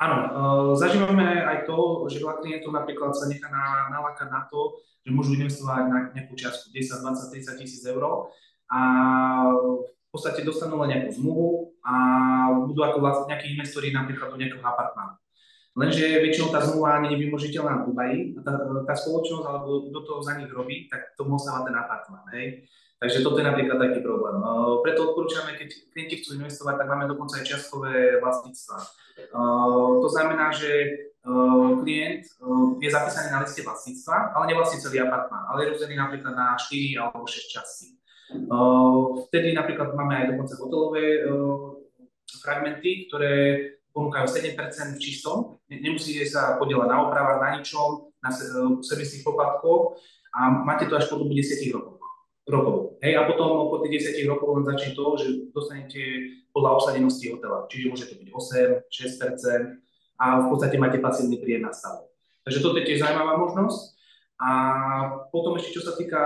Áno, 0.00 0.16
uh, 0.18 0.70
zažívame 0.78 1.42
aj 1.42 1.68
to, 1.68 2.08
že 2.10 2.22
veľa 2.22 2.42
klientov 2.42 2.70
napríklad 2.74 3.12
sa 3.14 3.28
nechá 3.28 3.46
na, 3.52 3.92
nalákať 3.92 4.28
na 4.30 4.48
to, 4.50 4.82
že 5.02 5.10
môžu 5.14 5.34
investovať 5.36 5.82
na 5.90 5.98
nejakú 6.16 6.34
čiastku 6.34 6.70
10, 6.74 7.02
20, 7.02 7.34
30 7.34 7.60
tisíc 7.60 7.82
eur 7.86 8.02
a 8.72 8.80
v 9.52 10.08
podstate 10.08 10.40
dostanú 10.44 10.80
len 10.80 10.96
nejakú 10.96 11.12
zmluvu 11.20 11.76
a 11.84 11.94
budú 12.64 12.80
ako 12.80 12.98
vlastne 13.04 13.36
nejakí 13.36 13.52
investori 13.52 13.92
napríklad 13.92 14.32
do 14.32 14.40
nejakého 14.40 14.64
apartmánu. 14.64 15.20
Lenže 15.72 16.20
väčšinou 16.20 16.52
tá 16.52 16.60
zmluva 16.60 17.00
nie 17.00 17.16
je 17.16 17.22
vymožiteľná 17.28 17.80
v 17.80 17.86
Dubaji 17.88 18.18
tá, 18.44 18.52
tá 18.84 18.92
spoločnosť 18.92 19.44
alebo 19.48 19.88
do 19.88 20.00
toho 20.04 20.20
za 20.20 20.36
nich 20.36 20.52
robí, 20.52 20.84
tak 20.92 21.16
to 21.16 21.24
ostáva 21.24 21.64
ten 21.64 21.72
apartmán. 21.72 22.28
Hej? 22.36 22.68
Takže 23.00 23.24
toto 23.24 23.40
je 23.40 23.48
napríklad 23.48 23.80
taký 23.82 23.98
problém. 24.04 24.36
Uh, 24.38 24.78
preto 24.84 25.10
odporúčame, 25.10 25.58
keď 25.58 25.74
klienti 25.90 26.22
chcú 26.22 26.38
investovať, 26.38 26.74
tak 26.76 26.86
máme 26.86 27.10
dokonca 27.10 27.40
aj 27.40 27.48
čiastkové 27.48 28.22
vlastníctva. 28.22 28.78
Uh, 29.32 29.98
to 30.04 30.08
znamená, 30.12 30.54
že 30.54 30.70
uh, 31.24 31.82
klient 31.82 32.22
je 32.78 32.88
zapísaný 32.92 33.34
na 33.34 33.42
liste 33.42 33.64
vlastníctva, 33.64 34.38
ale 34.38 34.44
nevlastní 34.54 34.78
celý 34.78 35.02
apartmán, 35.02 35.50
ale 35.50 35.66
je 35.66 35.70
rozdelený 35.74 35.98
napríklad 35.98 36.36
na 36.36 36.54
4 36.54 37.00
alebo 37.00 37.26
6 37.26 37.48
častí. 37.48 37.96
Vtedy 39.28 39.52
napríklad 39.52 39.92
máme 39.96 40.14
aj 40.18 40.26
dokonca 40.32 40.54
hotelové 40.60 41.24
fragmenty, 42.40 43.06
ktoré 43.08 43.34
ponúkajú 43.92 44.24
7% 44.24 44.96
v 44.96 45.02
čistom. 45.02 45.60
Nemusíte 45.68 46.24
sa 46.24 46.56
podielať 46.56 46.88
na 46.88 46.98
opravách, 47.04 47.38
na 47.44 47.50
ničom, 47.60 48.08
na 48.24 48.32
servisných 48.80 49.20
poplatkoch 49.20 50.00
a 50.32 50.48
máte 50.64 50.88
to 50.88 50.96
až 50.96 51.12
po 51.12 51.20
dobu 51.20 51.36
10 51.36 51.60
rokov. 51.76 52.00
rokov. 52.48 52.96
Hej, 53.04 53.20
a 53.20 53.28
potom 53.28 53.68
po 53.68 53.84
tých 53.84 54.16
10 54.16 54.32
rokov 54.32 54.48
len 54.56 54.64
začne 54.64 54.96
to, 54.96 55.04
že 55.20 55.28
dostanete 55.52 56.00
podľa 56.56 56.80
obsadenosti 56.80 57.28
hotela. 57.28 57.68
Čiže 57.68 57.88
môže 57.92 58.08
to 58.08 58.16
byť 58.16 58.28
8, 58.32 58.88
6% 58.88 59.76
a 60.22 60.26
v 60.40 60.46
podstate 60.48 60.76
máte 60.80 60.98
pasívny 61.02 61.36
príjem 61.36 61.68
na 61.68 61.72
stavu. 61.74 62.08
Takže 62.48 62.58
toto 62.64 62.80
je 62.80 62.86
tiež 62.88 63.04
zaujímavá 63.04 63.38
možnosť. 63.38 63.80
A 64.42 64.50
potom 65.30 65.54
ešte, 65.54 65.78
čo 65.78 65.82
sa 65.86 65.94
týka 65.94 66.22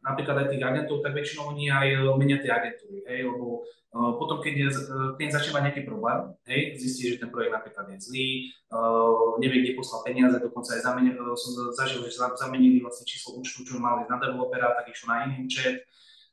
napríklad 0.00 0.36
aj 0.44 0.48
tých 0.52 0.64
agentov, 0.64 1.04
tak 1.04 1.12
väčšinou 1.12 1.52
oni 1.52 1.68
aj 1.68 1.88
eh, 1.92 2.00
menia 2.16 2.38
tie 2.40 2.50
agentúry, 2.50 3.04
hej, 3.04 3.28
lebo 3.28 3.64
uh, 3.92 4.12
potom, 4.16 4.40
keď 4.40 4.54
je, 4.56 4.68
uh, 4.72 5.12
klient 5.16 5.36
začne 5.36 5.60
nejaký 5.60 5.84
problém, 5.84 6.32
hej, 6.48 6.80
zistí, 6.80 7.12
že 7.12 7.20
ten 7.20 7.28
projekt 7.28 7.52
napríklad 7.52 7.84
je 7.92 7.96
zlý, 8.00 8.28
uh, 8.72 9.36
nevie, 9.38 9.60
kde 9.60 9.76
poslal 9.76 10.00
peniaze, 10.04 10.36
dokonca 10.40 10.72
aj 10.72 10.82
zamenil, 10.84 11.20
uh, 11.20 11.36
som 11.36 11.52
zažil, 11.76 12.00
že 12.08 12.16
zamenili 12.16 12.80
vlastne 12.80 13.04
číslo 13.04 13.36
účtu, 13.36 13.68
čo 13.68 13.76
mali 13.76 14.08
na 14.08 14.16
developera, 14.16 14.72
tak 14.72 14.88
išlo 14.88 15.06
na 15.12 15.28
iný 15.28 15.44
účet. 15.44 15.84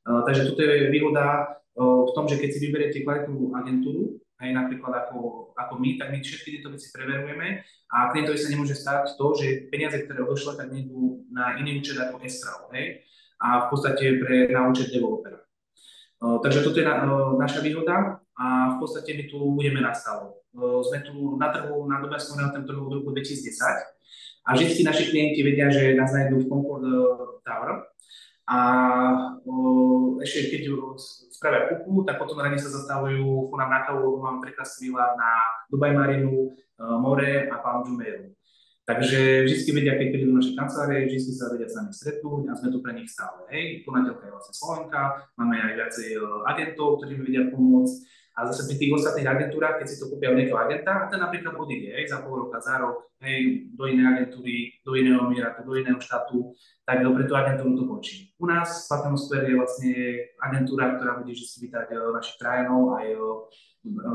Uh, 0.08 0.24
takže 0.24 0.56
toto 0.56 0.64
je 0.64 0.88
výhoda 0.88 1.60
uh, 1.76 2.08
v 2.08 2.12
tom, 2.16 2.26
že 2.32 2.40
keď 2.40 2.50
si 2.56 2.60
vyberiete 2.64 3.04
kvalitnú 3.04 3.52
agentúru, 3.52 4.24
aj 4.38 4.54
napríklad 4.54 4.94
ako, 4.94 5.50
ako 5.58 5.74
my, 5.82 5.98
tak 5.98 6.14
my 6.14 6.22
všetky 6.22 6.62
tieto 6.62 6.70
veci 6.70 6.94
preverujeme 6.94 7.66
a 7.90 8.14
klientovi 8.14 8.38
sa 8.38 8.54
nemôže 8.54 8.78
stať 8.78 9.18
to, 9.18 9.34
že 9.34 9.66
peniaze, 9.74 9.98
ktoré 10.06 10.22
odošle, 10.22 10.62
tak 10.62 10.70
nejdú 10.70 11.26
na 11.34 11.58
iný 11.58 11.82
účet 11.82 11.98
ako 11.98 12.22
Estrao, 12.22 12.70
hej 12.70 13.02
a 13.38 13.66
v 13.66 13.66
podstate 13.70 14.04
pre 14.22 14.50
na 14.50 14.68
účet 14.70 14.90
developera. 14.90 15.40
Takže 16.18 16.66
toto 16.66 16.82
je 16.82 16.86
na, 16.86 17.06
naša 17.38 17.62
výhoda 17.62 18.18
a 18.34 18.46
v 18.74 18.76
podstate 18.82 19.14
my 19.14 19.24
tu 19.30 19.38
budeme 19.54 19.82
na 19.86 19.94
stále. 19.94 20.34
Sme 20.58 21.06
tu 21.06 21.38
na 21.38 21.54
trhu, 21.54 21.86
na 21.86 22.02
Dubajskom 22.02 22.42
realitnom 22.42 22.66
trhu 22.66 22.82
v 22.90 22.94
roku 23.02 23.10
2010 23.14 23.54
a 24.48 24.50
vždy 24.56 24.82
naši 24.82 25.14
klienti 25.14 25.46
vedia, 25.46 25.70
že 25.70 25.94
nás 25.94 26.10
nájdú 26.10 26.42
v 26.42 26.50
Concord 26.50 26.86
Tower 27.46 27.86
a 28.48 28.58
ešte 30.24 30.56
keď 30.56 30.64
spravia 31.30 31.68
kupu, 31.68 32.08
tak 32.08 32.16
potom 32.18 32.40
radi 32.40 32.58
sa 32.58 32.72
zastavujú 32.72 33.54
nám 33.54 33.70
na 33.70 33.80
kávu, 33.86 34.24
na 34.96 35.30
Dubaj 35.70 35.94
Marinu, 35.94 36.56
more 36.80 37.52
a 37.52 37.56
Palm 37.60 37.86
Jumeirah. 37.86 38.37
Takže 38.88 39.44
vždy 39.44 39.72
vedia, 39.76 40.00
keď 40.00 40.08
prídu 40.16 40.32
do 40.32 40.40
našej 40.40 40.56
kancelárie, 40.56 41.12
vždy 41.12 41.20
sa 41.36 41.52
vedia 41.52 41.68
s 41.68 41.76
nami 41.76 41.92
stretnúť 41.92 42.48
a 42.48 42.56
sme 42.56 42.72
tu 42.72 42.80
pre 42.80 42.96
nich 42.96 43.12
stále. 43.12 43.44
Hej, 43.52 43.84
ponateľka 43.84 44.24
je 44.24 44.32
vlastne 44.32 44.56
Slovenka, 44.56 45.28
máme 45.36 45.60
aj 45.60 45.74
viacej 45.76 46.10
e, 46.16 46.20
agentov, 46.48 46.96
ktorí 46.96 47.20
mi 47.20 47.24
vedia 47.28 47.52
pomôcť. 47.52 47.96
A 48.40 48.48
zase 48.48 48.64
pri 48.64 48.80
tých 48.80 48.96
ostatných 48.96 49.28
agentúrach, 49.28 49.76
keď 49.76 49.88
si 49.92 50.00
to 50.00 50.08
kúpia 50.08 50.32
od 50.32 50.40
nejakého 50.40 50.56
agenta, 50.56 51.04
a 51.04 51.12
ten 51.12 51.20
napríklad 51.20 51.60
odíde 51.60 52.00
hej, 52.00 52.08
za 52.08 52.24
pol 52.24 52.48
roka, 52.48 52.64
za 52.64 52.80
rok, 52.80 53.12
hej, 53.20 53.68
do 53.76 53.84
inej 53.92 54.08
agentúry, 54.08 54.80
do 54.88 54.96
iného 54.96 55.20
miera, 55.28 55.52
do 55.52 55.74
iného 55.76 56.00
štátu, 56.00 56.56
tak 56.88 57.04
pre 57.04 57.28
tú 57.28 57.34
agentúru 57.36 57.76
to 57.76 57.84
končí. 57.92 58.32
U 58.40 58.48
nás 58.48 58.88
Platinum 58.88 59.20
Square 59.20 59.52
je 59.52 59.56
vlastne 59.60 59.94
agentúra, 60.40 60.96
ktorá 60.96 61.20
bude 61.20 61.36
vždy 61.36 61.44
vítať 61.44 61.92
e, 61.92 61.96
našich 62.16 62.40
krajinov, 62.40 62.96
aj 62.96 63.08
e, 63.12 63.20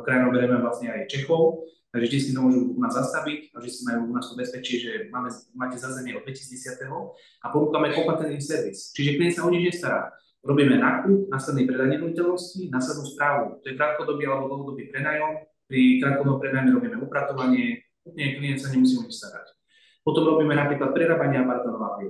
krajinov 0.01 0.33
berieme 0.33 0.65
vlastne 0.65 0.89
aj 0.97 1.13
Čechov, 1.13 1.69
Takže 1.93 2.09
vždy 2.09 2.19
si 2.25 2.31
to 2.33 2.41
môžu 2.41 2.73
u 2.73 2.81
nás 2.81 2.97
zastaviť 2.97 3.53
a 3.53 3.61
vždy 3.61 3.71
si 3.71 3.83
majú 3.85 4.09
u 4.09 4.15
nás 4.17 4.25
to 4.25 4.33
bezpečie, 4.33 4.81
že 4.81 4.91
máme, 5.13 5.29
máte 5.53 5.77
zázemie 5.77 6.17
od 6.17 6.25
2010. 6.25 6.89
a 6.89 7.47
ponúkame 7.53 7.93
kompetentný 7.93 8.41
servis. 8.41 8.97
Čiže 8.97 9.21
klient 9.21 9.37
sa 9.37 9.45
o 9.45 9.53
nič 9.53 9.77
nestará. 9.77 10.09
Robíme 10.41 10.81
nákup, 10.81 11.29
následný 11.29 11.69
predaj 11.69 11.93
nehnuteľnosti, 11.93 12.73
následnú 12.73 13.05
správu. 13.13 13.61
To 13.61 13.65
je 13.69 13.77
krátkodobý 13.77 14.25
alebo 14.25 14.49
dlhodobý 14.49 14.89
prenajom. 14.89 15.45
Pri 15.69 16.01
krátkodobom 16.01 16.41
prenajme 16.41 16.73
robíme 16.73 16.97
upratovanie, 16.97 17.85
úplne 18.09 18.41
klient 18.41 18.59
sa 18.65 18.73
nemusí 18.73 18.97
o 18.97 19.05
nič 19.05 19.21
starať. 19.21 19.53
Potom 20.01 20.25
robíme 20.25 20.57
napríklad 20.57 20.97
prerábanie 20.97 21.45
apartmanov 21.45 22.01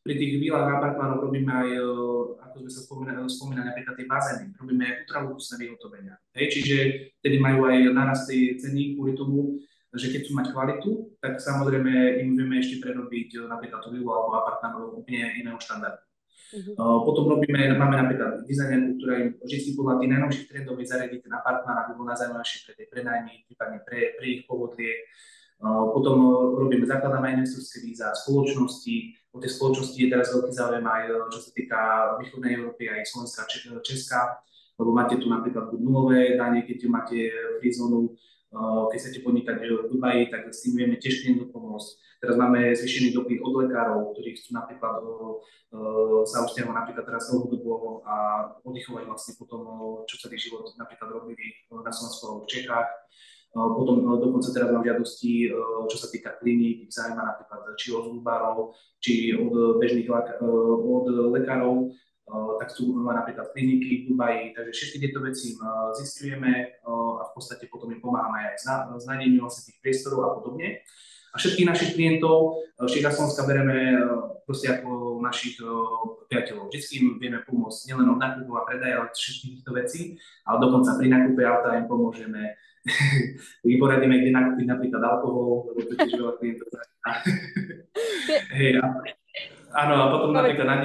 pri 0.00 0.14
tých 0.16 0.40
výlach 0.40 0.64
a 0.64 0.80
apartmánoch 0.80 1.20
robíme 1.28 1.52
aj, 1.52 1.68
ako 2.40 2.56
sme 2.64 2.70
sa 2.72 2.80
spomínali, 2.88 3.18
spomínali 3.28 3.68
napríklad 3.68 3.94
tie 4.00 4.08
bazény, 4.08 4.44
robíme 4.56 4.86
ultraluxné 5.04 5.54
vyhotovenia. 5.60 6.14
Hej, 6.32 6.46
čiže 6.56 6.76
tedy 7.20 7.36
majú 7.36 7.68
aj 7.68 7.92
narast 7.92 8.24
tej 8.24 8.56
ceny 8.56 8.96
kvôli 8.96 9.12
tomu, 9.12 9.60
že 9.90 10.08
keď 10.08 10.20
chcú 10.24 10.32
mať 10.38 10.46
kvalitu, 10.54 10.90
tak 11.18 11.42
samozrejme 11.42 12.22
im 12.22 12.38
vieme 12.38 12.62
ešte 12.62 12.78
prerobiť 12.78 13.44
napríklad 13.44 13.82
tú 13.82 13.90
vilu 13.90 14.08
alebo 14.08 14.38
apartmán 14.38 14.78
do 14.78 14.96
úplne 15.02 15.34
iného 15.36 15.58
štandardu. 15.58 16.00
Uh-huh. 16.50 17.06
Potom 17.06 17.30
robíme, 17.30 17.74
máme 17.78 17.94
napríklad 17.98 18.42
dizajnerku, 18.46 18.98
ktorá 18.98 19.14
im 19.22 19.28
vždy 19.38 19.70
podľa 19.74 19.94
tých 20.02 20.10
najnovších 20.10 20.46
trendov 20.50 20.74
vie 20.78 20.86
zariadiť 20.88 21.20
ten 21.26 21.34
apartmán, 21.34 21.76
aby 21.86 21.92
bol 21.94 22.06
najzaujímavejší 22.08 22.58
pre 22.66 22.72
tie 22.74 22.86
prenajmy, 22.90 23.34
prípadne 23.46 23.78
pre, 23.86 24.18
pre 24.18 24.26
ich 24.26 24.42
povodlie. 24.48 25.06
Potom 25.60 26.16
robíme, 26.56 26.88
zakladáme 26.88 27.36
investorské 27.38 27.84
víza, 27.84 28.16
spoločnosti. 28.16 29.19
O 29.30 29.38
tej 29.38 29.54
spoločnosti 29.54 29.94
je 29.94 30.10
teraz 30.10 30.34
veľký 30.34 30.50
záujem 30.50 30.82
aj 30.82 31.02
čo 31.30 31.38
sa 31.38 31.50
týka 31.54 31.80
východnej 32.18 32.58
Európy, 32.58 32.90
aj 32.90 33.06
Slovenska, 33.06 33.46
Česka, 33.78 34.42
lebo 34.74 34.90
máte 34.90 35.14
tu 35.22 35.30
napríklad 35.30 35.70
nulové 35.78 36.34
dane, 36.34 36.66
keď 36.66 36.78
máte 36.90 37.30
free 37.62 37.70
zónu, 37.70 38.18
keď 38.90 38.98
chcete 38.98 39.22
podnikať 39.22 39.62
v 39.62 39.86
Dubaji, 39.86 40.34
tak 40.34 40.50
s 40.50 40.66
tým 40.66 40.74
vieme 40.82 40.98
tiež 40.98 41.22
klientom 41.22 41.54
pomôcť. 41.54 42.18
Teraz 42.18 42.34
máme 42.34 42.74
zvýšený 42.74 43.14
dopyt 43.14 43.38
od 43.38 43.54
lekárov, 43.64 44.10
ktorí 44.12 44.34
chcú 44.34 44.50
napríklad 44.58 44.98
sa 46.26 46.42
usťahovať 46.42 46.74
napríklad 46.74 47.04
teraz 47.06 47.30
dlhodobo 47.30 48.02
a 48.02 48.14
oddychovať 48.66 49.06
vlastne 49.06 49.38
potom, 49.38 49.62
čo 50.10 50.18
celý 50.18 50.34
život 50.42 50.66
napríklad 50.74 51.14
robili 51.14 51.54
na 51.70 51.94
Slovensku 51.94 52.22
alebo 52.26 52.42
v 52.42 52.50
Čechách. 52.50 52.90
Potom 53.50 54.06
dokonca 54.06 54.54
teraz 54.54 54.70
mám 54.70 54.86
žiadosti, 54.86 55.50
čo 55.90 55.96
sa 55.98 56.06
týka 56.06 56.38
kliník, 56.38 56.86
ich 56.86 56.94
zaujíma 56.94 57.18
napríklad 57.18 57.66
či 57.74 57.90
od 57.90 58.14
zubárov, 58.14 58.78
či 59.02 59.34
od 59.34 59.82
bežných 59.82 60.06
od 60.06 61.06
lekárov, 61.34 61.90
tak 62.62 62.70
sú 62.70 62.94
napríklad 62.94 63.50
kliniky 63.50 64.06
v 64.06 64.14
Dubaji, 64.14 64.54
takže 64.54 64.70
všetky 64.70 64.96
tieto 65.02 65.18
veci 65.26 65.58
zistujeme 65.98 66.78
a 66.86 67.22
v 67.26 67.30
podstate 67.34 67.66
potom 67.66 67.90
im 67.90 67.98
pomáhame 67.98 68.54
aj 68.54 68.70
s 68.94 69.04
nájdením 69.10 69.42
vlastne 69.42 69.66
tých 69.66 69.82
priestorov 69.82 70.22
a 70.22 70.30
podobne. 70.38 70.86
A 71.30 71.38
všetkých 71.38 71.66
našich 71.66 71.94
klientov 71.98 72.62
Šteka 72.78 73.10
Slovenska 73.10 73.46
bereme 73.50 73.98
proste 74.46 74.70
ako 74.70 75.18
našich 75.22 75.58
priateľov. 76.30 76.70
Vždycky 76.70 77.02
im 77.02 77.18
vieme 77.18 77.42
pomôcť 77.42 77.90
nielen 77.90 78.14
od 78.14 78.18
nákupu 78.18 78.50
a 78.54 78.66
predaja, 78.66 79.02
ale 79.02 79.10
všetkých 79.10 79.62
týchto 79.62 79.70
vecí, 79.74 80.00
ale 80.46 80.58
dokonca 80.62 80.94
pri 80.98 81.06
nákupe 81.10 81.42
auta 81.42 81.78
im 81.82 81.90
pomôžeme, 81.90 82.54
my 83.66 83.74
poradíme, 83.76 84.20
kde 84.20 84.30
nakúpiť 84.32 84.66
napríklad 84.66 85.02
alkohol, 85.04 85.68
lebo 85.72 85.80
to 85.84 85.94
tiež 86.00 86.16
veľa 86.16 86.34
klientov 86.40 86.68
Hej, 88.56 88.80
a, 88.80 88.84
áno, 89.84 89.94
a 90.00 90.04
potom 90.12 90.30
napríklad 90.32 90.66
na 90.68 90.80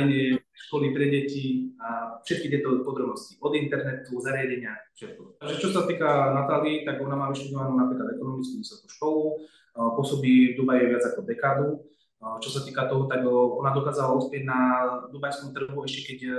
školy 0.55 0.95
pre 0.95 1.07
deti 1.11 1.75
a 1.77 2.19
všetky 2.25 2.47
tieto 2.49 2.81
podrobnosti, 2.81 3.37
od 3.39 3.53
internetu, 3.53 4.17
zariadenia, 4.19 4.75
všetko. 4.97 5.39
Takže 5.39 5.55
čo 5.61 5.69
sa 5.71 5.85
týka 5.85 6.33
Natálii, 6.33 6.87
tak 6.87 6.99
ona 7.03 7.15
má 7.15 7.29
vyštudovanú 7.29 7.77
napríklad 7.77 8.17
ekonomickú 8.17 8.55
vysokú 8.59 8.87
školu, 8.89 9.23
pôsobí 9.75 10.55
v 10.55 10.57
Dubaji 10.57 10.83
viac 10.89 11.03
ako 11.05 11.19
dekádu. 11.27 11.67
Čo 12.41 12.49
sa 12.49 12.61
týka 12.65 12.89
toho, 12.89 13.05
tak 13.05 13.21
ona 13.29 13.69
dokázala 13.69 14.17
uspieť 14.17 14.43
na 14.47 14.59
dubajskom 15.13 15.53
trhu 15.53 15.77
ešte 15.85 16.15
keď 16.15 16.19
e, 16.25 16.33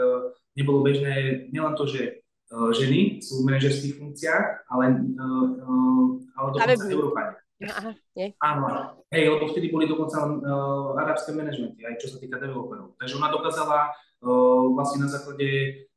nebolo 0.59 0.83
bežné 0.83 1.47
nielen 1.55 1.79
to, 1.79 1.87
že 1.87 2.03
e, 2.03 2.13
ženy 2.51 3.19
sú 3.19 3.43
v 3.43 3.47
manažerských 3.51 3.99
funkciách, 3.99 4.71
ale, 4.71 4.85
e, 4.95 5.23
ale 6.39 6.49
dokonca 6.55 6.87
Európania. 6.87 7.35
Aha, 7.57 7.97
nie. 8.13 8.37
Áno, 8.37 8.65
hej, 9.09 9.33
lebo 9.33 9.49
vtedy 9.49 9.73
boli 9.73 9.89
dokonca 9.89 10.29
uh, 10.29 10.93
arabské 10.93 11.33
manažmenty, 11.33 11.89
aj 11.89 11.97
čo 11.97 12.13
sa 12.13 12.21
týka 12.21 12.37
developerov. 12.37 13.01
Takže 13.01 13.17
ona 13.17 13.33
dokázala 13.33 13.97
uh, 13.97 14.77
vlastne 14.77 15.01
na 15.01 15.09
základe 15.09 15.49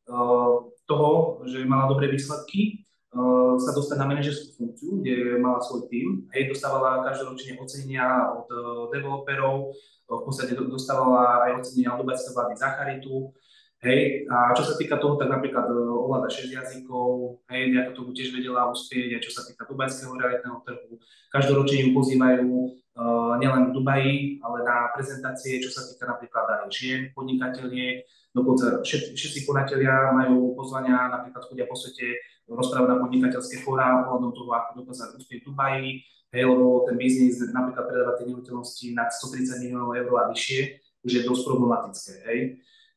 uh, 0.08 0.72
toho, 0.88 1.44
že 1.52 1.68
mala 1.68 1.92
dobré 1.92 2.08
výsledky, 2.08 2.88
uh, 3.12 3.60
sa 3.60 3.76
dostať 3.76 3.98
na 4.00 4.08
manažerskú 4.08 4.56
funkciu, 4.56 5.04
kde 5.04 5.36
mala 5.44 5.60
svoj 5.60 5.92
tým. 5.92 6.32
Hej, 6.32 6.56
dostávala 6.56 7.04
každoročne 7.04 7.60
ocenenia 7.60 8.08
od 8.40 8.48
uh, 8.48 8.62
developerov, 8.96 9.76
uh, 9.76 10.16
v 10.16 10.24
podstate 10.24 10.56
dostávala 10.56 11.44
aj 11.44 11.60
ocenenia 11.60 11.92
od 11.92 12.08
Dubajskej 12.08 12.40
vlády 12.40 12.56
za 12.56 12.70
charitu. 12.80 13.36
Hej, 13.80 14.28
a 14.28 14.52
čo 14.60 14.68
sa 14.68 14.76
týka 14.76 15.00
toho, 15.00 15.16
tak 15.16 15.32
napríklad 15.32 15.72
uh, 15.72 16.04
ovláda 16.04 16.28
6 16.28 16.52
jazykov, 16.52 17.40
hej, 17.48 17.72
nejako 17.72 17.92
tomu 17.96 18.12
tiež 18.12 18.36
vedela 18.36 18.68
uspieť, 18.68 19.16
aj 19.16 19.22
čo 19.24 19.32
sa 19.32 19.48
týka 19.48 19.64
dubajského 19.64 20.20
realitného 20.20 20.60
trhu. 20.68 21.00
Každoročne 21.32 21.88
ju 21.88 21.90
pozývajú 21.96 22.52
uh, 22.52 23.40
nielen 23.40 23.72
v 23.72 23.76
Dubaji, 23.80 24.44
ale 24.44 24.68
na 24.68 24.92
prezentácie, 24.92 25.64
čo 25.64 25.72
sa 25.72 25.88
týka 25.88 26.12
napríklad 26.12 26.44
aj 26.44 26.68
žien, 26.76 27.16
podnikateľiek, 27.16 28.04
dokonca 28.36 28.84
všetci, 28.84 29.16
všetci 29.16 29.40
konatelia 29.48 30.12
majú 30.12 30.60
pozvania, 30.60 31.08
napríklad 31.08 31.48
chodia 31.48 31.64
po 31.64 31.80
svete 31.80 32.20
rozprávať 32.52 32.90
na 32.92 33.00
podnikateľské 33.00 33.64
fóra 33.64 34.04
ohľadom 34.04 34.36
toho, 34.36 34.60
ako 34.60 34.70
dokázať 34.84 35.24
uspieť 35.24 35.40
v 35.40 35.48
Dubaji, 35.56 35.90
hej, 36.36 36.44
lebo 36.52 36.84
ten 36.84 37.00
biznis, 37.00 37.40
napríklad 37.56 37.88
predávať 37.88 38.16
tie 38.20 38.26
nehnuteľnosti 38.28 38.86
nad 38.92 39.08
130 39.08 39.64
miliónov 39.64 39.96
eur 39.96 40.12
a 40.20 40.28
vyššie, 40.36 40.84
už 41.08 41.12
je 41.16 41.22
dosť 41.24 41.42
problematické, 41.48 42.14
hej. 42.28 42.40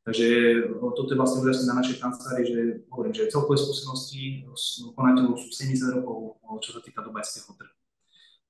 Takže 0.03 0.27
no, 0.83 0.91
toto 0.99 1.15
je 1.15 1.19
vlastne 1.19 1.47
úžasné 1.47 1.71
na 1.71 1.79
našej 1.79 2.03
kancelárii, 2.03 2.47
že 2.51 2.61
hovorím, 2.91 3.15
že 3.15 3.31
celkové 3.31 3.55
skúsenosti 3.55 4.43
konateľov 4.99 5.39
sú 5.39 5.47
70 5.55 6.03
rokov, 6.03 6.43
čo 6.59 6.75
sa 6.75 6.83
týka 6.83 7.07
dubajského 7.07 7.55
trhu. 7.55 7.75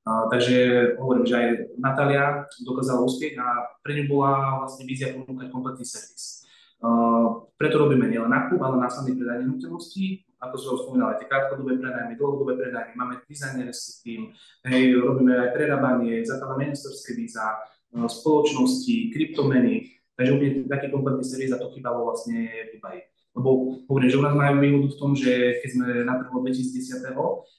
Uh, 0.02 0.26
takže 0.34 0.56
hovorím, 0.98 1.22
že 1.22 1.34
aj 1.38 1.48
Natália 1.78 2.42
dokázala 2.66 3.06
uspieť 3.06 3.38
a 3.38 3.78
pre 3.86 3.94
ňu 3.94 4.10
bola 4.10 4.64
vlastne 4.64 4.82
vízia 4.82 5.14
ponúkať 5.14 5.46
kompletný 5.46 5.86
servis. 5.86 6.42
Uh, 6.82 7.46
preto 7.54 7.78
robíme 7.78 8.10
nielen 8.10 8.26
nákup, 8.26 8.58
ale 8.58 8.82
následný 8.82 9.14
predaj 9.14 9.46
nehnuteľností, 9.46 10.26
ako 10.42 10.54
som 10.58 10.74
spomínal, 10.82 11.14
aj 11.14 11.22
tie 11.22 11.30
krátkodobé 11.30 11.78
prenajmy, 11.78 12.18
dlhodobé 12.18 12.58
prenajmy, 12.58 12.98
máme 12.98 13.22
dizajnerský 13.30 13.92
tým, 14.02 14.20
hej, 14.66 14.98
robíme 14.98 15.38
aj 15.38 15.54
prerábanie, 15.54 16.26
zakladáme 16.26 16.74
investorské 16.74 17.14
víza, 17.14 17.62
uh, 17.94 18.10
spoločnosti, 18.10 19.14
kryptomeny, 19.14 20.01
Takže 20.22 20.34
úplne 20.38 20.70
taký 20.70 20.86
kompletný 20.94 21.26
servis 21.26 21.50
a 21.50 21.58
to 21.58 21.74
chýbalo 21.74 22.06
vlastne 22.06 22.46
Dubaji. 22.70 23.02
Lebo 23.34 23.48
hovorím, 23.90 24.10
že 24.12 24.20
u 24.20 24.24
nás 24.24 24.38
majú 24.38 24.60
výhodu 24.62 24.88
v 24.92 25.00
tom, 25.00 25.10
že 25.18 25.58
keď 25.64 25.68
sme 25.74 25.86
na 26.06 26.14
trhu 26.22 26.46
2010. 26.46 27.10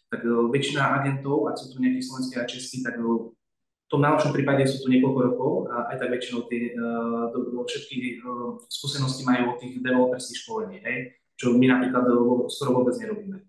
tak 0.07 0.21
e, 0.21 0.29
väčšina 0.29 0.81
agentov, 1.01 1.49
ak 1.49 1.57
sú 1.57 1.73
tu 1.73 1.81
nejakí 1.81 1.99
slovenskí 1.99 2.37
a 2.37 2.45
českí, 2.45 2.85
tak 2.85 2.95
e, 2.95 3.03
v 3.03 3.87
tom 3.89 3.99
najlepšom 3.99 4.31
prípade 4.31 4.63
sú 4.69 4.85
tu 4.85 4.87
niekoľko 4.93 5.19
rokov 5.33 5.51
a 5.73 5.91
aj 5.91 5.97
tak 6.01 6.09
väčšinou 6.17 6.49
tie 6.49 6.73
uh, 6.73 7.29
všetky 7.61 8.25
uh, 8.25 8.57
skúsenosti 8.65 9.21
majú 9.21 9.53
od 9.53 9.61
tých 9.61 9.85
developerských 9.85 10.39
školení, 10.41 10.81
hej? 10.81 11.13
čo 11.37 11.53
my 11.53 11.69
napríklad 11.69 12.01
skoro 12.49 12.81
vôbec 12.81 12.97
nerobíme. 12.97 13.45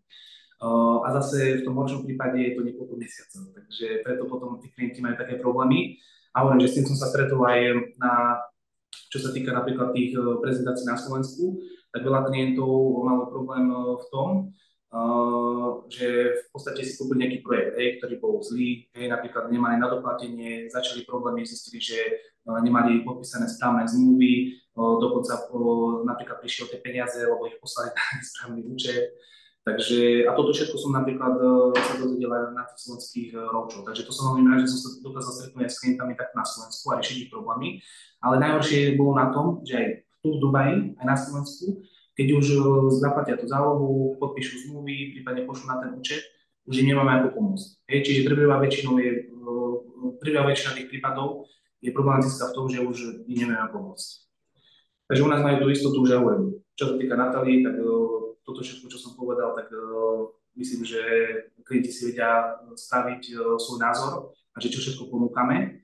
Uh, 0.61 1.01
a 1.01 1.17
zase 1.17 1.61
v 1.61 1.65
tom 1.65 1.81
horšom 1.81 2.05
prípade 2.05 2.45
je 2.45 2.61
to 2.61 2.67
niekoľko 2.67 2.93
mesiacov, 2.93 3.57
takže 3.57 4.05
preto 4.05 4.23
potom 4.29 4.61
tí 4.61 4.69
klienti 4.69 5.01
majú 5.01 5.17
také 5.17 5.41
problémy. 5.41 5.97
A 6.37 6.45
hovorím, 6.45 6.67
že 6.67 6.69
s 6.69 6.77
tým 6.77 6.87
som 6.93 6.99
sa 6.99 7.09
stretol 7.09 7.41
aj 7.47 7.61
na 7.97 8.13
čo 9.15 9.23
sa 9.23 9.31
týka 9.31 9.55
napríklad 9.55 9.95
tých 9.95 10.19
eh, 10.19 10.27
prezentácií 10.43 10.91
na 10.91 10.99
Slovensku, 10.99 11.63
tak 11.95 12.03
veľa 12.03 12.27
klientov 12.27 13.07
malo 13.07 13.31
problém 13.31 13.71
eh, 13.71 13.79
v 13.95 14.05
tom, 14.11 14.29
eh, 14.91 15.71
že 15.87 16.09
v 16.35 16.47
podstate 16.51 16.83
si 16.83 16.99
kúpili 16.99 17.23
nejaký 17.23 17.39
projekt, 17.47 17.79
hej, 17.79 17.89
ktorý 18.03 18.15
bol 18.19 18.43
zlý, 18.43 18.91
hej, 18.91 19.07
napríklad 19.07 19.55
nemali 19.55 19.79
na 19.79 19.87
doplatenie, 19.87 20.67
začali 20.67 21.07
problémy, 21.07 21.47
zistili, 21.47 21.79
že 21.79 21.99
nemali 22.45 23.07
podpísané 23.09 23.49
správne 23.49 23.89
zmluvy, 23.89 24.61
dokonca 24.77 25.49
napríklad 26.05 26.45
prišiel 26.45 26.69
tie 26.69 26.77
peniaze, 26.77 27.25
lebo 27.25 27.49
ich 27.49 27.57
poslali 27.57 27.89
na 27.97 28.21
správny 28.21 28.61
účet, 28.69 29.17
Takže, 29.65 30.29
a 30.29 30.37
toto 30.37 30.53
všetko 30.53 30.77
som 30.77 30.93
napríklad 30.93 31.41
uh, 31.41 31.73
sa 31.73 31.97
dozvedel 31.97 32.29
aj 32.29 32.53
na 32.53 32.69
tých 32.69 32.85
slovenských 32.85 33.31
uh, 33.33 33.49
roadshow. 33.49 33.81
Takže 33.81 34.05
to 34.05 34.13
som 34.13 34.37
veľmi 34.37 34.45
rád, 34.53 34.69
že 34.69 34.77
som 34.77 34.81
sa 34.85 34.89
dokázal 35.01 35.33
stretnúť 35.41 35.63
aj 35.65 35.73
s 35.73 35.81
klientami 35.81 36.13
tak 36.21 36.37
na 36.37 36.45
Slovensku 36.45 36.85
a 36.93 37.01
riešiť 37.01 37.17
ich 37.17 37.33
problémy. 37.33 37.81
Ale 38.21 38.45
najhoršie 38.45 38.93
bolo 39.01 39.17
na 39.17 39.33
tom, 39.33 39.65
že 39.65 39.75
aj 39.81 39.87
tu 40.21 40.37
v 40.37 40.41
Dubaji, 40.45 40.77
aj 41.01 41.07
na 41.09 41.17
Slovensku, 41.17 41.81
keď 42.13 42.27
už 42.37 42.47
uh, 42.61 42.93
zaplatia 42.93 43.41
tú 43.41 43.49
zálohu, 43.49 44.21
podpíšu 44.21 44.69
zmluvy, 44.69 45.17
prípadne 45.17 45.49
pošlú 45.49 45.65
na 45.73 45.81
ten 45.81 45.97
účet, 45.97 46.21
už 46.69 46.85
im 46.85 46.93
nemáme 46.93 47.25
ako 47.25 47.29
pomôcť. 47.41 47.69
Hej, 47.89 48.01
čiže 48.05 48.29
prvá 48.29 48.61
väčšinou 48.61 49.01
je, 49.01 49.33
prvá 50.21 50.45
väčšina 50.45 50.77
tých 50.77 50.93
prípadov 50.93 51.49
je 51.81 51.89
problematická 51.89 52.53
v 52.53 52.57
tom, 52.57 52.69
že 52.69 52.85
už 52.85 53.25
im 53.33 53.49
nemáme 53.49 53.73
pomôcť. 53.73 54.09
Takže 55.09 55.25
u 55.25 55.29
nás 55.29 55.41
majú 55.41 55.57
tú 55.65 55.67
istotu, 55.73 56.05
že 56.05 56.21
hovorím, 56.21 56.61
čo 56.77 56.85
sa 56.93 56.95
týka 57.01 57.17
Natálie, 57.17 57.61
tak 57.65 57.77
toto 58.45 58.61
všetko, 58.61 58.87
čo 58.93 58.99
som 59.01 59.13
povedal, 59.17 59.57
tak 59.57 59.73
uh, 59.73 60.29
myslím, 60.55 60.85
že 60.85 61.01
klienti 61.65 61.91
si 61.91 62.13
vedia 62.13 62.61
staviť 62.77 63.23
uh, 63.35 63.57
svoj 63.57 63.81
názor 63.81 64.37
a 64.55 64.57
že 64.61 64.69
čo 64.71 64.85
všetko 64.85 65.09
ponúkame. 65.09 65.81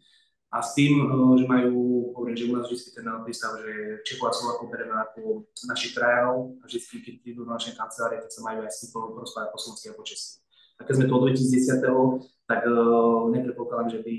A 0.50 0.60
s 0.60 0.76
tým, 0.76 1.08
uh, 1.08 1.34
že 1.40 1.48
majú, 1.48 2.12
hovorím, 2.14 2.36
že 2.36 2.46
u 2.46 2.54
nás 2.54 2.68
vždy 2.68 2.92
ten 2.92 3.08
prístav, 3.24 3.56
že 3.64 4.04
Čechov 4.04 4.28
a 4.28 4.36
Slovákov 4.36 4.68
bereme 4.68 4.92
ako 4.92 5.48
našich 5.66 5.96
krajanov 5.96 6.60
a 6.60 6.68
vždy, 6.68 6.78
keď 7.00 7.14
idú 7.24 7.48
do 7.48 7.52
našej 7.56 7.74
kancelárie, 7.74 8.20
tak 8.20 8.30
sa 8.30 8.44
majú 8.44 8.60
aj 8.62 8.70
s 8.70 8.84
tým 8.84 8.90
porozprávať 8.92 9.48
po 9.50 9.58
slovensky 9.58 9.86
a 9.88 9.96
po 9.96 10.04
česky. 10.04 10.44
A 10.80 10.84
keď 10.84 10.94
sme 10.96 11.06
tu 11.08 11.12
od 11.16 11.22
2010. 11.28 12.48
tak 12.50 12.60
uh, 12.66 13.28
nepredpokladám, 13.32 13.88
že 13.88 14.00
by 14.04 14.16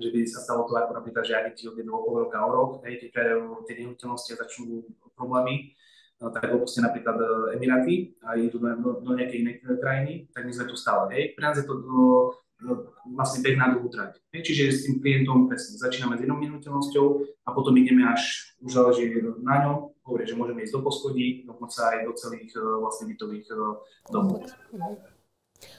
že 0.00 0.08
by 0.08 0.20
sa 0.24 0.40
stalo 0.40 0.64
to 0.64 0.72
ako 0.72 0.96
napríklad, 0.96 1.28
že 1.28 1.36
agenti 1.36 1.68
odjedú 1.68 1.92
o 1.92 2.00
pol 2.00 2.24
roka 2.24 2.40
o 2.40 2.48
rok, 2.48 2.70
hej, 2.88 2.96
keď 3.04 3.36
tie 3.68 3.84
nehnuteľnosti 3.84 4.32
a 4.32 4.40
začnú 4.40 4.80
problémy, 5.12 5.76
no, 6.20 6.30
tak 6.30 6.52
opustia 6.52 6.84
napríklad 6.84 7.16
Emiráty 7.56 8.14
a 8.22 8.36
idú 8.36 8.60
do, 8.60 8.68
do, 8.76 8.90
do 9.00 9.10
nejakej 9.16 9.40
inej 9.40 9.54
krajiny, 9.80 10.12
tak 10.30 10.44
my 10.44 10.52
sme 10.52 10.68
tu 10.68 10.76
stále. 10.76 11.08
Hej. 11.16 11.24
Pre 11.34 11.42
nás 11.42 11.56
je 11.56 11.64
to 11.64 11.74
do, 11.80 11.98
vlastne 13.16 13.40
beh 13.40 13.56
na 13.56 13.72
dlhú 13.72 13.88
trať. 13.88 14.20
Čiže 14.30 14.62
s 14.70 14.84
tým 14.86 15.00
klientom 15.00 15.48
presne 15.48 15.80
začíname 15.80 16.20
s 16.20 16.22
jednou 16.22 16.38
nehnuteľnosťou 16.38 17.06
a 17.48 17.50
potom 17.56 17.72
ideme 17.80 18.04
až, 18.04 18.54
už 18.60 18.76
záleží 18.76 19.08
na 19.40 19.64
ňom, 19.64 19.96
hovorí, 20.04 20.28
že 20.28 20.36
môžeme 20.36 20.60
ísť 20.62 20.76
do 20.76 20.84
poschodí, 20.84 21.48
dokonca 21.48 21.80
aj 21.96 22.04
do 22.04 22.12
celých 22.12 22.52
e, 22.52 22.60
vlastne 22.60 23.04
bytových 23.08 23.46
e, 23.48 23.54
domov. 24.12 24.44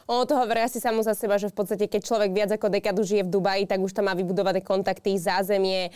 Ono 0.10 0.24
to 0.30 0.38
hovorí 0.38 0.62
asi 0.62 0.78
samo 0.78 1.02
za 1.02 1.18
seba, 1.18 1.42
že 1.42 1.50
v 1.50 1.58
podstate, 1.58 1.90
keď 1.90 2.02
človek 2.06 2.30
viac 2.34 2.50
ako 2.54 2.70
dekadu 2.70 3.02
žije 3.02 3.26
v 3.26 3.34
Dubaji, 3.34 3.64
tak 3.66 3.82
už 3.82 3.94
tam 3.94 4.10
má 4.10 4.14
vybudované 4.14 4.62
kontakty, 4.62 5.18
zázemie, 5.18 5.90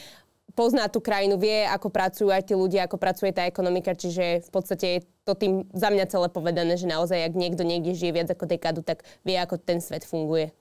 pozná 0.53 0.85
tú 0.87 1.01
krajinu, 1.01 1.41
vie, 1.41 1.65
ako 1.65 1.89
pracujú 1.89 2.29
aj 2.29 2.47
tí 2.47 2.53
ľudia, 2.53 2.85
ako 2.85 3.01
pracuje 3.01 3.33
tá 3.33 3.49
ekonomika, 3.49 3.97
čiže 3.97 4.45
v 4.45 4.49
podstate 4.53 4.85
je 4.85 4.99
to 5.25 5.33
tým 5.33 5.65
za 5.73 5.89
mňa 5.89 6.05
celé 6.05 6.27
povedané, 6.29 6.77
že 6.77 6.85
naozaj, 6.85 7.25
ak 7.25 7.33
niekto 7.33 7.65
niekde 7.65 7.97
žije 7.97 8.13
viac 8.13 8.29
ako 8.29 8.45
dekadu, 8.45 8.85
tak 8.85 9.01
vie, 9.25 9.35
ako 9.35 9.57
ten 9.57 9.81
svet 9.81 10.05
funguje. 10.05 10.53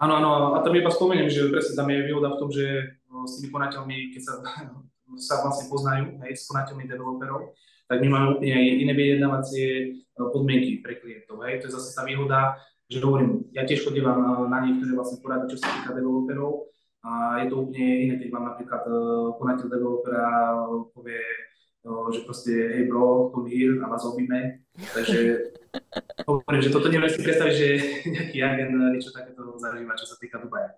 Áno, 0.00 0.18
áno, 0.18 0.58
a 0.58 0.64
tam 0.64 0.74
iba 0.74 0.90
spomeniem, 0.90 1.30
že 1.30 1.52
presne 1.52 1.78
tam 1.78 1.86
je 1.86 2.02
výhoda 2.02 2.34
v 2.34 2.40
tom, 2.40 2.48
že 2.50 2.66
no, 3.06 3.28
s 3.28 3.38
tými 3.38 3.54
konateľmi, 3.54 4.16
keď 4.16 4.22
sa, 4.26 4.32
sa 5.28 5.34
vlastne 5.46 5.70
poznajú, 5.70 6.18
hej, 6.26 6.32
s 6.34 6.50
konateľmi 6.50 6.84
developerov, 6.88 7.54
tak 7.84 8.00
my 8.00 8.08
máme 8.10 8.26
úplne 8.34 8.54
aj 8.58 8.66
iné 8.80 8.92
vyjednávacie 8.96 9.66
e, 9.68 9.86
podmienky 10.32 10.80
pre 10.80 10.98
klientov. 10.98 11.44
Hej. 11.44 11.62
To 11.62 11.64
je 11.68 11.76
zase 11.76 11.92
tá 11.92 12.02
výhoda, 12.02 12.56
že 12.88 12.96
hovorím, 13.04 13.44
ja 13.52 13.68
tiež 13.68 13.84
chodím 13.84 14.08
na 14.08 14.58
niektoré 14.64 14.96
vlastne 14.96 15.20
porady, 15.20 15.52
čo 15.52 15.60
sa 15.60 15.68
týka 15.68 15.92
developerov 15.92 16.73
a 17.04 17.38
je 17.44 17.52
to 17.52 17.60
úplne 17.60 17.84
iné, 18.08 18.14
keď 18.16 18.28
vám 18.32 18.44
napríklad 18.48 18.82
e, 18.88 18.92
konateľ 19.36 19.66
developera 19.68 20.24
povie, 20.96 21.20
že 21.84 22.20
proste 22.24 22.52
hej 22.56 22.88
bro, 22.88 23.28
come 23.28 23.52
here 23.52 23.76
a 23.84 23.92
vás 23.92 24.08
obíme. 24.08 24.64
Takže 24.72 25.52
hovorím, 26.28 26.64
že 26.64 26.72
toto 26.72 26.88
neviem 26.88 27.12
si 27.12 27.20
predstaviť, 27.20 27.54
že 27.54 27.68
nejaký 28.16 28.38
agent 28.40 28.72
niečo 28.96 29.12
takéto 29.12 29.52
zažíva, 29.60 29.92
čo 30.00 30.08
sa 30.08 30.16
týka 30.16 30.40
Dubaja. 30.40 30.72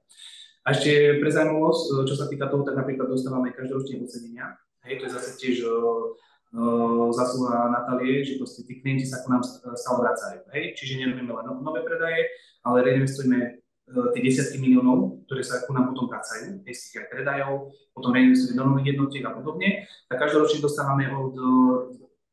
A 0.66 0.74
ešte 0.74 1.22
pre 1.22 1.30
zaujímavosť, 1.30 2.10
čo 2.10 2.14
sa 2.18 2.26
týka 2.26 2.50
toho, 2.50 2.66
tak 2.66 2.74
napríklad 2.74 3.06
dostávame 3.06 3.54
každoročne 3.54 4.02
ocenenia. 4.02 4.58
Hej, 4.82 4.98
to 4.98 5.02
je 5.06 5.14
zase 5.14 5.30
tiež 5.38 5.56
uh, 5.62 7.06
zasluha 7.14 7.70
Natálie, 7.70 8.26
že 8.26 8.34
proste 8.34 8.66
tí 8.66 8.82
klienti 8.82 9.06
sa 9.06 9.22
k 9.22 9.30
nám 9.30 9.46
stále 9.78 9.98
vracajú. 10.02 10.42
Hej? 10.58 10.74
Čiže 10.74 11.06
nerobíme 11.06 11.30
len 11.38 11.46
nové 11.62 11.86
predaje, 11.86 12.34
ale 12.66 12.82
reinvestujeme 12.82 13.62
E, 13.65 13.65
tie 13.86 14.20
desiatky 14.22 14.58
miliónov, 14.58 15.22
ktoré 15.30 15.46
sa 15.46 15.62
ku 15.62 15.70
nám 15.70 15.94
potom 15.94 16.10
vracajú, 16.10 16.58
z 16.66 16.98
aj 16.98 17.06
predajov, 17.06 17.70
potom 17.94 18.10
reinvestujeme 18.10 18.58
do 18.58 18.66
nových 18.66 18.98
jednotiek 18.98 19.22
a 19.22 19.30
podobne, 19.30 19.86
tak 20.10 20.26
každoročne 20.26 20.58
dostávame 20.58 21.06
od 21.06 21.34
e, 21.38 21.42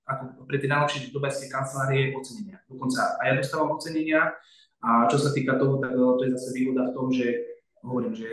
ako 0.04 0.44
pre 0.50 0.58
tie 0.58 0.68
najlepšie 0.68 1.14
dubajské 1.14 1.48
kancelárie 1.54 2.12
ocenenia. 2.18 2.58
Dokonca 2.66 3.22
aj 3.22 3.26
ja 3.30 3.34
dostávam 3.38 3.78
ocenenia 3.78 4.34
a 4.82 5.08
čo 5.08 5.22
sa 5.22 5.30
týka 5.30 5.62
toho, 5.62 5.78
tak 5.78 5.94
e, 5.94 6.02
to 6.02 6.22
je 6.26 6.34
zase 6.34 6.50
výhoda 6.58 6.90
v 6.90 6.96
tom, 6.98 7.08
že 7.14 7.28
hovorím, 7.86 8.14
že 8.18 8.30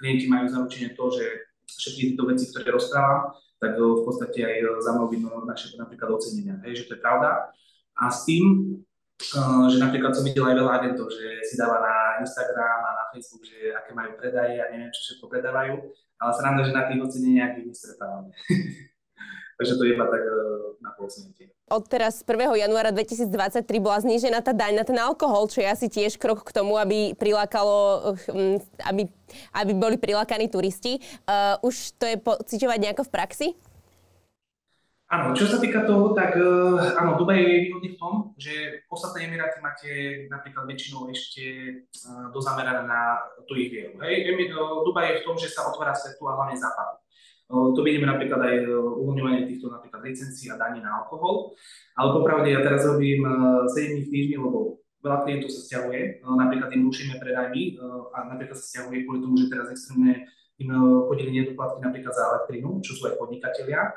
klienti 0.00 0.26
majú 0.32 0.48
zaručenie 0.48 0.96
to, 0.96 1.04
že 1.12 1.24
všetky 1.68 2.02
tieto 2.14 2.24
veci, 2.24 2.48
ktoré 2.48 2.72
rozprávam, 2.72 3.36
tak 3.60 3.76
v 3.76 4.02
podstate 4.04 4.40
aj 4.40 4.56
za 4.84 4.90
mnou 4.94 5.08
naše 5.44 5.74
napríklad 5.76 6.16
ocenenia. 6.16 6.60
Hej, 6.64 6.84
že 6.84 6.86
to 6.88 6.92
je 6.96 7.04
pravda. 7.04 7.50
A 7.96 8.12
s 8.12 8.28
tým, 8.28 8.76
že 9.72 9.76
napríklad 9.80 10.12
som 10.12 10.24
videl 10.28 10.44
aj 10.44 10.56
veľa 10.60 10.72
agentov, 10.76 11.08
že 11.08 11.40
si 11.48 11.56
dáva 11.56 11.80
na 11.80 11.96
Instagram 12.20 12.78
a 12.82 12.90
na 12.96 13.04
Facebook, 13.12 13.44
že 13.44 13.72
aké 13.72 13.96
majú 13.96 14.16
predaje 14.16 14.60
a 14.60 14.70
neviem, 14.72 14.92
čo 14.92 15.00
všetko 15.02 15.26
predávajú, 15.32 15.74
ale 16.20 16.30
sranda, 16.36 16.62
že 16.64 16.72
na 16.72 16.84
tých 16.88 17.00
oceneniach 17.02 17.52
ich 17.60 17.66
nestretávame. 17.68 18.30
Takže 19.56 19.72
to 19.80 19.82
je 19.88 19.96
iba 19.96 20.04
tak 20.04 20.20
e, 20.20 20.36
na 20.84 20.92
polsmiete. 20.92 21.48
Od 21.72 21.80
teraz 21.88 22.20
1. 22.20 22.60
januára 22.60 22.92
2023 22.92 23.64
bola 23.80 23.98
znížená 24.04 24.44
tá 24.44 24.52
daň 24.52 24.76
na 24.76 24.84
ten 24.84 25.00
alkohol, 25.00 25.48
čo 25.48 25.64
je 25.64 25.68
asi 25.72 25.88
tiež 25.88 26.20
krok 26.20 26.44
k 26.44 26.52
tomu, 26.52 26.76
aby 26.76 27.16
prilákalo, 27.16 28.12
hm, 28.28 28.60
aby, 28.84 29.08
aby 29.56 29.72
boli 29.72 29.96
prilákaní 29.96 30.52
turisti. 30.52 31.00
Uh, 31.24 31.56
už 31.64 31.96
to 31.96 32.04
je 32.04 32.16
pociťovať 32.20 32.78
nejako 32.84 33.02
v 33.08 33.10
praxi? 33.10 33.48
Áno, 35.06 35.38
čo 35.38 35.46
sa 35.46 35.62
týka 35.62 35.86
toho, 35.86 36.10
tak 36.18 36.34
uh, 36.34 36.98
áno, 36.98 37.14
Dubaj 37.14 37.38
je 37.38 37.62
výhodný 37.70 37.94
v 37.94 38.00
tom, 38.02 38.34
že 38.34 38.82
ostatné 38.90 39.30
Emiráty 39.30 39.62
máte 39.62 39.90
napríklad 40.26 40.66
väčšinou 40.66 41.06
ešte 41.14 41.42
uh, 41.78 42.34
dozamerané 42.34 42.90
na 42.90 43.22
tú 43.46 43.54
ich 43.54 43.70
vieru. 43.70 44.02
Hej, 44.02 44.34
uh, 44.50 44.82
Dubaj 44.82 45.06
je 45.06 45.18
v 45.22 45.24
tom, 45.30 45.38
že 45.38 45.46
sa 45.46 45.70
otvára 45.70 45.94
svetu 45.94 46.26
a 46.26 46.34
hlavne 46.34 46.58
západu. 46.58 46.98
To 47.46 47.78
vidíme 47.86 48.10
napríklad 48.10 48.42
aj 48.42 48.54
uvoľňovanie 49.06 49.46
týchto 49.46 49.70
napríklad 49.70 50.02
licencií 50.02 50.50
a 50.50 50.58
daní 50.58 50.82
na 50.82 50.98
alkohol. 50.98 51.54
Ale 51.94 52.10
popravde 52.10 52.50
ja 52.50 52.58
teraz 52.58 52.82
robím 52.82 53.22
uh, 53.22 53.62
7 53.70 53.86
dní 53.86 54.02
v 54.02 54.10
týždni, 54.10 54.36
lebo 54.42 54.82
veľa 55.06 55.22
klientov 55.22 55.54
sa 55.54 55.62
stiahuje, 55.62 56.26
napríklad 56.26 56.74
im 56.74 56.82
rušíme 56.90 57.14
predajmy 57.22 57.78
uh, 57.78 58.10
a 58.10 58.26
napríklad 58.26 58.58
sa 58.58 58.66
stiahuje 58.74 59.06
kvôli 59.06 59.22
tomu, 59.22 59.38
že 59.38 59.46
teraz 59.46 59.70
extrémne 59.70 60.26
im 60.58 60.72
chodili 61.06 61.30
nedoplatky 61.36 61.84
napríklad 61.84 62.10
za 62.16 62.26
elektrínu, 62.32 62.80
čo 62.80 62.96
sú 62.96 63.06
aj 63.06 63.20
podnikatelia 63.20 63.92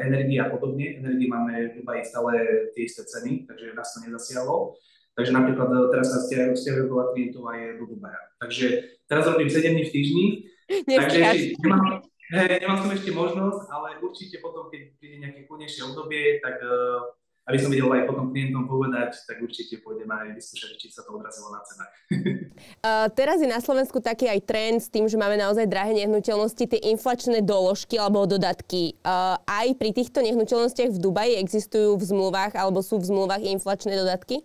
energie 0.00 0.40
a 0.40 0.48
podobne. 0.48 0.98
Energie 1.00 1.28
máme 1.28 1.72
v 1.72 1.82
Dubaji 1.82 2.02
stále 2.04 2.32
tie 2.72 2.88
isté 2.88 3.04
ceny, 3.04 3.44
takže 3.44 3.76
nás 3.76 3.92
to 3.92 4.04
nezasiahlo. 4.04 4.74
Takže 5.14 5.30
napríklad 5.30 5.68
e, 5.70 5.78
teraz 5.94 6.06
sa 6.10 6.18
stiahujú 6.26 6.90
veľa 6.90 7.06
klientov 7.14 7.42
aj 7.46 7.58
do 7.78 7.84
Dubaja. 7.86 8.20
Takže 8.42 8.66
teraz 9.06 9.24
robím 9.30 9.46
7 9.46 9.70
dní 9.70 9.84
v 9.86 9.94
týždni. 9.94 10.24
Takže 10.98 11.18
ešte 11.20 11.60
nemám, 11.60 12.00
hej, 12.32 12.56
nemám 12.64 12.78
som 12.80 12.90
ešte 12.96 13.10
možnosť, 13.12 13.62
ale 13.68 13.88
určite 14.00 14.40
potom, 14.40 14.72
keď 14.72 14.96
príde 14.96 15.16
nejaké 15.20 15.44
kľudnejšie 15.44 15.84
obdobie, 15.92 16.40
tak 16.40 16.56
uh, 16.64 17.04
aby 17.44 17.60
som 17.60 17.68
videl 17.68 17.92
aj 17.92 18.08
potom 18.08 18.32
klientom 18.32 18.64
povedať, 18.64 19.20
tak 19.28 19.36
určite 19.44 19.84
pôjdem 19.84 20.08
aj 20.08 20.32
vyskúšať, 20.32 20.80
či 20.80 20.88
sa 20.88 21.04
to 21.04 21.12
odrazilo 21.12 21.52
na 21.52 21.60
cenách. 21.64 21.94
Uh, 22.84 23.08
teraz 23.16 23.40
je 23.40 23.48
na 23.48 23.58
Slovensku 23.58 23.98
taký 23.98 24.28
aj 24.28 24.44
trend 24.44 24.78
s 24.78 24.92
tým, 24.92 25.08
že 25.08 25.18
máme 25.18 25.40
naozaj 25.40 25.66
drahé 25.66 25.96
nehnuteľnosti, 26.04 26.68
tie 26.68 26.80
inflačné 26.92 27.40
doložky 27.40 27.96
alebo 27.98 28.28
dodatky. 28.28 28.94
Uh, 29.00 29.40
aj 29.48 29.74
pri 29.80 29.90
týchto 29.90 30.20
nehnuteľnostiach 30.22 30.92
v 30.92 31.02
Dubaji 31.02 31.40
existujú 31.40 31.96
v 31.96 32.04
zmluvách 32.04 32.54
alebo 32.54 32.84
sú 32.84 33.00
v 33.00 33.08
zmluvách 33.08 33.42
inflačné 33.56 33.98
dodatky? 33.98 34.44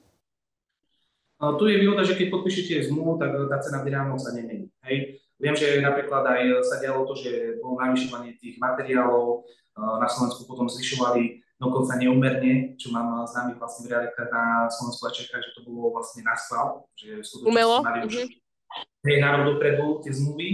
Uh, 1.38 1.54
tu 1.60 1.68
je 1.68 1.84
výhoda, 1.84 2.02
že 2.02 2.18
keď 2.18 2.34
podpíšete 2.34 2.89
zmluvu, 2.89 3.20
tak 3.22 3.36
tá 3.52 3.60
cena 3.62 3.86
dirhámov 3.86 4.18
sa 4.18 4.34
nemení. 4.34 4.72
Hej? 4.88 5.22
Viem, 5.38 5.56
že 5.56 5.80
napríklad 5.84 6.26
aj 6.26 6.41
sa 6.66 6.80
dialo 6.80 7.06
to, 7.08 7.16
že 7.16 7.60
bolo 7.60 7.80
navyšovanie 7.80 8.39
tých 8.39 8.60
materiálov, 8.60 9.45
na 9.80 10.08
Slovensku 10.12 10.43
potom 10.43 10.68
zvyšovali 10.68 11.39
dokonca 11.60 11.99
neumerne, 11.99 12.80
čo 12.80 12.95
mám 12.95 13.28
známych 13.28 13.60
vlastne 13.60 13.86
v 13.86 13.91
realite 13.91 14.24
na 14.32 14.72
Slovensku 14.72 15.03
a 15.05 15.12
Čechách, 15.12 15.43
že 15.43 15.55
to 15.60 15.68
bolo 15.68 15.91
vlastne 15.91 16.24
na 16.24 16.34
schvál, 16.39 16.88
že 16.95 17.20
skutočne 17.20 17.84
mali 17.84 17.99
už 18.07 18.16
mm-hmm. 18.32 19.20
národ 19.20 19.43
dopredu 19.55 19.99
tie 20.07 20.12
zmluvy. 20.16 20.49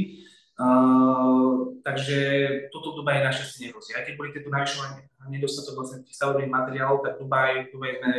Uh, 0.55 1.75
takže 1.83 2.17
toto 2.71 2.95
v 2.95 3.03
Dubaji 3.03 3.27
našťastie 3.27 3.69
nehrozí. 3.69 3.91
Aj 3.91 4.07
keď 4.07 4.13
boli 4.15 4.31
tieto 4.31 4.47
navyšovanie 4.47 5.03
nedostatok 5.27 5.83
vlastne 5.83 6.07
tých 6.07 6.15
stavebných 6.15 6.47
materiálov, 6.47 7.03
tak 7.03 7.19
Dubaj, 7.19 7.75
Dubaj 7.75 7.91
sme 7.99 8.11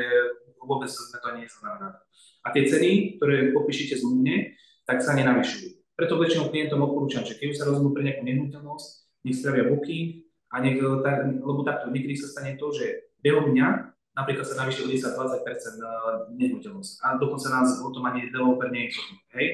vôbec 0.66 0.90
sme 0.90 1.18
to 1.22 1.28
nezaznamenali. 1.32 1.96
A 2.42 2.52
tie 2.52 2.66
ceny, 2.66 3.18
ktoré 3.18 3.54
popíšete 3.54 4.02
zmluvne, 4.02 4.58
tak 4.84 5.00
sa 5.02 5.14
nenavyšujú. 5.14 5.96
Preto 5.96 6.20
väčšinou 6.20 6.52
klientom 6.52 6.84
odporúčam, 6.84 7.24
že 7.24 7.38
keď 7.38 7.56
sa 7.56 7.66
rozhodnú 7.70 7.96
pre 7.96 8.04
nejakú 8.04 8.22
nehnuteľnosť, 8.26 8.88
nech 9.24 9.38
spravia 9.38 9.70
booking, 9.70 10.25
a 10.56 10.60
nech, 10.64 10.80
eh, 10.80 10.98
tak, 11.04 11.28
lebo 11.28 11.60
takto, 11.60 11.92
niekedy 11.92 12.16
sa 12.16 12.32
stane 12.32 12.56
to, 12.56 12.72
že 12.72 13.12
behom 13.20 13.52
dňa 13.52 13.92
napríklad 14.16 14.48
sa 14.48 14.56
navýši 14.64 14.80
o 14.80 14.88
10-20% 14.88 16.32
nehnuteľnosť 16.40 16.92
a 17.04 17.20
dokonca 17.20 17.52
nás 17.52 17.84
o 17.84 17.92
tom 17.92 18.08
ani 18.08 18.32
developer 18.32 18.72
neinformuje, 18.72 19.28
hej. 19.36 19.48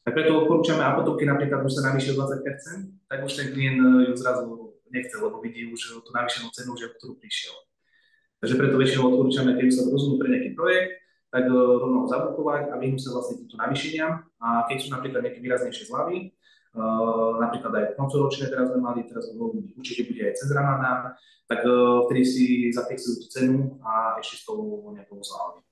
Tak 0.00 0.16
preto 0.16 0.42
odporúčame 0.42 0.82
a 0.82 0.96
potom, 0.98 1.14
keď 1.14 1.38
napríklad 1.38 1.60
už 1.62 1.76
sa 1.76 1.92
navýši 1.92 2.18
o 2.18 2.26
20%, 2.26 3.06
tak 3.06 3.18
už 3.22 3.32
ten 3.38 3.48
klient 3.54 3.78
eh, 3.78 4.10
ju 4.10 4.12
zrazu 4.18 4.74
nechce, 4.90 5.14
lebo 5.22 5.38
vidí 5.38 5.70
už 5.70 6.02
tú 6.02 6.10
navýšenú 6.10 6.50
cenu, 6.50 6.74
že 6.74 6.90
ktorú 6.98 7.14
prišiel. 7.22 7.54
Takže 8.42 8.58
preto 8.58 8.74
väčšinou 8.74 9.14
odporúčame, 9.14 9.54
keď 9.54 9.68
sa 9.70 9.86
rozhodnú 9.86 10.18
pre 10.18 10.34
nejaký 10.34 10.58
projekt, 10.58 10.98
tak 11.30 11.46
eh, 11.46 11.54
rovno 11.54 12.10
zabukovať 12.10 12.74
a 12.74 12.74
vyhnú 12.82 12.98
sa 12.98 13.14
vlastne 13.14 13.46
týmto 13.46 13.54
navýšeniam. 13.54 14.26
A 14.42 14.66
keď 14.66 14.76
sú 14.82 14.88
napríklad 14.90 15.22
nejaké 15.22 15.38
výraznejšie 15.38 15.86
zľavy, 15.86 16.34
Uh, 16.70 17.34
napríklad 17.42 17.74
aj 17.74 17.84
koncoročné 17.98 18.46
teraz 18.46 18.70
sme 18.70 18.78
mali, 18.78 19.02
teraz 19.02 19.26
určite 19.74 20.06
bude 20.06 20.22
aj 20.22 20.38
cez 20.38 20.54
Ramadán, 20.54 21.18
tak 21.50 21.66
uh, 21.66 22.06
vtedy 22.06 22.22
si 22.22 22.44
zafixujú 22.70 23.16
tú 23.18 23.26
cenu 23.26 23.58
a 23.82 24.14
ešte 24.22 24.38
s 24.38 24.42
tou 24.46 24.86
nejakou 24.94 25.18
zľavou. 25.18 25.66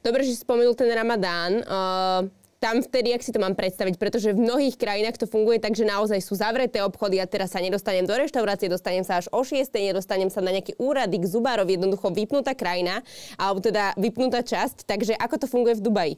Dobre, 0.00 0.24
že 0.24 0.32
si 0.32 0.40
spomenul 0.40 0.72
ten 0.72 0.88
Ramadán. 0.88 1.60
Uh, 1.60 2.32
tam 2.64 2.80
vtedy, 2.80 3.12
ak 3.12 3.20
si 3.20 3.28
to 3.28 3.36
mám 3.36 3.52
predstaviť, 3.52 4.00
pretože 4.00 4.32
v 4.32 4.40
mnohých 4.40 4.80
krajinách 4.80 5.20
to 5.20 5.28
funguje 5.28 5.60
tak, 5.60 5.76
že 5.76 5.84
naozaj 5.84 6.16
sú 6.24 6.32
zavreté 6.32 6.80
obchody 6.80 7.20
a 7.20 7.28
teraz 7.28 7.52
sa 7.52 7.60
nedostanem 7.60 8.08
do 8.08 8.16
reštaurácie, 8.16 8.72
dostanem 8.72 9.04
sa 9.04 9.20
až 9.20 9.28
o 9.36 9.44
6, 9.44 9.68
nedostanem 9.68 10.32
sa 10.32 10.40
na 10.40 10.48
nejaký 10.56 10.72
úrady 10.80 11.20
k 11.20 11.28
zubárovi, 11.28 11.76
jednoducho 11.76 12.08
vypnutá 12.08 12.56
krajina, 12.56 13.04
alebo 13.36 13.60
teda 13.60 13.92
vypnutá 14.00 14.40
časť. 14.40 14.88
Takže 14.88 15.12
ako 15.20 15.44
to 15.44 15.46
funguje 15.52 15.76
v 15.76 15.84
Dubaji? 15.84 16.14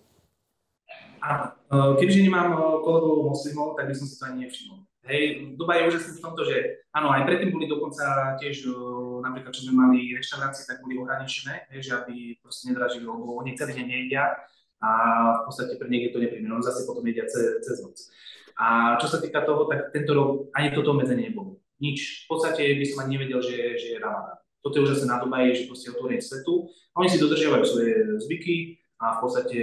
Áno, 1.26 1.44
keďže 1.98 2.22
nemám 2.22 2.54
kolegov 2.86 3.26
moslimov, 3.26 3.74
tak 3.74 3.90
by 3.90 3.94
som 3.98 4.06
si 4.06 4.14
to 4.14 4.24
ani 4.30 4.46
nevšimol. 4.46 4.78
Hej, 5.06 5.54
Dubaj 5.54 5.78
je 5.82 5.88
úžasný 5.90 6.12
v 6.18 6.24
tomto, 6.26 6.42
že 6.42 6.56
áno, 6.90 7.14
aj 7.14 7.26
predtým 7.30 7.54
boli 7.54 7.70
dokonca 7.70 8.34
tiež, 8.42 8.66
napríklad, 9.22 9.54
čo 9.54 9.66
sme 9.66 9.74
mali 9.78 10.10
reštaurácie, 10.18 10.66
tak 10.66 10.82
boli 10.82 10.98
ohraničené, 10.98 11.70
hej, 11.70 11.80
že 11.82 11.92
aby 11.94 12.34
proste 12.42 12.70
nedražili, 12.70 13.06
lebo 13.06 13.38
oni 13.38 13.54
celý 13.54 13.78
deň 13.78 13.86
nejedia 13.86 14.34
a 14.82 14.90
v 15.42 15.42
podstate 15.46 15.78
pre 15.78 15.86
nich 15.90 16.10
je 16.10 16.12
to 16.14 16.18
nepríjemné, 16.18 16.50
on 16.50 16.62
zase 16.62 16.82
potom 16.86 17.06
jedia 17.06 17.22
cez, 17.30 17.62
cez 17.62 17.76
noc. 17.86 17.96
A 18.58 18.96
čo 18.98 19.06
sa 19.06 19.22
týka 19.22 19.46
toho, 19.46 19.70
tak 19.70 19.94
tento 19.94 20.10
rok 20.10 20.50
ani 20.56 20.74
toto 20.74 20.90
obmedzenie 20.90 21.30
nebolo. 21.30 21.60
Nič. 21.76 22.24
V 22.24 22.26
podstate 22.32 22.66
by 22.74 22.84
som 22.88 23.04
ani 23.04 23.20
nevedel, 23.20 23.44
že, 23.44 23.76
že 23.76 23.86
je 23.94 24.00
Ramadán. 24.00 24.40
Toto 24.64 24.80
je 24.80 24.84
úžasné 24.88 25.06
na 25.06 25.20
Dubaji, 25.20 25.54
že 25.54 25.68
proste 25.68 25.92
otvorenie 25.92 26.24
svetu. 26.24 26.72
A 26.96 27.04
oni 27.04 27.12
si 27.12 27.20
dodržiavajú 27.20 27.62
svoje 27.68 27.94
zvyky, 28.24 28.75
a 28.96 29.16
v 29.16 29.18
podstate 29.20 29.60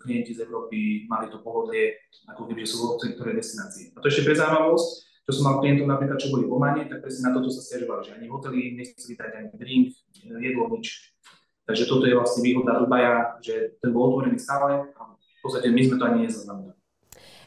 klienti 0.00 0.32
z 0.32 0.48
Európy 0.48 1.04
mali 1.04 1.28
to 1.28 1.44
pohodlie, 1.44 2.00
ako 2.28 2.48
keby 2.48 2.64
sú 2.64 2.80
vo 2.80 2.88
ktoré 2.96 3.36
destinácii. 3.36 3.92
A 3.92 4.00
to 4.00 4.08
ešte 4.08 4.24
pre 4.24 4.32
zaujímavosť, 4.32 4.88
čo 5.28 5.30
som 5.38 5.44
mal 5.46 5.60
klientov 5.60 5.86
napríklad, 5.86 6.18
čo 6.18 6.32
boli 6.32 6.48
v 6.48 6.52
Omane, 6.56 6.82
tak 6.88 7.04
presne 7.04 7.30
na 7.30 7.36
toto 7.36 7.52
sa 7.52 7.60
stiažovali, 7.62 8.02
že 8.02 8.12
ani 8.16 8.26
hotely 8.32 8.74
nechceli 8.74 9.14
dať 9.14 9.30
ani 9.38 9.48
drink, 9.54 9.86
jedlo, 10.18 10.66
nič. 10.72 11.14
Takže 11.62 11.84
toto 11.86 12.10
je 12.10 12.18
vlastne 12.18 12.42
výhoda 12.42 12.82
Dubaja, 12.82 13.38
že 13.38 13.78
ten 13.78 13.94
bol 13.94 14.10
otvorený 14.10 14.40
stále 14.40 14.82
a 14.98 15.02
v 15.14 15.40
podstate 15.44 15.70
my 15.70 15.80
sme 15.84 15.96
to 16.00 16.04
ani 16.08 16.18
nezaznamenali. 16.26 16.74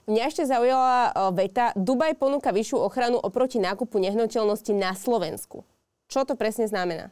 Mňa 0.06 0.24
ešte 0.30 0.46
zaujala 0.46 1.12
veta, 1.34 1.74
Dubaj 1.74 2.16
ponúka 2.22 2.54
vyššiu 2.54 2.78
ochranu 2.78 3.18
oproti 3.18 3.58
nákupu 3.58 3.98
nehnuteľnosti 3.98 4.72
na 4.78 4.94
Slovensku. 4.94 5.66
Čo 6.06 6.24
to 6.24 6.38
presne 6.38 6.70
znamená? 6.70 7.10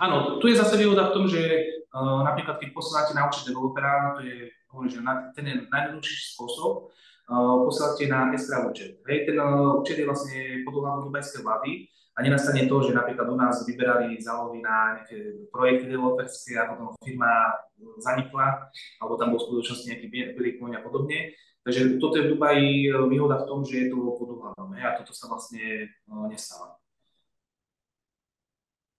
Áno, 0.00 0.40
tu 0.40 0.48
je 0.48 0.56
zase 0.56 0.74
výhoda 0.80 1.10
v 1.10 1.14
tom, 1.14 1.24
že 1.28 1.40
uh, 1.92 2.24
napríklad 2.24 2.58
keď 2.58 2.68
posielate 2.72 3.12
na 3.14 3.28
účet 3.28 3.46
developera, 3.52 4.16
to 4.18 4.24
je, 4.24 4.50
hovorím, 4.72 4.90
že 4.90 5.00
na, 5.04 5.12
ten 5.36 5.44
je 5.46 5.54
najjednoduchší 5.68 6.16
spôsob, 6.34 6.90
uh, 7.30 7.56
posielate 7.68 8.04
na 8.10 8.32
escrow 8.34 8.72
účet. 8.72 8.98
Hej, 9.06 9.30
ten 9.30 9.36
uh, 9.38 9.78
účet 9.78 10.00
je 10.00 10.08
vlastne 10.08 10.64
pod 10.66 10.72
ohľadom 10.80 11.12
dubajskej 11.12 11.44
vlády 11.44 11.70
a 12.14 12.18
nenastane 12.22 12.66
to, 12.66 12.76
že 12.82 12.96
napríklad 12.96 13.26
u 13.26 13.36
nás 13.36 13.62
vyberali 13.66 14.18
zálohy 14.22 14.62
na 14.62 14.98
nejaké 14.98 15.46
projekty 15.50 15.90
developerské 15.90 16.58
a 16.58 16.70
potom 16.70 16.94
firma 17.02 17.58
zanikla, 17.98 18.70
alebo 19.02 19.18
tam 19.18 19.34
bol 19.34 19.42
skutočnosti 19.42 19.86
nejaký 19.90 20.06
bielý 20.10 20.50
a 20.78 20.82
podobne. 20.82 21.34
Takže 21.64 21.96
toto 21.96 22.20
je 22.20 22.28
v 22.28 22.32
Dubaji 22.36 22.92
výhoda 23.08 23.40
v 23.40 23.48
tom, 23.48 23.64
že 23.64 23.88
je 23.88 23.90
to 23.90 23.96
pod 23.96 24.30
a 24.52 25.00
toto 25.00 25.16
sa 25.16 25.32
vlastne 25.32 25.88
nestáva. 26.28 26.76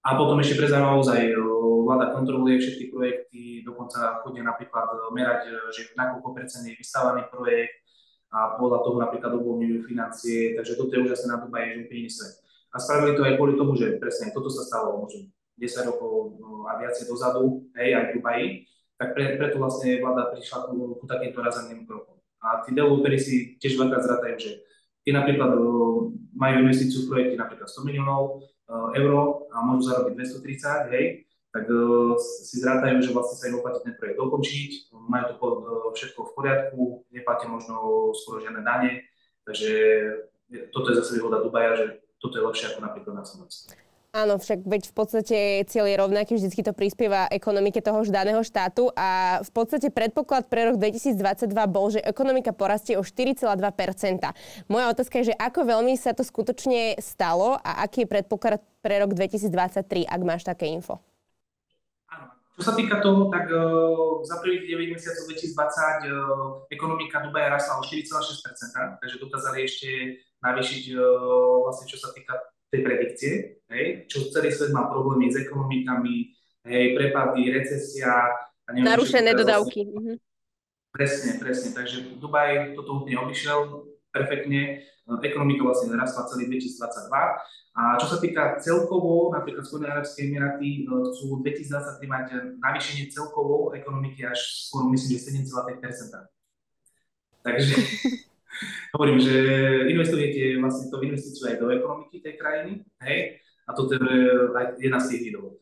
A 0.05 0.13
potom 0.13 0.37
ešte 0.37 0.61
pre 0.61 0.69
zaujímavosť 0.69 1.11
aj 1.17 1.23
e, 1.33 1.37
vláda 1.81 2.13
kontroluje 2.13 2.61
všetky 2.61 2.93
projekty, 2.93 3.41
dokonca 3.65 4.21
chodia 4.21 4.45
napríklad 4.45 4.85
e, 4.85 4.97
merať, 5.09 5.41
e, 5.49 5.53
že 5.73 5.81
nakoľko 5.97 6.29
percent 6.29 6.61
je 6.69 6.77
vystávaný 6.77 7.25
projekt 7.33 7.81
a 8.29 8.53
podľa 8.61 8.85
toho 8.85 9.01
napríklad 9.01 9.33
uvoľňujú 9.33 9.81
financie, 9.81 10.53
takže 10.53 10.77
toto 10.77 10.93
je 10.93 11.09
úžasné 11.09 11.27
na 11.33 11.41
Dubaji, 11.41 11.73
že 11.73 11.83
úplne 11.89 12.11
svet. 12.13 12.33
A 12.69 12.77
spravili 12.77 13.17
to 13.17 13.25
aj 13.25 13.33
kvôli 13.33 13.53
tomu, 13.57 13.73
že 13.73 13.97
presne 13.97 14.29
toto 14.29 14.53
sa 14.53 14.61
stalo 14.61 15.01
možno 15.01 15.25
10 15.57 15.89
rokov 15.89 16.37
a 16.69 16.71
viacej 16.85 17.09
dozadu, 17.09 17.65
hej, 17.73 17.97
aj 17.97 18.03
v 18.05 18.13
Dubaji, 18.21 18.45
tak 19.01 19.17
pre, 19.17 19.41
preto 19.41 19.57
vlastne 19.57 20.05
vláda 20.05 20.37
prišla 20.37 20.69
ku, 20.69 21.01
ku 21.01 21.05
takýmto 21.09 21.41
razaným 21.41 21.81
krokom. 21.89 22.21
A 22.45 22.61
tí 22.61 22.77
developeri 22.77 23.17
si 23.17 23.57
tiež 23.57 23.73
veľká 23.73 23.97
zratajú, 24.05 24.37
že 24.37 24.51
tí 25.01 25.09
napríklad 25.09 25.49
majú 26.37 26.53
investíciu 26.61 27.07
v 27.07 27.09
projekte 27.09 27.35
napríklad 27.41 27.65
100 27.73 27.89
miliónov, 27.89 28.45
Eh, 28.65 28.89
euro 28.97 29.45
a 29.53 29.61
môžu 29.61 29.93
zarobiť 29.93 30.17
230, 30.41 30.89
hej, 30.89 31.29
tak 31.53 31.69
uh, 31.69 32.17
si 32.17 32.57
zrátajú, 32.57 32.97
že 32.97 33.13
vlastne 33.13 33.37
sa 33.37 33.45
im 33.47 33.61
oplatí 33.61 33.85
ten 33.85 33.93
projekt 33.93 34.17
dokončiť, 34.17 34.89
majú 35.05 35.23
to 35.29 35.35
uh, 35.37 35.93
všetko 35.93 36.19
v 36.25 36.31
poriadku, 36.33 36.81
neplatia 37.13 37.45
možno 37.45 38.09
skoro 38.17 38.41
žiadne 38.41 38.65
dane, 38.65 39.05
takže 39.45 39.71
toto 40.73 40.89
je 40.91 40.97
zase 40.97 41.13
výhoda 41.13 41.45
Dubaja, 41.45 41.77
že 41.77 41.85
toto 42.17 42.41
je 42.41 42.43
lepšie 42.43 42.73
ako 42.73 42.79
napríklad 42.89 43.21
na 43.21 43.23
Slovensku. 43.23 43.69
Áno, 44.15 44.39
však 44.39 44.63
veď 44.63 44.87
v 44.87 44.93
podstate 44.95 45.37
cieľ 45.67 45.91
je 45.91 45.99
rovnaký, 45.99 46.39
vždy 46.39 46.47
to 46.63 46.71
prispieva 46.71 47.27
ekonomike 47.27 47.83
toho 47.83 47.99
daného 48.07 48.39
štátu 48.47 48.87
a 48.95 49.43
v 49.43 49.51
podstate 49.51 49.91
predpoklad 49.91 50.47
pre 50.47 50.71
rok 50.71 50.79
2022 50.79 51.51
bol, 51.67 51.91
že 51.91 51.99
ekonomika 51.99 52.55
porastie 52.55 52.95
o 52.95 53.03
4,2%. 53.03 53.43
Moja 54.71 54.85
otázka 54.87 55.19
je, 55.19 55.35
že 55.35 55.35
ako 55.35 55.67
veľmi 55.67 55.99
sa 55.99 56.15
to 56.15 56.23
skutočne 56.23 56.95
stalo 57.03 57.59
a 57.59 57.83
aký 57.83 58.07
je 58.07 58.15
predpoklad 58.15 58.63
pre 58.79 59.03
rok 59.03 59.11
2023, 59.11 60.07
ak 60.07 60.21
máš 60.23 60.47
také 60.47 60.71
info? 60.71 61.03
Čo 62.55 62.71
sa 62.71 62.73
týka 62.79 63.03
toho, 63.03 63.27
tak 63.27 63.51
uh, 63.51 64.23
za 64.23 64.39
prvých 64.39 64.63
9 64.63 64.95
mesiacov 64.95 65.27
2020 65.27 65.59
uh, 65.59 66.63
ekonomika 66.71 67.19
Dubaja 67.19 67.51
rastla 67.51 67.77
o 67.77 67.83
4,6%, 67.83 68.95
takže 69.03 69.19
dokázali 69.19 69.67
ešte 69.67 70.23
navýšiť 70.39 70.83
uh, 70.95 71.03
vlastne 71.67 71.83
čo 71.91 71.99
sa 71.99 72.15
týka 72.15 72.54
tej 72.75 72.81
predikcie, 72.83 73.31
hej, 73.71 73.85
čo 74.11 74.27
celý 74.35 74.51
svet 74.51 74.75
má 74.75 74.91
problémy 74.91 75.31
s 75.31 75.39
ekonomikami, 75.39 76.35
hej, 76.67 76.85
prepady, 76.99 77.55
recesia. 77.55 78.35
A 78.67 78.69
neviem, 78.75 78.91
Narušené 78.91 79.31
dodávky. 79.31 79.87
Vlastne, 79.87 80.19
presne, 80.91 81.31
presne. 81.39 81.69
Takže 81.71 82.19
Dubaj 82.19 82.75
toto 82.75 83.01
úplne 83.03 83.23
obišiel 83.23 83.87
perfektne. 84.11 84.83
Ekonomika 85.05 85.61
vlastne 85.61 85.93
narastla 85.93 86.25
celý 86.33 86.49
2022. 86.49 87.13
A 87.75 87.99
čo 87.99 88.07
sa 88.07 88.17
týka 88.23 88.55
celkovo, 88.63 89.35
napríklad 89.35 89.67
Spojené 89.67 89.91
arabské 89.91 90.31
emiráty 90.31 90.87
e, 90.87 90.95
chcú 91.11 91.43
2023 91.43 92.07
mať 92.07 92.25
navýšenie 92.63 93.11
celkovo 93.11 93.75
ekonomiky 93.75 94.23
až 94.23 94.39
skôr 94.71 94.87
myslím, 94.95 95.19
že 95.19 95.35
7,5 95.43 95.83
Takže 97.43 97.73
hovorím, 98.95 99.19
že 99.19 99.35
investujete 99.91 100.59
vlastne 100.59 100.87
to 100.91 101.03
investíciu 101.03 101.43
aj 101.51 101.55
do 101.59 101.67
ekonomiky 101.71 102.21
tej 102.23 102.35
krajiny, 102.39 102.71
hej, 103.03 103.41
a 103.65 103.71
toto 103.73 103.97
je 103.97 104.01
aj 104.53 104.65
jedna 104.77 104.99
z 105.01 105.09
tých 105.15 105.21
výdov. 105.29 105.57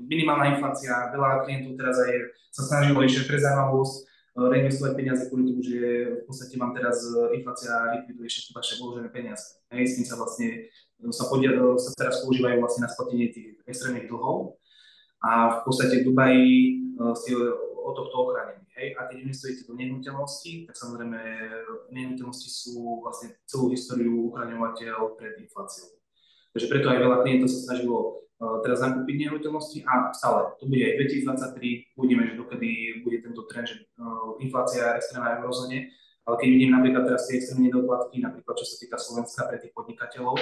Minimálna 0.00 0.56
inflácia, 0.56 1.12
veľa 1.12 1.44
klientov 1.44 1.76
teraz 1.76 1.96
aj 2.00 2.12
sa 2.52 2.62
snažilo 2.64 3.04
ešte 3.04 3.28
pre 3.28 3.36
zaujímavosť 3.40 3.94
reinvestovať 4.36 4.92
peniaze 4.92 5.22
kvôli 5.32 5.48
tomu, 5.48 5.64
že 5.64 5.80
v 6.20 6.24
podstate 6.28 6.60
vám 6.60 6.76
teraz 6.76 7.00
e, 7.08 7.40
inflácia 7.40 7.72
likviduje 7.96 8.28
všetky 8.28 8.52
vaše 8.52 8.74
vložené 8.76 9.08
peniaze. 9.08 9.64
Hej, 9.72 9.84
s 9.88 9.92
tým 9.96 10.06
sa 10.12 10.20
vlastne 10.20 10.68
e, 10.76 11.08
sa, 11.08 11.24
podia, 11.32 11.56
e, 11.56 11.80
sa 11.80 11.90
teraz 11.96 12.20
používajú 12.20 12.60
vlastne 12.60 12.84
na 12.84 12.92
splatenie 12.92 13.32
tých 13.32 13.56
extrémnych 13.64 14.12
dlhov 14.12 14.60
a 15.24 15.56
v 15.56 15.60
podstate 15.64 16.04
v 16.04 16.12
Dubaji 16.12 16.48
ste 17.16 17.32
o 17.80 17.90
tohto 17.96 18.28
ochránení. 18.28 18.65
Hej? 18.76 18.94
A 19.00 19.08
keď 19.08 19.16
investujete 19.24 19.64
do 19.64 19.74
nehnuteľnosti, 19.74 20.68
tak 20.68 20.74
samozrejme 20.76 21.18
nehnuteľnosti 21.90 22.48
sú 22.52 23.00
vlastne 23.00 23.34
celú 23.48 23.72
históriu 23.72 24.28
uchraňovateľ 24.30 25.16
pred 25.16 25.40
infláciou. 25.40 25.96
Takže 26.52 26.72
preto 26.72 26.88
aj 26.88 26.98
veľa 27.00 27.16
klientov 27.24 27.48
sa 27.52 27.60
snažilo 27.72 27.96
uh, 28.40 28.64
teraz 28.64 28.80
nakúpiť 28.80 29.28
nehnuteľnosti 29.28 29.84
a 29.84 30.12
stále, 30.16 30.56
to 30.56 30.64
bude 30.68 30.80
aj 30.80 30.96
2023, 31.04 32.00
uvidíme, 32.00 32.22
že 32.32 32.40
dokedy 32.40 32.70
bude 33.04 33.20
tento 33.20 33.44
trend, 33.44 33.68
že 33.68 33.76
uh, 34.00 34.40
inflácia 34.40 34.96
extrémna 34.96 35.36
v 35.36 35.44
eurozóne, 35.44 35.78
ale 36.24 36.34
keď 36.40 36.48
vidím 36.48 36.72
napríklad 36.72 37.04
teraz 37.12 37.28
tie 37.28 37.36
extrémne 37.40 37.68
nedoplatky, 37.68 38.24
napríklad 38.24 38.56
čo 38.56 38.66
sa 38.72 38.76
týka 38.80 38.96
Slovenska 38.96 39.44
pre 39.44 39.60
tých 39.60 39.76
podnikateľov, 39.76 40.40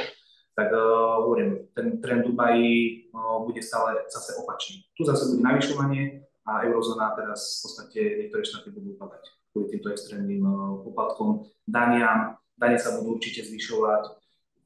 tak 0.55 0.71
uh, 0.71 1.19
hovorím, 1.27 1.67
ten 1.75 1.99
trend 1.99 2.31
Dubaji 2.31 3.11
uh, 3.11 3.43
bude 3.43 3.59
stále 3.59 4.07
zase 4.07 4.39
opačný. 4.39 4.87
Tu 4.95 5.03
zase 5.03 5.35
bude 5.35 5.43
navyšovanie, 5.43 6.31
a 6.45 6.69
eurozóna 6.69 7.17
teraz 7.17 7.59
v 7.59 7.61
podstate 7.65 8.01
niektoré 8.21 8.45
štáty 8.45 8.69
budú 8.71 9.01
upadať 9.01 9.25
kvôli 9.55 9.71
týmto 9.71 9.95
extrémnym 9.95 10.43
eh, 10.43 10.51
poplatkom, 10.83 11.47
daniam, 11.63 12.35
dane 12.59 12.75
sa 12.75 12.99
budú 12.99 13.15
určite 13.17 13.47
zvyšovať, 13.47 14.11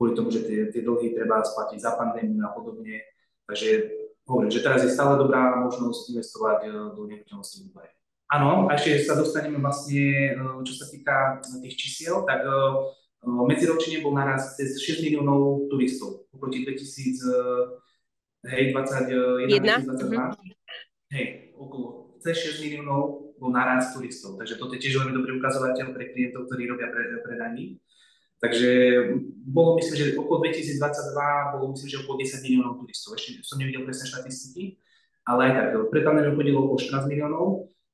kvôli 0.00 0.16
tomu, 0.16 0.32
že 0.32 0.48
tie, 0.48 0.72
tie 0.72 0.80
dlhy 0.80 1.12
treba 1.12 1.44
splatiť 1.44 1.78
za 1.78 1.92
pandémiu 2.00 2.40
a 2.40 2.56
podobne. 2.56 3.04
Takže 3.44 3.68
hovorím, 4.24 4.52
že 4.52 4.64
teraz 4.64 4.84
je 4.84 4.92
stále 4.92 5.16
dobrá 5.20 5.56
možnosť 5.60 6.08
investovať 6.16 6.58
eh, 6.64 6.72
do 6.96 7.04
nehnuteľnosti 7.04 7.56
v 7.60 7.64
Dubaji. 7.68 7.92
Áno, 8.28 8.68
a 8.68 8.76
ešte 8.76 9.00
sa 9.04 9.14
dostaneme 9.14 9.60
vlastne, 9.60 10.34
eh, 10.34 10.60
čo 10.64 10.72
sa 10.72 10.88
týka 10.88 11.44
tých 11.44 11.76
čísiel, 11.76 12.24
tak 12.24 12.40
medziročne 13.28 14.00
bol 14.00 14.14
naraz 14.14 14.54
cez 14.54 14.78
6 14.78 15.02
miliónov 15.02 15.66
turistov 15.66 16.30
oproti 16.30 16.62
2021 16.62 19.50
2022 19.50 20.57
hej, 21.12 21.54
okolo 21.56 22.16
cez 22.20 22.36
6 22.58 22.64
miliónov 22.66 23.28
bol 23.38 23.50
narast 23.54 23.94
turistov. 23.94 24.34
Takže 24.36 24.58
toto 24.58 24.74
je 24.74 24.82
tiež 24.82 24.98
veľmi 24.98 25.14
dobrý 25.14 25.38
ukazovateľ 25.38 25.94
pre 25.94 26.10
klientov, 26.10 26.50
ktorí 26.50 26.66
robia 26.66 26.90
pre, 26.90 27.22
predajní. 27.22 27.78
Takže 28.38 28.70
bolo 29.50 29.74
myslím, 29.82 29.94
že 29.98 30.04
okolo 30.14 30.46
2022 30.46 31.58
bolo 31.58 31.64
myslím, 31.74 31.88
že 31.90 32.00
okolo 32.06 32.16
10 32.22 32.46
miliónov 32.46 32.78
turistov. 32.78 33.18
Ešte 33.18 33.42
som 33.42 33.58
nevidel 33.58 33.82
presné 33.82 34.06
štatistiky, 34.06 34.78
ale 35.26 35.50
aj 35.50 35.52
tak. 35.58 35.66
Pred 35.90 36.02
pandémiou 36.06 36.38
chodilo 36.38 36.58
okolo 36.66 36.78
14 36.78 37.10
miliónov, 37.10 37.46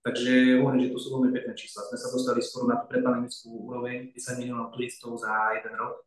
takže 0.04 0.60
hovorím, 0.60 0.88
že 0.88 0.92
to 0.92 1.00
sú 1.00 1.08
veľmi 1.16 1.30
pekné 1.32 1.52
čísla. 1.56 1.88
Sme 1.88 1.96
sa 1.96 2.08
dostali 2.12 2.40
skoro 2.44 2.68
na 2.68 2.76
tú 2.76 2.84
predpandemickú 2.92 3.48
úroveň 3.72 4.12
10 4.12 4.40
miliónov 4.44 4.68
turistov 4.76 5.16
za 5.16 5.32
jeden 5.56 5.72
rok. 5.80 6.04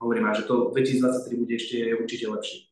Hovorím, 0.00 0.32
že 0.32 0.48
to 0.48 0.72
2023 0.76 1.40
bude 1.40 1.54
ešte 1.56 1.76
určite 1.96 2.24
lepšie. 2.28 2.69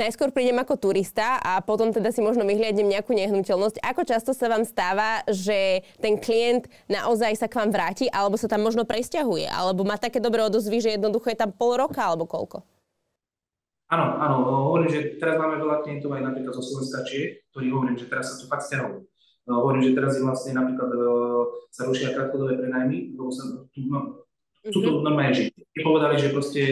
Najskôr 0.00 0.32
prídem 0.32 0.56
ako 0.60 0.78
turista 0.78 1.38
a 1.42 1.60
potom 1.62 1.90
teda 1.94 2.10
si 2.10 2.24
možno 2.24 2.42
vyhliadnem 2.42 2.86
nejakú 2.86 3.12
nehnuteľnosť. 3.12 3.82
Ako 3.82 4.02
často 4.06 4.32
sa 4.32 4.50
vám 4.50 4.66
stáva, 4.66 5.22
že 5.30 5.84
ten 5.98 6.16
klient 6.16 6.70
naozaj 6.86 7.36
sa 7.38 7.46
k 7.50 7.58
vám 7.62 7.70
vráti 7.70 8.06
alebo 8.10 8.38
sa 8.40 8.46
tam 8.50 8.64
možno 8.64 8.86
presťahuje? 8.86 9.50
Alebo 9.50 9.86
má 9.86 10.00
také 10.00 10.18
dobré 10.18 10.42
odozvy, 10.46 10.82
že 10.82 10.94
jednoducho 10.96 11.30
je 11.32 11.38
tam 11.38 11.50
pol 11.50 11.78
roka 11.78 12.02
alebo 12.02 12.24
koľko? 12.24 12.62
Áno, 13.86 14.18
áno, 14.18 14.36
hovorím, 14.66 14.90
že 14.90 15.00
teraz 15.22 15.38
máme 15.38 15.62
veľa 15.62 15.86
klientov 15.86 16.10
aj 16.10 16.22
napríklad 16.26 16.58
zo 16.58 16.62
Slovenska 16.62 17.06
Čiech, 17.06 17.46
ktorí 17.54 17.70
hovorím, 17.70 17.94
že 17.94 18.10
teraz 18.10 18.34
sa 18.34 18.36
tu 18.42 18.50
fakt 18.50 18.66
stiahujú. 18.66 19.06
No, 19.46 19.62
hovorím, 19.62 19.86
že 19.86 19.94
teraz 19.94 20.18
je 20.18 20.26
vlastne 20.26 20.58
napríklad 20.58 20.90
sa 21.70 21.86
rušia 21.86 22.10
krátkodobé 22.10 22.58
prenajmy, 22.58 23.14
lebo 23.14 23.30
sa 23.30 23.46
tu, 23.70 23.86
no, 23.86 24.26
chcú 24.66 24.78
to 24.82 24.90
mhm. 24.90 25.02
normálne 25.06 25.34
žiť. 25.38 25.48
Povedali, 25.86 26.16
že 26.18 26.34
proste 26.34 26.62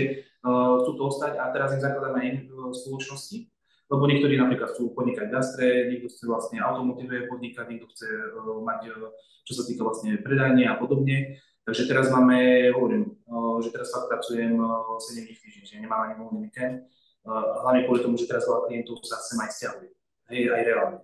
chcú 0.45 0.92
to 1.01 1.03
ostať 1.09 1.40
a 1.40 1.49
teraz 1.49 1.72
im 1.72 1.80
zakladáme 1.80 2.18
aj 2.20 2.30
spoločnosti, 2.76 3.49
lebo 3.88 4.03
niektorí 4.05 4.36
napríklad 4.36 4.76
chcú 4.76 4.92
podnikať 4.92 5.26
v 5.28 5.34
gastre, 5.34 5.68
niekto 5.88 6.12
chce 6.12 6.24
vlastne 6.28 6.61
automotíve 6.61 7.28
podnikať, 7.32 7.64
niekto 7.64 7.88
chce 7.88 8.09
uh, 8.09 8.61
mať, 8.61 8.80
uh, 8.92 9.09
čo 9.49 9.53
sa 9.57 9.64
týka 9.64 9.84
vlastne 9.84 10.20
predajne 10.20 10.68
a 10.68 10.76
podobne. 10.76 11.40
Takže 11.64 11.88
teraz 11.88 12.12
máme, 12.12 12.68
hovorím, 12.76 13.16
že 13.64 13.72
teraz 13.72 13.88
fakt 13.88 14.12
pracujem 14.12 14.61
uh, 14.61 15.01
7 15.01 15.24
dní 15.24 15.64
že 15.64 15.80
nemám 15.80 16.12
ani 16.12 16.14
voľný 16.20 16.45
víkend, 16.45 16.84
hlavne 17.24 17.88
kvôli 17.88 18.05
tomu, 18.05 18.20
že 18.20 18.28
teraz 18.28 18.45
veľa 18.45 18.68
klientov 18.68 19.01
sa 19.01 19.16
sem 19.16 19.40
aj 19.40 19.49
stiahuje, 19.49 19.88
hej, 20.28 20.53
aj 20.53 20.61
reálne. 20.61 20.99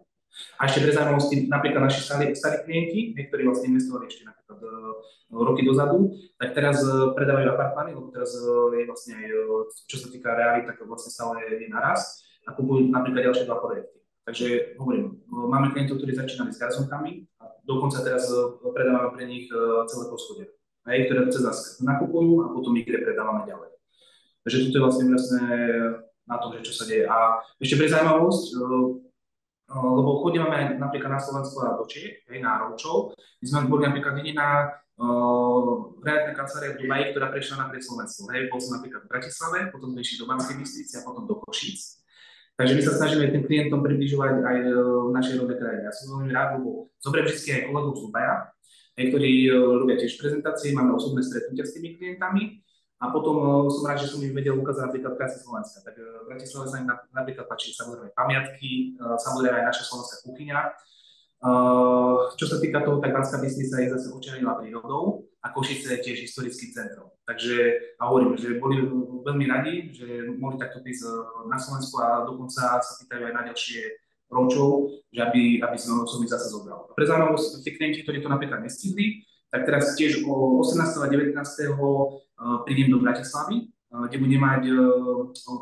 A 0.57 0.69
ešte 0.69 0.85
pre 0.85 0.93
zaujímavosti, 0.95 1.51
napríklad 1.51 1.89
naši 1.89 2.01
starí, 2.05 2.27
starí 2.33 2.65
klienti, 2.65 3.13
niektorí 3.17 3.45
vlastne 3.45 3.75
investovali 3.75 4.09
ešte 4.09 4.29
napríklad 4.29 4.61
uh, 4.63 4.95
roky 5.35 5.63
dozadu, 5.67 6.17
tak 6.37 6.57
teraz 6.57 6.81
uh, 6.85 7.13
predávajú 7.17 7.49
apartmány, 7.53 7.91
lebo 7.97 8.09
teraz 8.15 8.33
uh, 8.39 8.71
je 8.73 8.85
vlastne 8.89 9.13
aj, 9.19 9.27
čo 9.89 9.97
sa 10.01 10.09
týka 10.09 10.33
reality, 10.33 10.71
tak 10.71 10.81
vlastne 10.85 11.11
stále 11.13 11.41
je 11.45 11.69
naraz 11.69 12.25
a 12.49 12.57
kupujú 12.57 12.89
napríklad 12.89 13.33
ďalšie 13.33 13.45
dva 13.49 13.61
projekty. 13.61 13.99
Takže 14.25 14.47
hovorím, 14.79 15.19
máme 15.27 15.73
klientov, 15.75 15.99
ktorí 15.99 16.15
začínali 16.15 16.55
s 16.55 16.61
garzonkami 16.61 17.27
a 17.41 17.51
dokonca 17.67 18.05
teraz 18.05 18.31
predávame 18.63 19.17
pre 19.17 19.25
nich 19.27 19.51
celé 19.91 20.05
poschodie, 20.07 20.47
hej, 20.87 21.09
ktoré 21.09 21.27
cez 21.33 21.43
nás 21.43 21.59
nakupujú 21.83 22.47
a 22.47 22.53
potom 22.55 22.77
ich 22.79 22.87
predávame 22.87 23.49
ďalej. 23.49 23.75
Takže 24.47 24.57
toto 24.69 24.77
je 24.77 24.85
vlastne 24.87 25.05
vlastne 25.11 25.43
na 26.31 26.37
tom, 26.39 26.55
že 26.55 26.63
čo 26.63 26.73
sa 26.79 26.85
deje. 26.87 27.05
A 27.11 27.43
ešte 27.59 27.75
pre 27.81 27.91
zaujímavosť, 27.91 28.45
lebo 29.71 30.27
chodíme 30.27 30.51
aj 30.51 30.83
napríklad 30.83 31.15
na 31.15 31.23
Slovensku 31.23 31.63
a 31.63 31.79
do 31.79 31.87
Čiech, 31.87 32.27
na 32.43 32.59
Roučov. 32.59 33.15
My 33.39 33.47
sme 33.47 33.71
boli 33.71 33.87
napríklad 33.87 34.19
jediná 34.19 34.67
uh, 34.99 35.95
realitná 36.03 36.35
kancelária 36.35 36.75
v 36.75 36.83
Dubaji, 36.83 37.05
ktorá 37.15 37.31
prešla 37.31 37.57
na 37.63 37.67
Slovensku. 37.79 38.27
Hej, 38.35 38.51
bol 38.51 38.59
som 38.59 38.83
napríklad 38.83 39.07
v 39.07 39.11
Bratislave, 39.15 39.59
potom 39.71 39.95
sme 39.95 40.03
išli 40.03 40.19
do 40.19 40.27
Banskej 40.27 40.57
Bystrici 40.59 40.95
a 40.99 41.07
potom 41.07 41.23
do 41.23 41.39
Košíc. 41.39 42.03
Takže 42.59 42.77
my 42.77 42.83
sa 42.85 42.93
snažíme 42.99 43.33
tým 43.33 43.47
klientom 43.47 43.81
približovať 43.81 44.43
aj 44.45 44.57
v 45.09 45.11
našej 45.17 45.35
rodnej 45.41 45.57
krajine. 45.57 45.83
Ja 45.87 45.95
som 45.97 46.19
veľmi 46.19 46.33
rád, 46.35 46.61
lebo 46.61 46.93
zoberiem 47.01 47.31
vždy 47.31 47.51
aj 47.57 47.63
kolegov 47.73 47.95
z 47.97 48.03
Dubaja, 48.05 48.35
ktorí 49.01 49.33
robia 49.55 49.97
tiež 49.97 50.13
prezentácie, 50.21 50.77
máme 50.77 50.93
osobné 50.93 51.25
stretnutia 51.25 51.65
s 51.65 51.73
tými 51.73 51.97
klientami 51.97 52.61
a 53.01 53.05
potom 53.09 53.35
uh, 53.41 53.67
som 53.73 53.89
rád, 53.89 54.05
že 54.05 54.13
som 54.13 54.21
im 54.21 54.37
vedel 54.37 54.61
ukázať 54.61 54.93
napríklad 54.93 55.17
krásy 55.17 55.41
Slovenska. 55.41 55.81
Tak 55.81 55.97
v 55.97 56.29
Bratislave 56.29 56.69
sa 56.69 56.77
im 56.85 56.89
napríklad 57.17 57.49
páči 57.49 57.73
samozrejme 57.73 58.13
pamiatky, 58.13 59.01
uh, 59.01 59.17
samozrejme 59.17 59.57
aj 59.57 59.67
naša 59.73 59.85
slovenská 59.89 60.17
kuchyňa. 60.29 60.61
Čo 62.37 62.45
sa 62.45 62.61
týka 62.61 62.85
toho, 62.85 63.01
tak 63.01 63.17
Banská 63.17 63.41
Bystrica 63.41 63.81
je 63.81 63.97
zase 63.97 64.13
očarená 64.13 64.61
prírodou 64.61 65.25
a 65.41 65.49
Košice 65.49 65.89
je 65.97 66.05
tiež 66.05 66.29
historický 66.29 66.69
centrum. 66.69 67.09
Takže 67.25 67.81
a 67.97 68.13
hovorím, 68.13 68.37
že 68.37 68.61
boli 68.61 68.85
veľmi 69.25 69.49
radi, 69.49 69.89
že 69.89 70.37
mohli 70.37 70.61
takto 70.61 70.85
prísť 70.85 71.09
na 71.49 71.57
Slovensku 71.57 71.97
a 71.97 72.29
dokonca 72.29 72.77
sa 72.85 72.93
pýtajú 73.01 73.25
aj 73.25 73.35
na 73.41 73.43
ďalšie 73.49 73.81
ročov, 74.29 75.01
že 75.09 75.21
aby, 75.25 75.65
aby 75.65 75.77
som, 75.81 76.05
ich 76.05 76.29
zase 76.29 76.53
zobral. 76.53 76.93
Pre 76.93 77.05
zaujímavosť, 77.09 77.65
tí 77.65 77.71
klienti, 77.73 78.05
ktorí 78.05 78.21
to 78.21 78.29
napríklad 78.29 78.61
nestihli, 78.61 79.25
tak 79.51 79.67
teraz 79.67 79.99
tiež 79.99 80.23
o 80.29 80.63
18. 80.63 81.03
a 81.03 81.09
19. 81.09 81.35
prídem 82.65 82.91
do 82.91 83.03
Bratislavy, 83.03 83.69
kde 84.09 84.17
budem 84.19 84.41
mať 84.41 84.63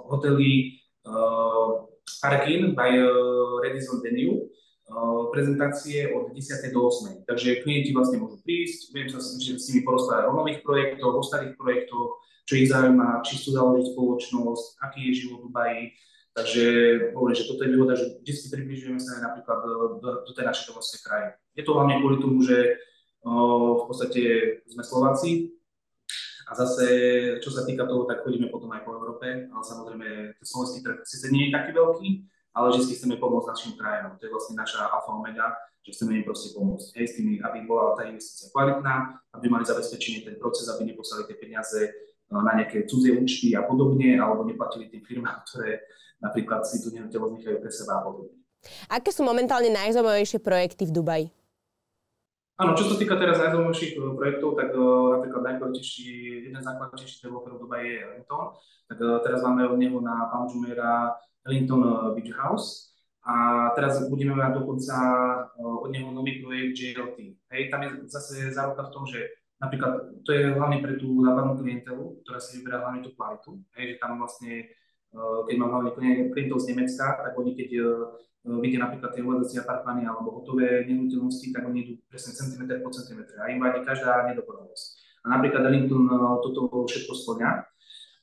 hotely 0.09 0.79
Parkin 2.21 2.75
by 2.75 2.91
Redison 3.63 4.01
Venue, 4.05 4.49
prezentácie 5.33 6.09
od 6.17 6.33
10. 6.33 6.73
do 6.73 6.89
8. 6.89 7.29
Takže 7.29 7.61
klienti 7.61 7.93
vlastne 7.93 8.21
môžu 8.25 8.41
prísť, 8.41 8.93
budem 8.93 9.09
sa 9.13 9.21
s 9.21 9.37
nimi 9.69 9.85
porozprávať 9.85 10.25
o 10.33 10.37
nových 10.37 10.61
projektoch, 10.65 11.13
o 11.13 11.23
starých 11.23 11.55
projektoch, 11.61 12.09
čo 12.49 12.53
ich 12.57 12.73
zaujíma, 12.73 13.21
či 13.29 13.37
chcú 13.37 13.53
založiť 13.53 13.93
spoločnosť, 13.93 14.65
aký 14.81 15.13
je 15.13 15.19
život 15.21 15.45
v 15.45 15.47
Dubaji. 15.53 15.83
Takže 16.33 16.65
hovorím, 17.13 17.37
že 17.37 17.49
toto 17.51 17.61
je 17.67 17.73
výhoda, 17.75 17.95
že 17.99 18.07
vždy 18.25 18.33
približujeme 18.49 19.01
sa 19.03 19.21
napríklad 19.21 19.59
do, 20.01 20.11
do, 20.23 20.33
tej 20.33 20.45
našej 20.47 20.65
domovskej 20.73 21.01
krajiny. 21.03 21.33
Je 21.59 21.63
to 21.67 21.75
hlavne 21.75 21.95
kvôli 21.99 22.17
tomu, 22.23 22.39
že 22.47 22.79
v 23.27 23.85
podstate 23.85 24.23
sme 24.71 24.87
Slováci. 24.87 25.58
A 26.49 26.57
zase, 26.57 26.85
čo 27.45 27.53
sa 27.53 27.69
týka 27.69 27.85
toho, 27.85 28.09
tak 28.09 28.25
chodíme 28.25 28.49
potom 28.49 28.73
aj 28.73 28.81
po 28.81 28.97
Európe, 28.97 29.27
ale 29.53 29.63
samozrejme, 29.63 30.07
ten 30.33 30.47
slovenský 30.49 30.81
trh 30.81 30.97
síce 31.05 31.29
nie 31.29 31.49
je 31.49 31.57
taký 31.57 31.77
veľký, 31.77 32.09
ale 32.57 32.73
vždy 32.73 32.93
chceme 32.97 33.17
pomôcť 33.21 33.49
našim 33.53 33.73
krajinom. 33.77 34.17
To 34.17 34.25
je 34.25 34.33
vlastne 34.33 34.55
naša 34.57 34.89
alfa 34.89 35.13
omega, 35.13 35.53
že 35.85 35.93
chceme 35.93 36.21
im 36.21 36.25
proste 36.25 36.57
pomôcť. 36.57 36.89
Hej, 36.97 37.07
s 37.07 37.15
tými, 37.21 37.39
aby 37.45 37.69
bola 37.69 37.93
tá 37.95 38.09
investícia 38.09 38.49
kvalitná, 38.51 39.21
aby 39.37 39.47
mali 39.53 39.69
zabezpečenie 39.69 40.25
ten 40.25 40.37
proces, 40.41 40.73
aby 40.73 40.89
neposlali 40.89 41.29
tie 41.29 41.37
peniaze 41.37 41.81
na 42.29 42.53
nejaké 42.57 42.85
cudzie 42.85 43.17
účty 43.17 43.57
a 43.57 43.65
podobne, 43.65 44.21
alebo 44.21 44.45
neplatili 44.45 44.89
tým 44.89 45.05
firmám, 45.05 45.41
ktoré 45.49 45.85
napríklad 46.25 46.65
si 46.65 46.81
tu 46.81 46.93
nehnuteľnosť 46.93 47.35
nechajú 47.39 47.57
pre 47.61 47.71
seba 47.73 48.01
a 48.01 48.05
podobne. 48.09 48.35
Aké 48.91 49.15
sú 49.15 49.23
momentálne 49.23 49.71
najzaujímavejšie 49.71 50.43
projekty 50.43 50.91
v 50.91 50.95
Dubaji? 50.97 51.27
Áno, 52.59 52.75
čo 52.75 52.91
sa 52.91 52.99
týka 52.99 53.15
teraz 53.15 53.39
najzaujímavejších 53.39 53.95
eh, 53.95 54.15
projektov, 54.19 54.59
tak 54.59 54.75
uh, 54.75 55.15
napríklad 55.15 55.43
najkvalitnejší, 55.47 56.11
jeden 56.51 56.59
z 56.59 56.67
najkvalitnejších 56.67 57.23
developerov 57.23 57.63
Dubaje 57.63 57.87
je 57.87 58.03
Ellington. 58.03 58.51
Tak 58.91 58.99
uh, 58.99 59.23
teraz 59.23 59.47
máme 59.47 59.63
od 59.71 59.79
neho 59.79 60.03
na 60.03 60.27
Palm 60.27 60.51
Jumeirah 60.51 61.15
Ellington 61.47 61.87
Beach 62.19 62.35
House. 62.35 62.91
A 63.23 63.69
teraz 63.79 64.03
budeme 64.11 64.35
mať 64.35 64.59
dokonca 64.59 64.97
uh, 65.55 65.87
od 65.87 65.91
neho 65.95 66.11
nový 66.11 66.43
projekt 66.43 66.75
JLT. 66.75 67.19
Hej, 67.55 67.63
tam 67.71 67.87
je 67.87 67.89
zase 68.11 68.51
záruka 68.51 68.91
v 68.91 68.93
tom, 68.97 69.07
že 69.07 69.23
napríklad 69.63 70.19
to 70.27 70.35
je 70.35 70.51
hlavne 70.51 70.83
pre 70.83 70.99
tú 70.99 71.15
západnú 71.23 71.63
klientelu, 71.63 72.27
ktorá 72.27 72.43
si 72.43 72.59
vyberá 72.59 72.83
hlavne 72.83 73.07
tú 73.07 73.15
kvalitu. 73.15 73.63
Hej, 73.79 73.95
že 73.95 74.01
tam 74.03 74.19
vlastne, 74.19 74.67
keď 75.17 75.55
mám 75.57 75.71
hlavne 75.73 75.91
klientov 76.31 76.61
z 76.61 76.77
Nemecka, 76.77 77.17
tak 77.25 77.33
oni 77.33 77.57
keď 77.57 77.71
uh, 77.81 78.13
vidie 78.57 78.79
napríklad 78.81 79.13
tie 79.13 79.21
uvádzacie 79.21 79.61
apartmány 79.61 80.09
alebo 80.09 80.41
hotové 80.41 80.89
nehnuteľnosti, 80.89 81.53
tak 81.53 81.69
oni 81.69 81.79
idú 81.85 81.93
presne 82.09 82.33
centimetr 82.33 82.81
po 82.81 82.89
centimetre 82.89 83.37
a 83.37 83.53
im 83.53 83.61
vadí 83.61 83.85
každá 83.85 84.25
nedokonalosť. 84.33 84.87
A 85.27 85.37
napríklad 85.37 85.67
Ellington 85.69 86.09
e, 86.09 86.17
toto 86.41 86.89
všetko 86.89 87.13
splňa. 87.13 87.51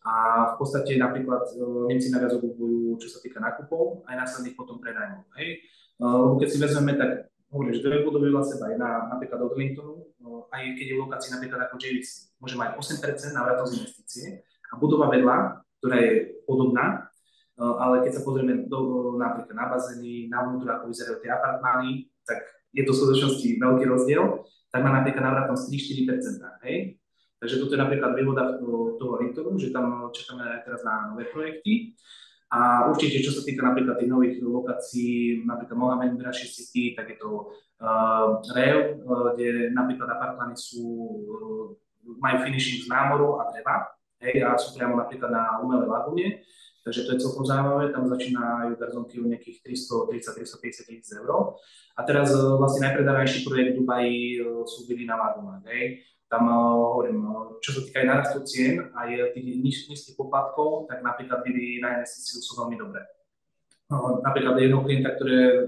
A 0.06 0.14
v 0.54 0.56
podstate 0.62 1.02
napríklad 1.02 1.50
Nemci 1.90 2.14
najviac 2.14 2.38
obupujú, 2.38 3.02
čo 3.02 3.10
sa 3.10 3.18
týka 3.26 3.42
nákupov, 3.42 4.06
aj 4.06 4.22
následných 4.22 4.54
potom 4.54 4.78
predajmov. 4.78 5.26
Hej? 5.42 5.66
Lebo 5.98 6.38
keď 6.38 6.48
si 6.54 6.58
vezmeme, 6.62 6.94
tak 6.94 7.34
hovorím, 7.50 7.74
že 7.74 7.82
dve 7.82 8.06
budovy 8.06 8.30
vedľa 8.30 8.46
seba, 8.46 8.70
jedna 8.70 9.10
napríklad 9.10 9.42
od 9.42 9.58
Ellingtonu, 9.58 10.06
aj 10.54 10.62
keď 10.78 10.86
je 10.86 10.96
v 10.96 11.04
lokácii 11.10 11.34
napríklad 11.34 11.60
ako 11.66 11.76
JVC, 11.82 12.38
môže 12.38 12.54
mať 12.54 12.70
8% 12.78 13.34
návratnosť 13.34 13.74
investície 13.82 14.46
a 14.46 14.74
budova 14.78 15.10
vedľa, 15.10 15.65
ktorá 15.86 16.02
je 16.02 16.42
podobná, 16.50 17.06
No, 17.56 17.80
ale 17.80 18.04
keď 18.04 18.20
sa 18.20 18.26
pozrieme 18.28 18.68
do, 18.68 19.16
napríklad 19.16 19.56
na 19.56 19.72
bazény, 19.72 20.28
na 20.28 20.44
vnútro, 20.44 20.68
ako 20.76 20.92
vyzerajú 20.92 21.24
tie 21.24 21.32
apartmány, 21.32 22.12
tak 22.28 22.44
je 22.76 22.84
to 22.84 22.92
v 22.92 23.00
skutočnosti 23.00 23.48
veľký 23.64 23.86
rozdiel, 23.88 24.44
tak 24.76 24.84
má 24.84 24.92
napríklad 24.92 25.24
návratnosť 25.24 25.72
3-4%. 26.04 26.68
Hej? 26.68 27.00
Takže 27.40 27.56
toto 27.64 27.72
je 27.72 27.80
napríklad 27.80 28.12
výhoda 28.12 28.60
toho 29.00 29.14
Rintoru, 29.24 29.56
že 29.56 29.72
tam 29.72 30.12
čakáme 30.12 30.44
aj 30.44 30.62
teraz 30.68 30.84
na 30.84 31.16
nové 31.16 31.32
projekty. 31.32 31.96
A 32.52 32.92
určite, 32.92 33.24
čo 33.24 33.32
sa 33.32 33.40
týka 33.40 33.64
napríklad 33.64 34.04
tých 34.04 34.12
nových 34.12 34.36
lokácií, 34.44 35.48
napríklad 35.48 35.80
Mohamed 35.80 36.20
Braši 36.20 36.52
City, 36.52 36.92
tak 36.92 37.16
je 37.16 37.18
to 37.24 37.56
uh, 37.80 38.44
Rev, 38.52 39.00
uh, 39.00 39.32
kde 39.36 39.72
napríklad 39.72 40.12
apartmány 40.12 40.60
sú, 40.60 40.84
uh, 41.24 41.66
majú 42.20 42.38
finishing 42.44 42.84
z 42.84 42.92
námoru 42.92 43.40
a 43.40 43.48
dreva, 43.52 43.95
hej, 44.26 44.42
a 44.42 44.58
sú 44.58 44.74
priamo 44.74 44.98
napríklad 44.98 45.30
na 45.30 45.62
umelej 45.62 45.90
lagune. 45.90 46.28
Takže 46.86 47.02
to 47.02 47.10
je 47.18 47.22
celkom 47.26 47.46
zaujímavé, 47.50 47.90
tam 47.90 48.06
začínajú 48.06 48.78
garzonky 48.78 49.18
o 49.18 49.26
nejakých 49.26 49.58
330-350 49.66 50.86
tisíc 50.86 51.10
eur. 51.18 51.58
A 51.98 52.06
teraz 52.06 52.30
e, 52.30 52.38
vlastne 52.38 52.86
najpredávanejší 52.86 53.42
projekt 53.42 53.74
v 53.74 53.78
Dubaji 53.82 54.18
e, 54.38 54.40
sú 54.70 54.86
byli 54.86 55.10
na 55.10 55.18
Lagunách. 55.18 55.66
Tam 56.30 56.46
e, 56.46 56.54
hovorím, 56.54 57.26
čo 57.58 57.74
sa 57.74 57.82
týka 57.82 58.06
aj 58.06 58.08
narastu 58.08 58.40
cien 58.46 58.86
a 58.94 59.10
tých 59.10 59.66
nízkych 59.66 60.14
poplatkov, 60.14 60.86
tak 60.86 61.02
napríklad 61.02 61.42
byli 61.42 61.82
na 61.82 61.98
investíciu 61.98 62.38
sú 62.38 62.54
veľmi 62.62 62.78
dobré. 62.78 63.02
Napríklad 64.22 64.54
jedného 64.62 64.86
klienta, 64.86 65.10
ktoré, 65.18 65.66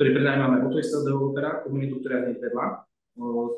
ktorý 0.00 0.08
prenajímame 0.16 0.64
od 0.64 0.72
toho 0.72 0.80
istého 0.80 1.04
developera, 1.04 1.60
komunitu, 1.60 2.00
ktorá 2.00 2.24
je 2.24 2.40
vedľa 2.40 2.66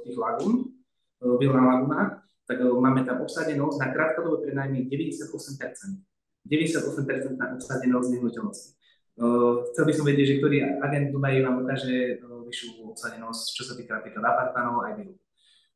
tých 0.07 0.17
lagún, 0.19 0.75
byl 1.21 1.53
na 1.53 1.65
lagunách, 1.75 2.11
tak 2.51 2.67
máme 2.67 3.07
tam 3.07 3.23
obsadenosť 3.23 3.79
na 3.79 3.89
krátkodobé 3.95 4.51
prenajmy 4.51 4.91
98%. 4.91 6.03
98% 6.43 7.39
na 7.39 7.47
obsadenosť 7.55 8.09
nehnuteľnosti. 8.11 8.75
Uh, 9.21 9.71
chcel 9.71 9.85
by 9.87 9.93
som 9.95 10.05
vedieť, 10.09 10.27
že 10.27 10.39
ktorý 10.43 10.57
agent 10.83 11.15
Dubaji 11.15 11.47
vám 11.47 11.63
ukáže 11.63 12.19
uh, 12.19 12.43
vyššiu 12.43 12.91
obsadenosť, 12.91 13.45
čo 13.55 13.63
sa 13.69 13.79
týka 13.79 14.03
napríklad 14.03 14.25
apartánov 14.25 14.83
aj 14.83 14.99
bylu. 14.99 15.15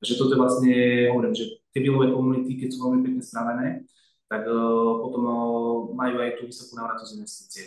Takže 0.03 0.15
toto 0.19 0.35
vlastne, 0.35 0.75
hovorím, 1.15 1.37
že 1.37 1.63
tie 1.71 1.85
bylové 1.85 2.11
komunity, 2.11 2.59
keď 2.59 2.69
sú 2.75 2.79
veľmi 2.89 3.01
pekne 3.07 3.23
spravené, 3.23 3.67
tak 4.27 4.43
uh, 4.51 4.93
potom 4.99 5.23
uh, 5.31 5.37
majú 5.95 6.25
aj 6.27 6.43
tú 6.43 6.51
vysokú 6.51 6.75
návratnosť 6.75 7.15
investície. 7.15 7.65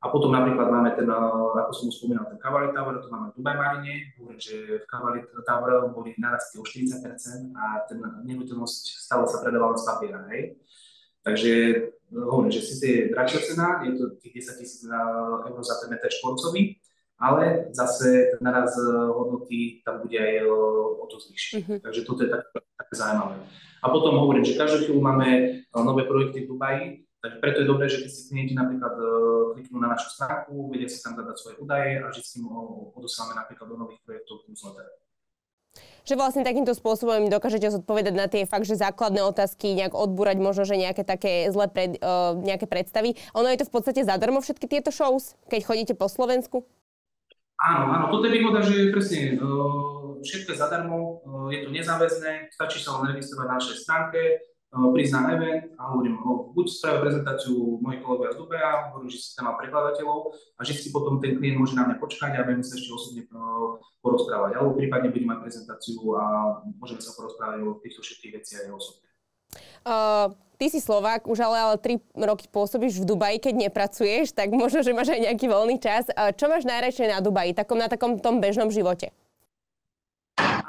A 0.00 0.08
potom 0.08 0.32
napríklad 0.32 0.72
máme 0.72 0.96
ten, 0.96 1.04
ako 1.04 1.72
som 1.76 1.92
už 1.92 2.00
spomínal, 2.00 2.24
ten 2.24 2.40
Cavalry 2.40 2.72
Tower, 2.72 3.04
to 3.04 3.12
máme 3.12 3.36
v 3.36 3.36
Dubai 3.36 3.52
Marine, 3.52 4.16
hovorím, 4.16 4.40
že 4.40 4.56
v 4.80 4.88
Cavalry 4.88 5.20
Tower 5.44 5.92
boli 5.92 6.16
narasty 6.16 6.56
o 6.56 6.64
40% 6.64 7.52
a 7.52 7.84
ten 7.84 8.00
nehnuteľnosť 8.00 8.82
stále 8.96 9.28
sa 9.28 9.44
predávala 9.44 9.76
z 9.76 9.84
papiera, 9.84 10.24
hej. 10.32 10.56
Takže 11.20 11.52
hovorím, 12.16 12.48
že 12.48 12.64
síce 12.64 12.84
je 12.88 13.00
drahšia 13.12 13.40
cena, 13.44 13.84
je 13.84 13.92
to 13.92 14.16
tých 14.24 14.40
10 14.40 14.56
tisíc 14.56 14.88
eur 14.88 15.60
za 15.60 15.76
ten 15.84 15.92
meter 15.92 16.08
šporcový, 16.08 16.80
ale 17.20 17.68
zase 17.76 18.40
naraz 18.40 18.72
hodnoty 19.12 19.84
tam 19.84 20.00
bude 20.00 20.16
aj 20.16 20.48
o 20.48 21.04
to 21.12 21.20
zvyššie. 21.20 21.60
Mm-hmm. 21.60 21.78
Takže 21.84 22.00
toto 22.08 22.24
je 22.24 22.32
tak, 22.32 22.48
také 22.56 22.94
zaujímavé. 22.96 23.36
A 23.84 23.86
potom 23.92 24.16
hovorím, 24.16 24.48
že 24.48 24.56
každú 24.56 24.88
chvíľu 24.88 25.04
máme 25.04 25.28
nové 25.76 26.08
projekty 26.08 26.48
v 26.48 26.56
Dubaji, 26.56 26.84
tak 27.20 27.36
preto 27.44 27.60
je 27.60 27.68
dobré, 27.68 27.84
že 27.84 28.00
keď 28.00 28.10
si 28.10 28.22
klienti 28.32 28.54
napríklad 28.56 28.96
uh, 28.96 29.52
kliknú 29.52 29.76
na 29.76 29.92
našu 29.92 30.08
stránku, 30.16 30.72
vedia 30.72 30.88
si 30.88 31.04
tam 31.04 31.12
zadať 31.20 31.36
svoje 31.36 31.56
údaje 31.60 32.00
a 32.00 32.08
vždy 32.08 32.24
im 32.40 32.48
odosielame 32.96 33.36
napríklad 33.36 33.66
do 33.68 33.76
nových 33.76 34.00
projektov 34.08 34.48
newsletter. 34.48 34.88
Že 36.08 36.16
vlastne 36.16 36.48
takýmto 36.48 36.72
spôsobom 36.72 37.28
im 37.28 37.28
dokážete 37.28 37.68
zodpovedať 37.76 38.14
na 38.16 38.24
tie 38.24 38.48
fakt, 38.48 38.64
že 38.64 38.80
základné 38.80 39.20
otázky, 39.20 39.76
nejak 39.76 39.92
odbúrať 39.92 40.40
možno, 40.40 40.64
že 40.64 40.80
nejaké 40.80 41.04
také 41.04 41.52
zlé 41.52 41.68
pred, 41.68 42.00
uh, 42.00 42.40
nejaké 42.40 42.64
predstavy. 42.64 43.20
Ono 43.36 43.46
je 43.52 43.60
to 43.60 43.68
v 43.68 43.74
podstate 43.76 44.00
zadarmo 44.00 44.40
všetky 44.40 44.64
tieto 44.64 44.88
shows, 44.88 45.36
keď 45.52 45.60
chodíte 45.68 45.94
po 45.94 46.08
Slovensku? 46.08 46.64
Áno, 47.60 47.92
áno, 47.92 48.08
toto 48.08 48.24
je 48.24 48.40
výhoda, 48.40 48.64
že 48.64 48.88
presne 48.88 49.36
uh, 49.36 50.16
všetko 50.24 50.56
zadarmo, 50.56 51.20
uh, 51.20 51.52
je 51.52 51.68
to 51.68 51.68
nezáväzné, 51.68 52.48
stačí 52.48 52.80
sa 52.80 52.96
len 52.96 53.12
registrovať 53.12 53.46
na 53.46 53.56
našej 53.60 53.76
stránke, 53.84 54.20
prísť 54.70 55.12
na 55.18 55.34
event 55.34 55.74
a 55.82 55.82
hovorím, 55.90 56.14
buď 56.54 56.66
spravia 56.70 57.02
prezentáciu 57.02 57.82
moji 57.82 57.98
kolegovia 58.06 58.30
z 58.30 58.38
Dubaja, 58.38 58.70
hovorím, 58.94 59.10
že 59.10 59.18
si 59.18 59.34
tam 59.34 59.50
má 59.50 59.58
prekladateľov 59.58 60.30
a 60.30 60.60
že 60.62 60.78
si 60.78 60.94
potom 60.94 61.18
ten 61.18 61.34
klient 61.34 61.58
môže 61.58 61.74
na 61.74 61.90
mňa 61.90 61.98
počkať 61.98 62.38
a 62.38 62.46
budeme 62.46 62.62
sa 62.62 62.78
ešte 62.78 62.94
osobne 62.94 63.22
porozprávať. 63.98 64.54
Alebo 64.54 64.78
prípadne 64.78 65.10
budem 65.10 65.26
mať 65.26 65.42
prezentáciu 65.42 65.98
a 66.14 66.24
môžeme 66.78 67.02
sa 67.02 67.10
porozprávať 67.18 67.66
o 67.66 67.82
týchto 67.82 68.00
všetkých 68.06 68.32
veciach 68.38 68.62
aj 68.70 68.74
osobne. 68.78 69.08
Uh, 69.82 70.30
ty 70.54 70.70
si 70.70 70.78
Slovák, 70.78 71.26
už 71.26 71.42
ale, 71.42 71.58
ale 71.58 71.74
3 71.74 72.22
roky 72.30 72.46
pôsobíš 72.46 73.02
v 73.02 73.08
Dubaji, 73.10 73.42
keď 73.42 73.66
nepracuješ, 73.66 74.30
tak 74.38 74.54
možno, 74.54 74.86
že 74.86 74.94
máš 74.94 75.10
aj 75.10 75.26
nejaký 75.26 75.50
voľný 75.50 75.82
čas. 75.82 76.06
Uh, 76.14 76.30
čo 76.30 76.46
máš 76.46 76.62
najradšej 76.62 77.10
na 77.10 77.18
Dubaji, 77.18 77.58
takom, 77.58 77.74
na 77.74 77.90
takom 77.90 78.22
tom 78.22 78.38
bežnom 78.38 78.70
živote? 78.70 79.10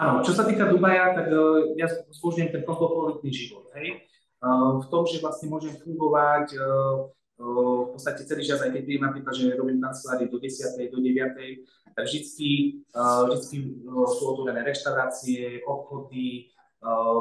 Áno, 0.02 0.26
čo 0.26 0.34
sa 0.34 0.50
týka 0.50 0.66
Dubaja, 0.66 1.14
tak 1.14 1.30
uh, 1.30 1.78
ja 1.78 1.86
zbožňujem 2.10 2.50
ten 2.50 2.66
kozmopolitný 2.66 3.30
život. 3.30 3.70
Hej? 3.78 4.10
Uh, 4.42 4.82
v 4.82 4.90
tom, 4.90 5.06
že 5.06 5.22
vlastne 5.22 5.54
môžem 5.54 5.78
fungovať 5.78 6.58
uh, 6.58 7.06
v 7.42 7.90
podstate 7.94 8.26
celý 8.26 8.46
čas, 8.46 8.62
aj 8.62 8.70
keď 8.70 8.82
príjem 8.86 9.02
napríklad, 9.02 9.34
že 9.34 9.58
robím 9.58 9.82
kancelárii 9.82 10.30
do 10.30 10.38
10. 10.38 10.78
do 10.94 11.02
9. 11.02 11.98
tak 11.98 12.06
vždycky, 12.06 12.86
vždycky 12.94 13.82
sú 13.90 14.22
otvorené 14.30 14.62
reštaurácie, 14.62 15.66
obchody, 15.66 16.54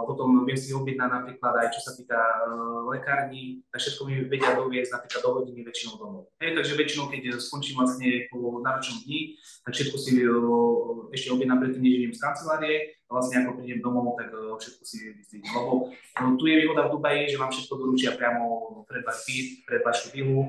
potom 0.08 0.40
viem 0.48 0.56
si 0.56 0.72
objednať 0.72 1.10
napríklad 1.12 1.52
aj 1.52 1.68
čo 1.76 1.80
sa 1.84 1.92
týka 1.92 2.16
uh, 2.16 2.88
lekární, 2.88 3.60
tak 3.68 3.84
všetko 3.84 4.02
mi 4.08 4.14
vedia 4.24 4.56
doviezť 4.56 4.96
napríklad 4.96 5.20
do 5.20 5.30
hodiny 5.36 5.60
väčšinou 5.68 6.00
domov. 6.00 6.32
Hej, 6.40 6.56
takže 6.56 6.80
väčšinou, 6.80 7.12
keď 7.12 7.22
skončím 7.36 7.76
vlastne 7.76 8.24
po 8.32 8.64
náročnom 8.64 9.04
dni, 9.04 9.36
tak 9.68 9.72
všetko 9.76 9.96
si 10.00 10.12
uh, 10.24 11.12
ešte 11.12 11.28
objednám 11.28 11.60
predtým, 11.60 11.84
než 11.84 11.94
idem 12.00 12.16
z 12.16 12.22
kancelárie 12.24 12.74
a 13.04 13.10
vlastne 13.12 13.44
ako 13.44 13.60
prídem 13.60 13.84
domov, 13.84 14.16
tak 14.16 14.32
všetko 14.32 14.82
si 14.88 14.96
vystrihnem. 15.12 15.52
Lebo 15.52 15.92
uh, 15.92 16.32
tu 16.40 16.44
je 16.48 16.56
výhoda 16.56 16.88
v 16.88 16.92
Dubaji, 16.96 17.22
že 17.28 17.36
vám 17.36 17.52
všetko 17.52 17.74
doručia 17.76 18.16
priamo 18.16 18.44
pred 18.88 19.04
váš 19.04 19.28
feed, 19.28 19.68
pred 19.68 19.84
vašu 19.84 20.08
vilu, 20.16 20.48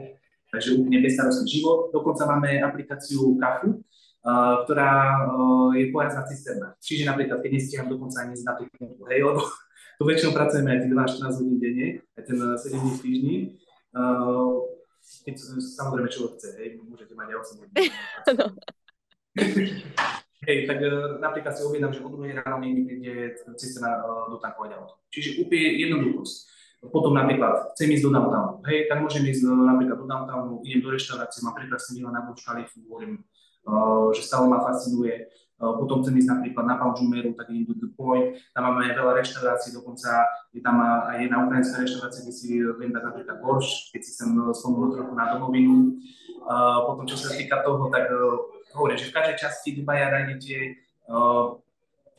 takže 0.55 0.79
úplne 0.79 1.03
bezstarostný 1.03 1.51
život. 1.51 1.91
Dokonca 1.91 2.23
máme 2.31 2.63
aplikáciu 2.63 3.35
Kafu, 3.35 3.83
ktorá 4.21 5.25
je 5.73 5.89
pojazdná 5.89 6.23
cisterna. 6.29 6.67
Čiže 6.77 7.09
napríklad, 7.09 7.41
keď 7.41 7.51
nestíham 7.57 7.89
dokonca 7.89 8.21
ani 8.21 8.37
na 8.45 8.53
tú 8.53 8.69
knihu, 8.77 9.01
hej, 9.09 9.19
lebo 9.25 9.41
tu 9.97 10.03
väčšinou 10.05 10.33
pracujeme 10.33 10.69
aj 10.77 10.79
tých 10.85 10.93
12-14 10.93 11.41
hodín 11.41 11.57
denne, 11.57 11.87
aj 12.17 12.23
ten 12.29 12.37
7 12.37 12.77
dní 12.77 12.91
v 12.93 13.01
týždni. 13.01 13.35
Keď 15.25 15.35
samozrejme 15.57 16.09
človek 16.13 16.33
chce, 16.37 16.49
hej, 16.61 16.67
môžete 16.85 17.13
mať 17.17 17.27
aj 17.33 17.37
8 17.37 17.61
hodín. 17.61 17.73
Hej, 20.41 20.57
tak 20.65 20.81
napríklad 21.21 21.53
si 21.53 21.61
objednám, 21.61 21.93
že 21.93 22.01
o 22.01 22.09
2 22.09 22.33
ráno 22.33 22.57
mi 22.61 22.81
príde 22.81 23.37
cisterna 23.57 24.01
dotankovať 24.29 24.69
auto. 24.73 24.97
Čiže 25.13 25.41
úplne 25.45 25.69
jednoduchosť. 25.85 26.37
Potom 26.89 27.13
napríklad 27.13 27.77
chcem 27.77 27.93
ísť 27.93 28.09
do 28.09 28.11
downtownu, 28.17 28.65
hej, 28.65 28.89
tak 28.89 29.05
môžem 29.05 29.21
ísť 29.21 29.45
napríklad 29.45 30.01
do 30.01 30.09
downtownu, 30.09 30.65
idem 30.65 30.81
do 30.81 30.89
reštaurácie, 30.89 31.45
mám 31.45 31.53
prekrásny 31.53 32.01
výhľad 32.01 32.13
na 32.17 32.25
Burj 32.25 32.41
Khalifu, 32.41 32.81
hovorím, 32.89 33.21
Eh, 33.21 33.40
že 34.15 34.21
stále 34.25 34.49
ma 34.49 34.63
fascinuje. 34.65 35.31
Eh, 35.61 35.73
potom 35.77 36.01
chcem 36.01 36.17
ísť 36.17 36.29
napríklad 36.33 36.65
na 36.65 36.75
Palžumeru, 36.81 37.37
tak 37.37 37.53
idem 37.53 37.69
do 37.69 37.77
The 37.77 37.93
Point, 37.93 38.33
tam 38.57 38.65
máme 38.65 38.89
aj 38.89 38.97
veľa 38.97 39.13
reštaurácií, 39.21 39.69
dokonca 39.77 40.25
je 40.57 40.61
tam 40.65 40.81
aj 40.81 41.21
jedna 41.21 41.45
ukrajinská 41.45 41.85
reštaurácia, 41.85 42.25
kde 42.25 42.33
si 42.33 42.47
viem 42.81 42.89
dať 42.89 43.03
napríklad 43.05 43.37
borš, 43.45 43.93
keď 43.93 44.01
si 44.01 44.09
chcem 44.17 44.33
eh, 44.33 44.49
spomenúť 44.57 44.91
trochu 44.97 45.13
na 45.13 45.25
domovinu. 45.37 46.01
Potom, 46.89 47.05
čo 47.05 47.21
sa 47.21 47.37
týka 47.37 47.61
toho, 47.61 47.85
tak 47.93 48.09
hovorím, 48.73 48.97
že 48.97 49.13
v 49.13 49.15
každej 49.15 49.37
časti 49.37 49.77
Dubaja 49.77 50.09
nájdete 50.09 50.73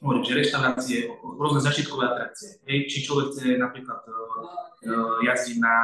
hovorím, 0.02 0.26
že 0.26 0.34
reštaurácie, 0.34 0.98
rôzne 1.22 1.62
zažitkové 1.62 2.10
atrakcie. 2.10 2.58
Hej, 2.66 2.90
či 2.90 3.06
človek 3.06 3.30
chce 3.30 3.54
napríklad 3.54 4.02
uh, 4.02 5.22
jazdiť 5.22 5.56
na 5.62 5.76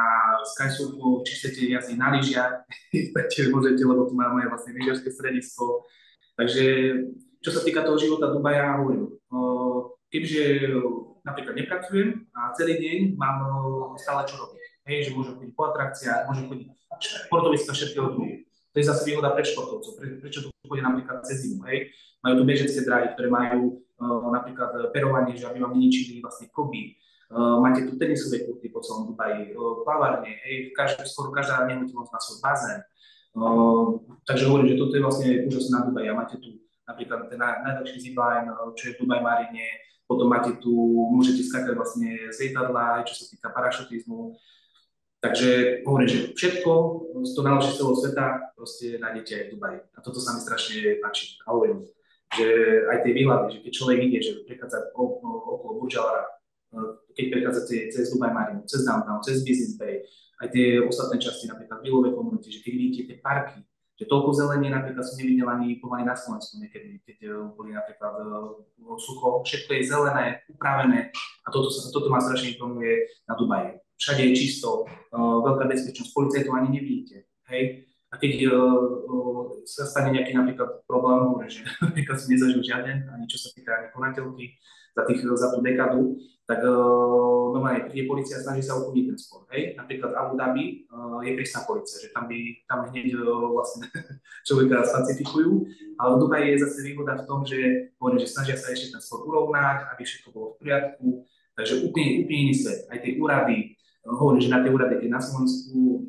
skysurfu, 0.42 1.22
či 1.22 1.32
chcete 1.38 1.60
jazdiť 1.70 1.96
na 1.96 2.18
lyžiach, 2.18 2.66
takže 3.16 3.54
môžete, 3.54 3.82
lebo 3.86 4.10
tu 4.10 4.18
máme 4.18 4.42
vlastne 4.50 4.74
lyžiarské 4.74 5.14
stredisko. 5.14 5.86
Takže 6.34 6.64
čo 7.38 7.50
sa 7.54 7.62
týka 7.62 7.86
toho 7.86 7.94
života 7.94 8.34
Dubaja, 8.34 8.82
hovorím, 8.82 9.14
uh, 9.30 9.94
keďže 10.10 10.74
napríklad 11.22 11.54
nepracujem 11.54 12.26
a 12.34 12.50
celý 12.58 12.74
deň 12.82 12.98
mám 13.14 13.36
uh, 13.46 13.94
stále 13.94 14.26
čo 14.26 14.34
robiť. 14.34 14.62
Hej, 14.90 14.98
že 15.08 15.14
môžem 15.14 15.38
chodiť 15.38 15.52
po 15.54 15.62
atrakciách, 15.70 16.26
môžem 16.26 16.46
chodiť 16.50 16.68
športoviska 16.98 17.70
všetkého 17.70 18.18
druhu. 18.18 18.34
To 18.72 18.76
je 18.80 18.84
zase 18.84 19.06
výhoda 19.06 19.30
pre 19.30 19.46
športovcov. 19.46 19.92
Pre, 19.94 20.06
prečo 20.18 20.38
tu 20.42 20.48
chodí 20.66 20.82
napríklad 20.82 21.22
cez 21.22 21.46
zimu, 21.46 21.62
hej? 21.70 21.92
Majú 22.24 22.34
tu 22.40 22.44
bežecké 22.44 22.80
dráhy, 22.82 23.14
ktoré 23.14 23.28
majú 23.30 23.84
napríklad 24.06 24.94
perovanie, 24.94 25.34
že 25.34 25.50
aby 25.50 25.58
vám 25.62 25.74
neničili 25.74 26.22
vlastne 26.22 26.48
koby, 26.50 26.98
Uh, 27.28 27.60
máte 27.60 27.84
tu 27.84 28.00
tenisové 28.00 28.40
kurty 28.48 28.72
po 28.72 28.80
celom 28.80 29.04
Dubaji, 29.04 29.52
plavárne, 29.84 30.40
hej, 30.48 30.72
každá, 30.72 31.04
skoro 31.04 31.28
každá 31.28 31.68
nehnuteľnosť 31.68 32.08
má 32.08 32.20
svoj 32.24 32.38
bazén. 32.40 32.80
Takže 34.24 34.48
hovorím, 34.48 34.72
že 34.72 34.80
toto 34.80 34.96
je 34.96 35.04
vlastne 35.04 35.28
úžasné 35.44 35.70
na 35.76 35.84
Dubaji 35.84 36.08
a 36.08 36.16
máte 36.16 36.40
tu 36.40 36.56
napríklad 36.88 37.28
ten 37.28 37.36
najdlhší 37.36 38.00
zipline, 38.00 38.48
čo 38.72 38.82
je 38.88 38.92
v 38.96 39.00
Dubaj 39.04 39.20
Marine, 39.20 39.66
potom 40.08 40.24
máte 40.24 40.56
tu, 40.56 40.72
môžete 41.12 41.44
skakať 41.44 41.76
vlastne 41.76 42.32
z 42.32 42.36
lietadla, 42.48 43.04
čo 43.04 43.12
sa 43.12 43.24
týka 43.28 43.52
parašutizmu. 43.52 44.32
Takže 45.20 45.84
hovorím, 45.84 46.08
že 46.08 46.18
všetko 46.32 46.70
z 47.28 47.30
toho 47.36 47.44
najlepšie 47.44 47.76
celého 47.76 47.96
sveta 48.00 48.26
proste 48.56 48.86
nájdete 48.96 49.32
aj 49.36 49.44
v 49.44 49.52
Dubaji. 49.52 49.78
A 49.84 49.98
toto 50.00 50.16
sa 50.16 50.32
mi 50.32 50.40
strašne 50.40 50.96
páči. 51.04 51.36
A 51.44 51.52
hovorím, 51.52 51.84
že 52.36 52.46
aj 52.92 52.98
tie 53.06 53.12
výhľady, 53.16 53.46
že 53.56 53.58
keď 53.64 53.72
človek 53.72 53.98
ide, 54.04 54.18
že 54.20 54.32
prechádza 54.44 54.92
okolo 54.92 55.80
Burj 55.80 55.96
keď 57.16 57.24
prechádzate 57.32 57.74
cez 57.88 58.12
Dubai 58.12 58.30
Marine, 58.30 58.62
cez 58.68 58.84
Downtown, 58.84 59.24
cez 59.24 59.40
Business 59.40 59.80
Bay, 59.80 60.04
aj 60.38 60.52
tie 60.52 60.78
ostatné 60.84 61.18
časti, 61.18 61.48
napríklad 61.48 61.80
vilové 61.82 62.14
komunity, 62.14 62.52
že 62.52 62.62
keď 62.62 62.72
vidíte 62.76 63.02
tie 63.10 63.18
parky, 63.18 63.58
že 63.98 64.06
toľko 64.06 64.30
zelenie 64.30 64.70
napríklad 64.70 65.02
som 65.02 65.18
nevidel 65.18 65.50
ani 65.50 65.82
pomaly 65.82 66.06
na 66.06 66.14
Slovensku 66.14 66.62
niekedy, 66.62 67.02
keď 67.02 67.18
eh, 67.26 67.34
boli 67.58 67.74
napríklad 67.74 68.14
uh, 68.22 68.94
sucho, 68.94 69.42
všetko 69.42 69.70
je 69.74 69.82
zelené, 69.90 70.26
upravené 70.46 71.10
a 71.42 71.48
toto, 71.50 71.66
sa, 71.66 71.90
toto 71.90 72.06
ma 72.06 72.22
strašne 72.22 72.54
imponuje 72.54 73.10
na 73.26 73.34
Dubaji. 73.34 73.82
Všade 73.98 74.30
je 74.30 74.38
čisto, 74.38 74.86
veľká 75.10 75.66
bezpečnosť, 75.66 76.14
policajtov 76.14 76.54
ani 76.54 76.78
nevidíte, 76.78 77.26
hej. 77.50 77.87
A 78.08 78.16
keď 78.16 78.48
uh, 78.48 78.80
uh, 79.04 79.60
sa 79.68 79.84
stane 79.84 80.16
nejaký 80.16 80.32
napríklad 80.32 80.88
problém, 80.88 81.44
že 81.52 81.60
napríklad 81.84 82.16
si 82.16 82.32
nezažil 82.32 82.64
žiaden, 82.64 83.04
ani 83.04 83.24
čo 83.28 83.36
sa 83.36 83.52
týka 83.52 83.70
ani 83.76 83.88
konateľky 83.92 84.56
za, 84.96 85.02
tých, 85.04 85.20
za 85.28 85.48
tú 85.52 85.60
dekadu, 85.60 86.16
tak 86.48 86.64
uh, 86.64 87.52
normálne 87.52 87.84
príde 87.84 88.08
policia 88.08 88.40
a 88.40 88.44
snaží 88.48 88.64
sa 88.64 88.80
ukončiť 88.80 89.04
ten 89.12 89.18
spor. 89.20 89.44
Hej? 89.52 89.76
Napríklad 89.76 90.16
Abu 90.16 90.40
Dhabi 90.40 90.88
uh, 90.88 91.20
je 91.20 91.36
prísna 91.36 91.68
policia, 91.68 92.00
že 92.00 92.08
tam, 92.08 92.24
by, 92.24 92.64
tam 92.64 92.88
hneď 92.88 93.20
uh, 93.20 93.52
vlastne 93.52 93.84
človeka 94.48 94.88
sfacifikujú, 94.88 95.68
ale 96.00 96.08
v 96.16 96.20
Dubaji 96.24 96.46
je 96.56 96.62
zase 96.64 96.78
výhoda 96.88 97.20
v 97.20 97.26
tom, 97.28 97.44
že 97.44 97.92
hovorím, 98.00 98.24
že 98.24 98.32
snažia 98.32 98.56
sa 98.56 98.72
ešte 98.72 98.96
ten 98.96 99.00
spor 99.04 99.28
urovnať, 99.28 99.92
aby 99.92 100.02
všetko 100.08 100.28
bolo 100.32 100.46
v 100.56 100.64
poriadku, 100.64 101.08
takže 101.52 101.84
úplne, 101.84 102.24
úplne 102.24 102.40
iný 102.48 102.54
svet. 102.56 102.88
Aj 102.88 102.96
tie 102.96 103.20
úrady, 103.20 103.76
hovorím, 104.08 104.40
že 104.40 104.48
na 104.48 104.64
tie 104.64 104.72
úrady, 104.72 105.04
keď 105.04 105.10
na 105.12 105.20
Slovensku, 105.20 106.08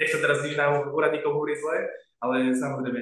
nech 0.00 0.10
sa 0.10 0.18
teraz 0.18 0.42
nič 0.42 0.58
na 0.58 0.70
úradníkov 0.90 1.34
hovorí 1.34 1.54
zle, 1.54 1.90
ale 2.24 2.56
samozrejme, 2.56 3.00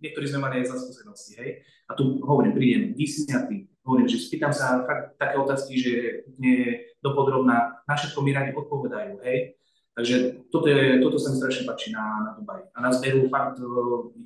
niektorí 0.00 0.24
sme 0.24 0.40
mali 0.40 0.64
aj 0.64 0.72
za 0.72 0.76
skúsenosti, 0.80 1.36
hej. 1.36 1.50
A 1.84 1.92
tu 1.92 2.16
hovorím, 2.24 2.56
prídem 2.56 2.82
vysmiatý, 2.96 3.68
hovorím, 3.84 4.08
že 4.08 4.24
spýtam 4.24 4.50
sa 4.50 4.82
fakt 4.88 5.20
také 5.20 5.36
otázky, 5.36 5.76
že 5.76 5.92
nie 6.40 6.88
dopodrobná, 7.04 7.84
na 7.84 7.94
všetko 7.94 8.24
mi 8.24 8.32
radi 8.32 8.56
odpovedajú, 8.56 9.20
hej. 9.20 9.60
Takže 9.94 10.42
toto, 10.50 10.66
je, 10.66 10.98
toto 10.98 11.22
sa 11.22 11.30
mi 11.30 11.38
strašne 11.38 11.70
páči 11.70 11.94
na, 11.94 12.02
na 12.26 12.30
Dubaji. 12.34 12.66
A 12.74 12.82
nás 12.82 12.98
berú 12.98 13.30
fakt, 13.30 13.62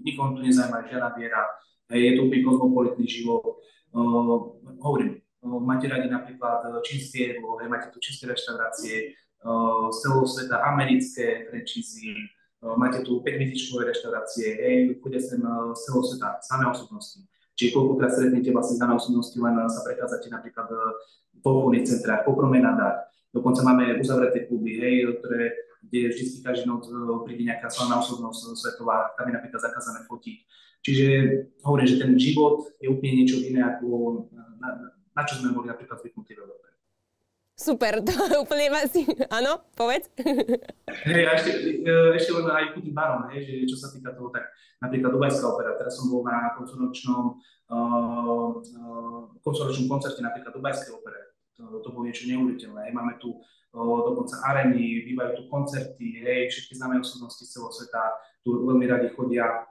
nikomu 0.00 0.38
tu 0.38 0.40
nezaujíma 0.40 0.88
žiadna 0.88 1.12
viera, 1.12 1.44
hej, 1.92 2.00
je 2.00 2.12
to 2.16 2.20
úplne 2.24 2.46
kozmopolitný 2.46 3.04
život. 3.04 3.60
Uh, 3.92 4.56
hovorím, 4.80 5.20
uh, 5.44 5.60
máte 5.60 5.90
radi 5.90 6.08
napríklad 6.08 6.64
čisté 6.86 7.36
jedlo, 7.36 7.58
máte 7.68 7.92
tu 7.92 8.00
čisté 8.00 8.30
reštaurácie, 8.30 9.18
z 9.38 9.96
celého 10.02 10.26
sveta 10.26 10.56
americké 10.66 11.46
franchízy, 11.50 12.14
máte 12.76 13.06
tu 13.06 13.22
5 13.22 13.38
reštaurácie, 13.86 14.46
hej, 14.58 14.76
chodia 14.98 15.22
sem 15.22 15.38
z 15.74 15.78
celého 15.86 16.04
sveta, 16.04 16.42
samé 16.42 16.66
osobnosti. 16.66 17.22
Čiže 17.54 17.74
koľkokrát 17.74 18.10
stretnete 18.14 18.50
vlastne 18.54 18.78
z 18.78 18.82
danej 18.82 18.98
osobnosti, 19.02 19.36
len 19.38 19.54
sa 19.70 19.82
prechádzate 19.82 20.26
napríklad 20.30 20.66
po 21.42 21.48
obchodných 21.54 21.86
centrách, 21.86 22.26
po 22.26 22.34
promenádach. 22.34 23.10
Dokonca 23.30 23.62
máme 23.62 23.98
uzavreté 24.02 24.46
kluby, 24.50 24.78
hej, 24.78 25.06
ktoré, 25.22 25.54
kde 25.86 26.10
vždy 26.10 26.24
každý 26.42 26.66
noc 26.66 26.90
príde 27.22 27.46
nejaká 27.46 27.70
slavná 27.70 28.02
osobnosť 28.02 28.58
svetová, 28.58 29.14
tam 29.14 29.30
je 29.30 29.34
napríklad 29.38 29.62
zakázané 29.62 30.02
fotiť 30.10 30.38
Čiže 30.82 31.06
hovorím, 31.66 31.88
že 31.90 32.00
ten 32.00 32.12
život 32.16 32.70
je 32.78 32.88
úplne 32.88 33.22
niečo 33.22 33.42
iné, 33.42 33.60
ako 33.60 33.86
na, 34.32 34.68
na 35.12 35.22
čo 35.26 35.42
sme 35.42 35.54
boli 35.54 35.66
napríklad 35.66 35.98
zvyknutí 35.98 36.32
v 36.32 36.42
Európe. 36.46 36.67
Super, 37.58 37.98
to 38.06 38.14
úplne 38.46 38.70
asi, 38.70 39.02
áno, 39.34 39.58
povedz. 39.74 40.06
Hej, 41.10 41.22
a 41.26 41.30
ešte, 41.34 41.50
e, 41.82 41.94
ešte 42.14 42.30
len 42.38 42.46
aj 42.46 42.70
ku 42.70 42.78
tým 42.78 42.94
barom, 42.94 43.26
hej, 43.34 43.42
že 43.42 43.52
čo 43.66 43.76
sa 43.76 43.90
týka 43.90 44.14
toho, 44.14 44.30
tak 44.30 44.46
napríklad 44.78 45.10
Dubajská 45.10 45.42
opera, 45.42 45.74
teraz 45.74 45.98
som 45.98 46.06
bol 46.06 46.22
na 46.22 46.54
koncoročnom, 46.54 47.34
uh, 47.74 48.62
uh, 48.62 49.22
koncoročnom 49.42 49.90
koncerte 49.90 50.22
napríklad 50.22 50.54
Dubajskej 50.54 50.94
opere, 50.94 51.34
to, 51.58 51.82
to 51.82 51.88
bolo 51.90 52.06
niečo 52.06 52.30
neuveriteľné, 52.30 52.86
hej, 52.86 52.94
máme 52.94 53.18
tu 53.18 53.42
uh, 53.42 53.98
dokonca 54.06 54.38
arény, 54.46 55.02
bývajú 55.10 55.30
tu 55.34 55.42
koncerty, 55.50 56.22
hej, 56.22 56.54
všetky 56.54 56.78
známe 56.78 57.02
osobnosti 57.02 57.42
z 57.42 57.50
celého 57.58 57.74
sveta 57.74 58.22
tu 58.46 58.54
veľmi 58.54 58.86
radi 58.86 59.10
chodia 59.18 59.66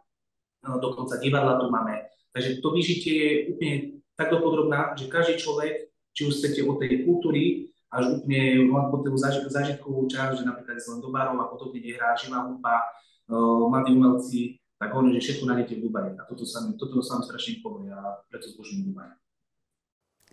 dokonca 0.76 1.16
divadla 1.24 1.56
tu 1.64 1.72
máme. 1.72 2.04
Takže 2.36 2.60
to 2.60 2.70
vyžitie 2.76 3.16
je 3.16 3.32
úplne 3.56 3.76
tak 4.20 4.34
dopodrobná, 4.34 4.92
že 5.00 5.08
každý 5.08 5.40
človek, 5.40 5.88
či 6.12 6.28
už 6.28 6.36
chcete 6.36 6.66
od 6.68 6.82
tej 6.82 7.08
kultúry, 7.08 7.72
až 7.98 8.22
úplne 8.22 8.70
len 8.70 8.86
po 8.94 9.02
tú 9.02 9.18
zážitkovú 9.50 10.06
časť, 10.06 10.42
že 10.42 10.44
napríklad 10.46 10.78
len 10.78 11.02
do 11.02 11.10
barov 11.10 11.42
a 11.42 11.50
podobne, 11.50 11.82
kde 11.82 11.98
hrá 11.98 12.14
živá 12.14 12.46
hudba, 12.46 12.86
uh, 13.34 13.66
mladí 13.66 13.98
umelci, 13.98 14.62
tak 14.78 14.94
hovorím, 14.94 15.18
že 15.18 15.24
všetko 15.26 15.44
nájdete 15.50 15.74
v 15.82 15.84
Dubaji. 15.90 16.12
A 16.22 16.24
toto 16.30 16.46
sa 16.46 16.62
mi, 16.62 16.78
toto 16.78 17.02
sa 17.02 17.18
mi 17.18 17.26
strašne 17.26 17.66
povie 17.66 17.90
a 17.90 18.22
preto 18.30 18.54
zbožím 18.54 18.94
Dubaj. 18.94 19.10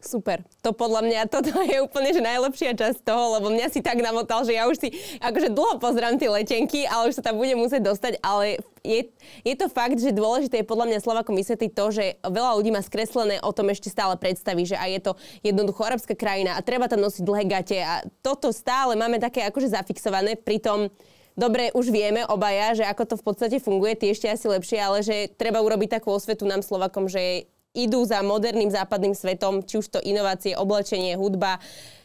Super. 0.04 0.44
To 0.60 0.76
podľa 0.76 1.00
mňa, 1.00 1.20
toto 1.32 1.48
je 1.72 1.80
úplne 1.80 2.12
že 2.12 2.20
najlepšia 2.20 2.76
časť 2.76 3.00
toho, 3.02 3.40
lebo 3.40 3.48
mňa 3.48 3.72
si 3.72 3.80
tak 3.80 3.98
namotal, 4.04 4.44
že 4.44 4.52
ja 4.52 4.68
už 4.68 4.76
si 4.76 4.92
akože 5.18 5.48
dlho 5.56 5.80
pozrám 5.80 6.20
tie 6.20 6.28
letenky, 6.28 6.84
ale 6.84 7.08
už 7.08 7.16
sa 7.18 7.24
tam 7.24 7.40
budem 7.40 7.56
musieť 7.56 7.88
dostať, 7.88 8.20
ale 8.20 8.60
je, 8.84 9.08
je 9.48 9.54
to 9.56 9.72
fakt, 9.72 9.96
že 9.96 10.12
dôležité 10.12 10.60
je 10.60 10.68
podľa 10.68 10.92
mňa 10.92 10.98
Slovakom 11.00 11.32
vysvetliť 11.32 11.72
to, 11.72 11.84
že 11.88 12.04
veľa 12.20 12.60
ľudí 12.60 12.68
má 12.68 12.84
skreslené 12.84 13.40
o 13.40 13.50
tom 13.56 13.72
ešte 13.72 13.88
stále 13.88 14.12
predstavy, 14.20 14.68
že 14.68 14.76
aj 14.76 14.90
je 14.92 15.00
to 15.00 15.12
jednoducho 15.40 15.80
arabská 15.88 16.12
krajina 16.12 16.60
a 16.60 16.60
treba 16.60 16.84
tam 16.84 17.00
nosiť 17.00 17.24
dlhé 17.24 17.44
gate 17.48 17.80
a 17.80 18.04
toto 18.20 18.52
stále 18.52 18.92
máme 18.92 19.16
také 19.16 19.40
akože 19.48 19.72
zafixované, 19.72 20.36
pritom 20.36 20.92
Dobre, 21.34 21.74
už 21.74 21.90
vieme 21.90 22.22
obaja, 22.30 22.78
že 22.78 22.86
ako 22.86 23.10
to 23.10 23.14
v 23.18 23.26
podstate 23.26 23.58
funguje, 23.58 23.98
tie 23.98 24.14
ešte 24.14 24.30
asi 24.30 24.46
lepšie, 24.46 24.78
ale 24.78 25.02
že 25.02 25.26
treba 25.34 25.58
urobiť 25.66 25.98
takú 25.98 26.14
osvetu 26.14 26.46
nám 26.46 26.62
Slovakom, 26.62 27.10
že 27.10 27.50
idú 27.74 28.06
za 28.06 28.22
moderným 28.22 28.70
západným 28.70 29.12
svetom, 29.18 29.66
či 29.66 29.82
už 29.82 29.98
to 29.98 30.00
inovácie, 30.00 30.54
oblečenie, 30.54 31.18
hudba, 31.18 31.58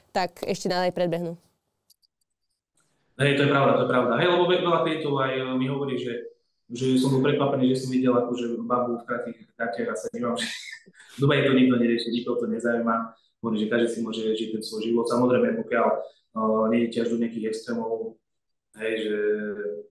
tak 0.09 0.41
ešte 0.41 0.67
nádaj 0.67 0.91
predbehnú. 0.97 1.37
Hej, 3.21 3.37
to 3.37 3.41
je 3.45 3.49
pravda, 3.51 3.71
to 3.77 3.83
je 3.85 3.91
pravda. 3.91 4.13
Hej, 4.17 4.27
lebo 4.31 4.43
veľa 4.49 4.79
klientov 4.81 5.13
aj 5.19 5.31
e, 5.37 5.41
mi 5.59 5.67
hovorí, 5.67 5.95
že, 5.99 6.13
že 6.71 6.97
som 6.97 7.13
bol 7.13 7.21
prekvapený, 7.21 7.75
že 7.75 7.85
som 7.85 7.89
videl 7.91 8.15
akože 8.15 8.63
babu 8.63 8.97
v 8.97 9.05
krátkých 9.05 9.37
gatiach 9.59 9.89
a 9.91 9.95
sa 9.99 10.07
nemám, 10.15 10.35
že 10.39 10.47
v 10.89 11.17
Dubaji 11.21 11.45
to 11.45 11.51
nikto 11.53 11.75
nerieši, 11.77 12.15
nikoho 12.15 12.39
to 12.39 12.47
nezaujíma. 12.47 12.95
Hovorí, 13.43 13.55
že 13.59 13.71
každý 13.71 13.87
si 13.91 13.99
môže 14.01 14.23
žiť 14.23 14.49
ten 14.55 14.63
svoj 14.63 14.81
život. 14.87 15.05
Samozrejme, 15.07 15.63
pokiaľ 15.63 15.87
uh, 15.87 16.65
nejdete 16.71 16.97
až 17.03 17.07
do 17.15 17.17
nejakých 17.23 17.55
extrémov, 17.55 18.19
hej, 18.79 18.93
že 19.03 19.15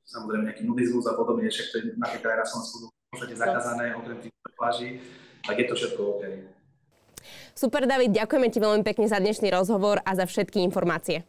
samozrejme 0.09 0.53
nejaký 0.53 0.63
nudizmus 0.69 1.05
a 1.09 1.17
podobne, 1.17 1.49
však 1.49 1.67
to 1.73 1.75
je 1.81 1.85
napríklad 1.97 2.33
aj 2.33 2.39
na 2.45 2.47
Slovensku 2.49 2.77
v 2.93 3.37
zakázané, 3.37 3.97
okrem 3.97 4.19
tých 4.21 4.35
pláží 4.57 5.01
tak 5.45 5.57
je 5.61 5.67
to 5.69 5.75
všetko 5.77 6.01
OK. 6.17 6.23
Super, 7.53 7.91
David, 7.91 8.15
ďakujeme 8.15 8.49
ti 8.49 8.59
veľmi 8.63 8.87
pekne 8.87 9.11
za 9.11 9.19
dnešný 9.19 9.51
rozhovor 9.51 9.99
a 10.07 10.11
za 10.15 10.25
všetky 10.25 10.63
informácie. 10.63 11.27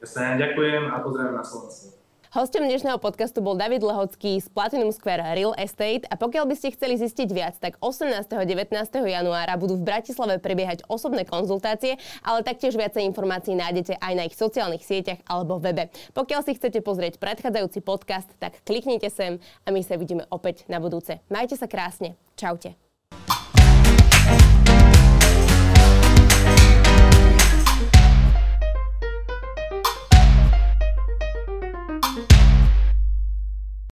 Ja 0.00 0.32
ďakujem 0.38 0.88
a 0.88 0.96
pozdravujem 1.04 1.36
na 1.36 1.44
Slovensku. 1.44 1.99
Hostom 2.30 2.62
dnešného 2.62 3.02
podcastu 3.02 3.42
bol 3.42 3.58
David 3.58 3.82
Lehocký 3.82 4.38
z 4.38 4.46
Platinum 4.54 4.94
Square 4.94 5.34
Real 5.34 5.50
Estate 5.58 6.06
a 6.06 6.14
pokiaľ 6.14 6.46
by 6.46 6.54
ste 6.54 6.70
chceli 6.78 6.94
zistiť 6.94 7.26
viac, 7.34 7.58
tak 7.58 7.74
18. 7.82 8.06
a 8.22 8.46
19. 8.46 8.70
januára 9.02 9.58
budú 9.58 9.74
v 9.74 9.82
Bratislave 9.82 10.38
prebiehať 10.38 10.86
osobné 10.86 11.26
konzultácie, 11.26 11.98
ale 12.22 12.46
taktiež 12.46 12.78
viacej 12.78 13.02
informácií 13.02 13.58
nájdete 13.58 13.98
aj 13.98 14.12
na 14.14 14.30
ich 14.30 14.38
sociálnych 14.38 14.86
sieťach 14.86 15.18
alebo 15.26 15.58
webe. 15.58 15.90
Pokiaľ 16.14 16.46
si 16.46 16.54
chcete 16.54 16.78
pozrieť 16.86 17.18
predchádzajúci 17.18 17.82
podcast, 17.82 18.30
tak 18.38 18.62
kliknite 18.62 19.10
sem 19.10 19.42
a 19.66 19.74
my 19.74 19.82
sa 19.82 19.98
vidíme 19.98 20.22
opäť 20.30 20.70
na 20.70 20.78
budúce. 20.78 21.18
Majte 21.34 21.58
sa 21.58 21.66
krásne. 21.66 22.14
Čaute. 22.38 22.89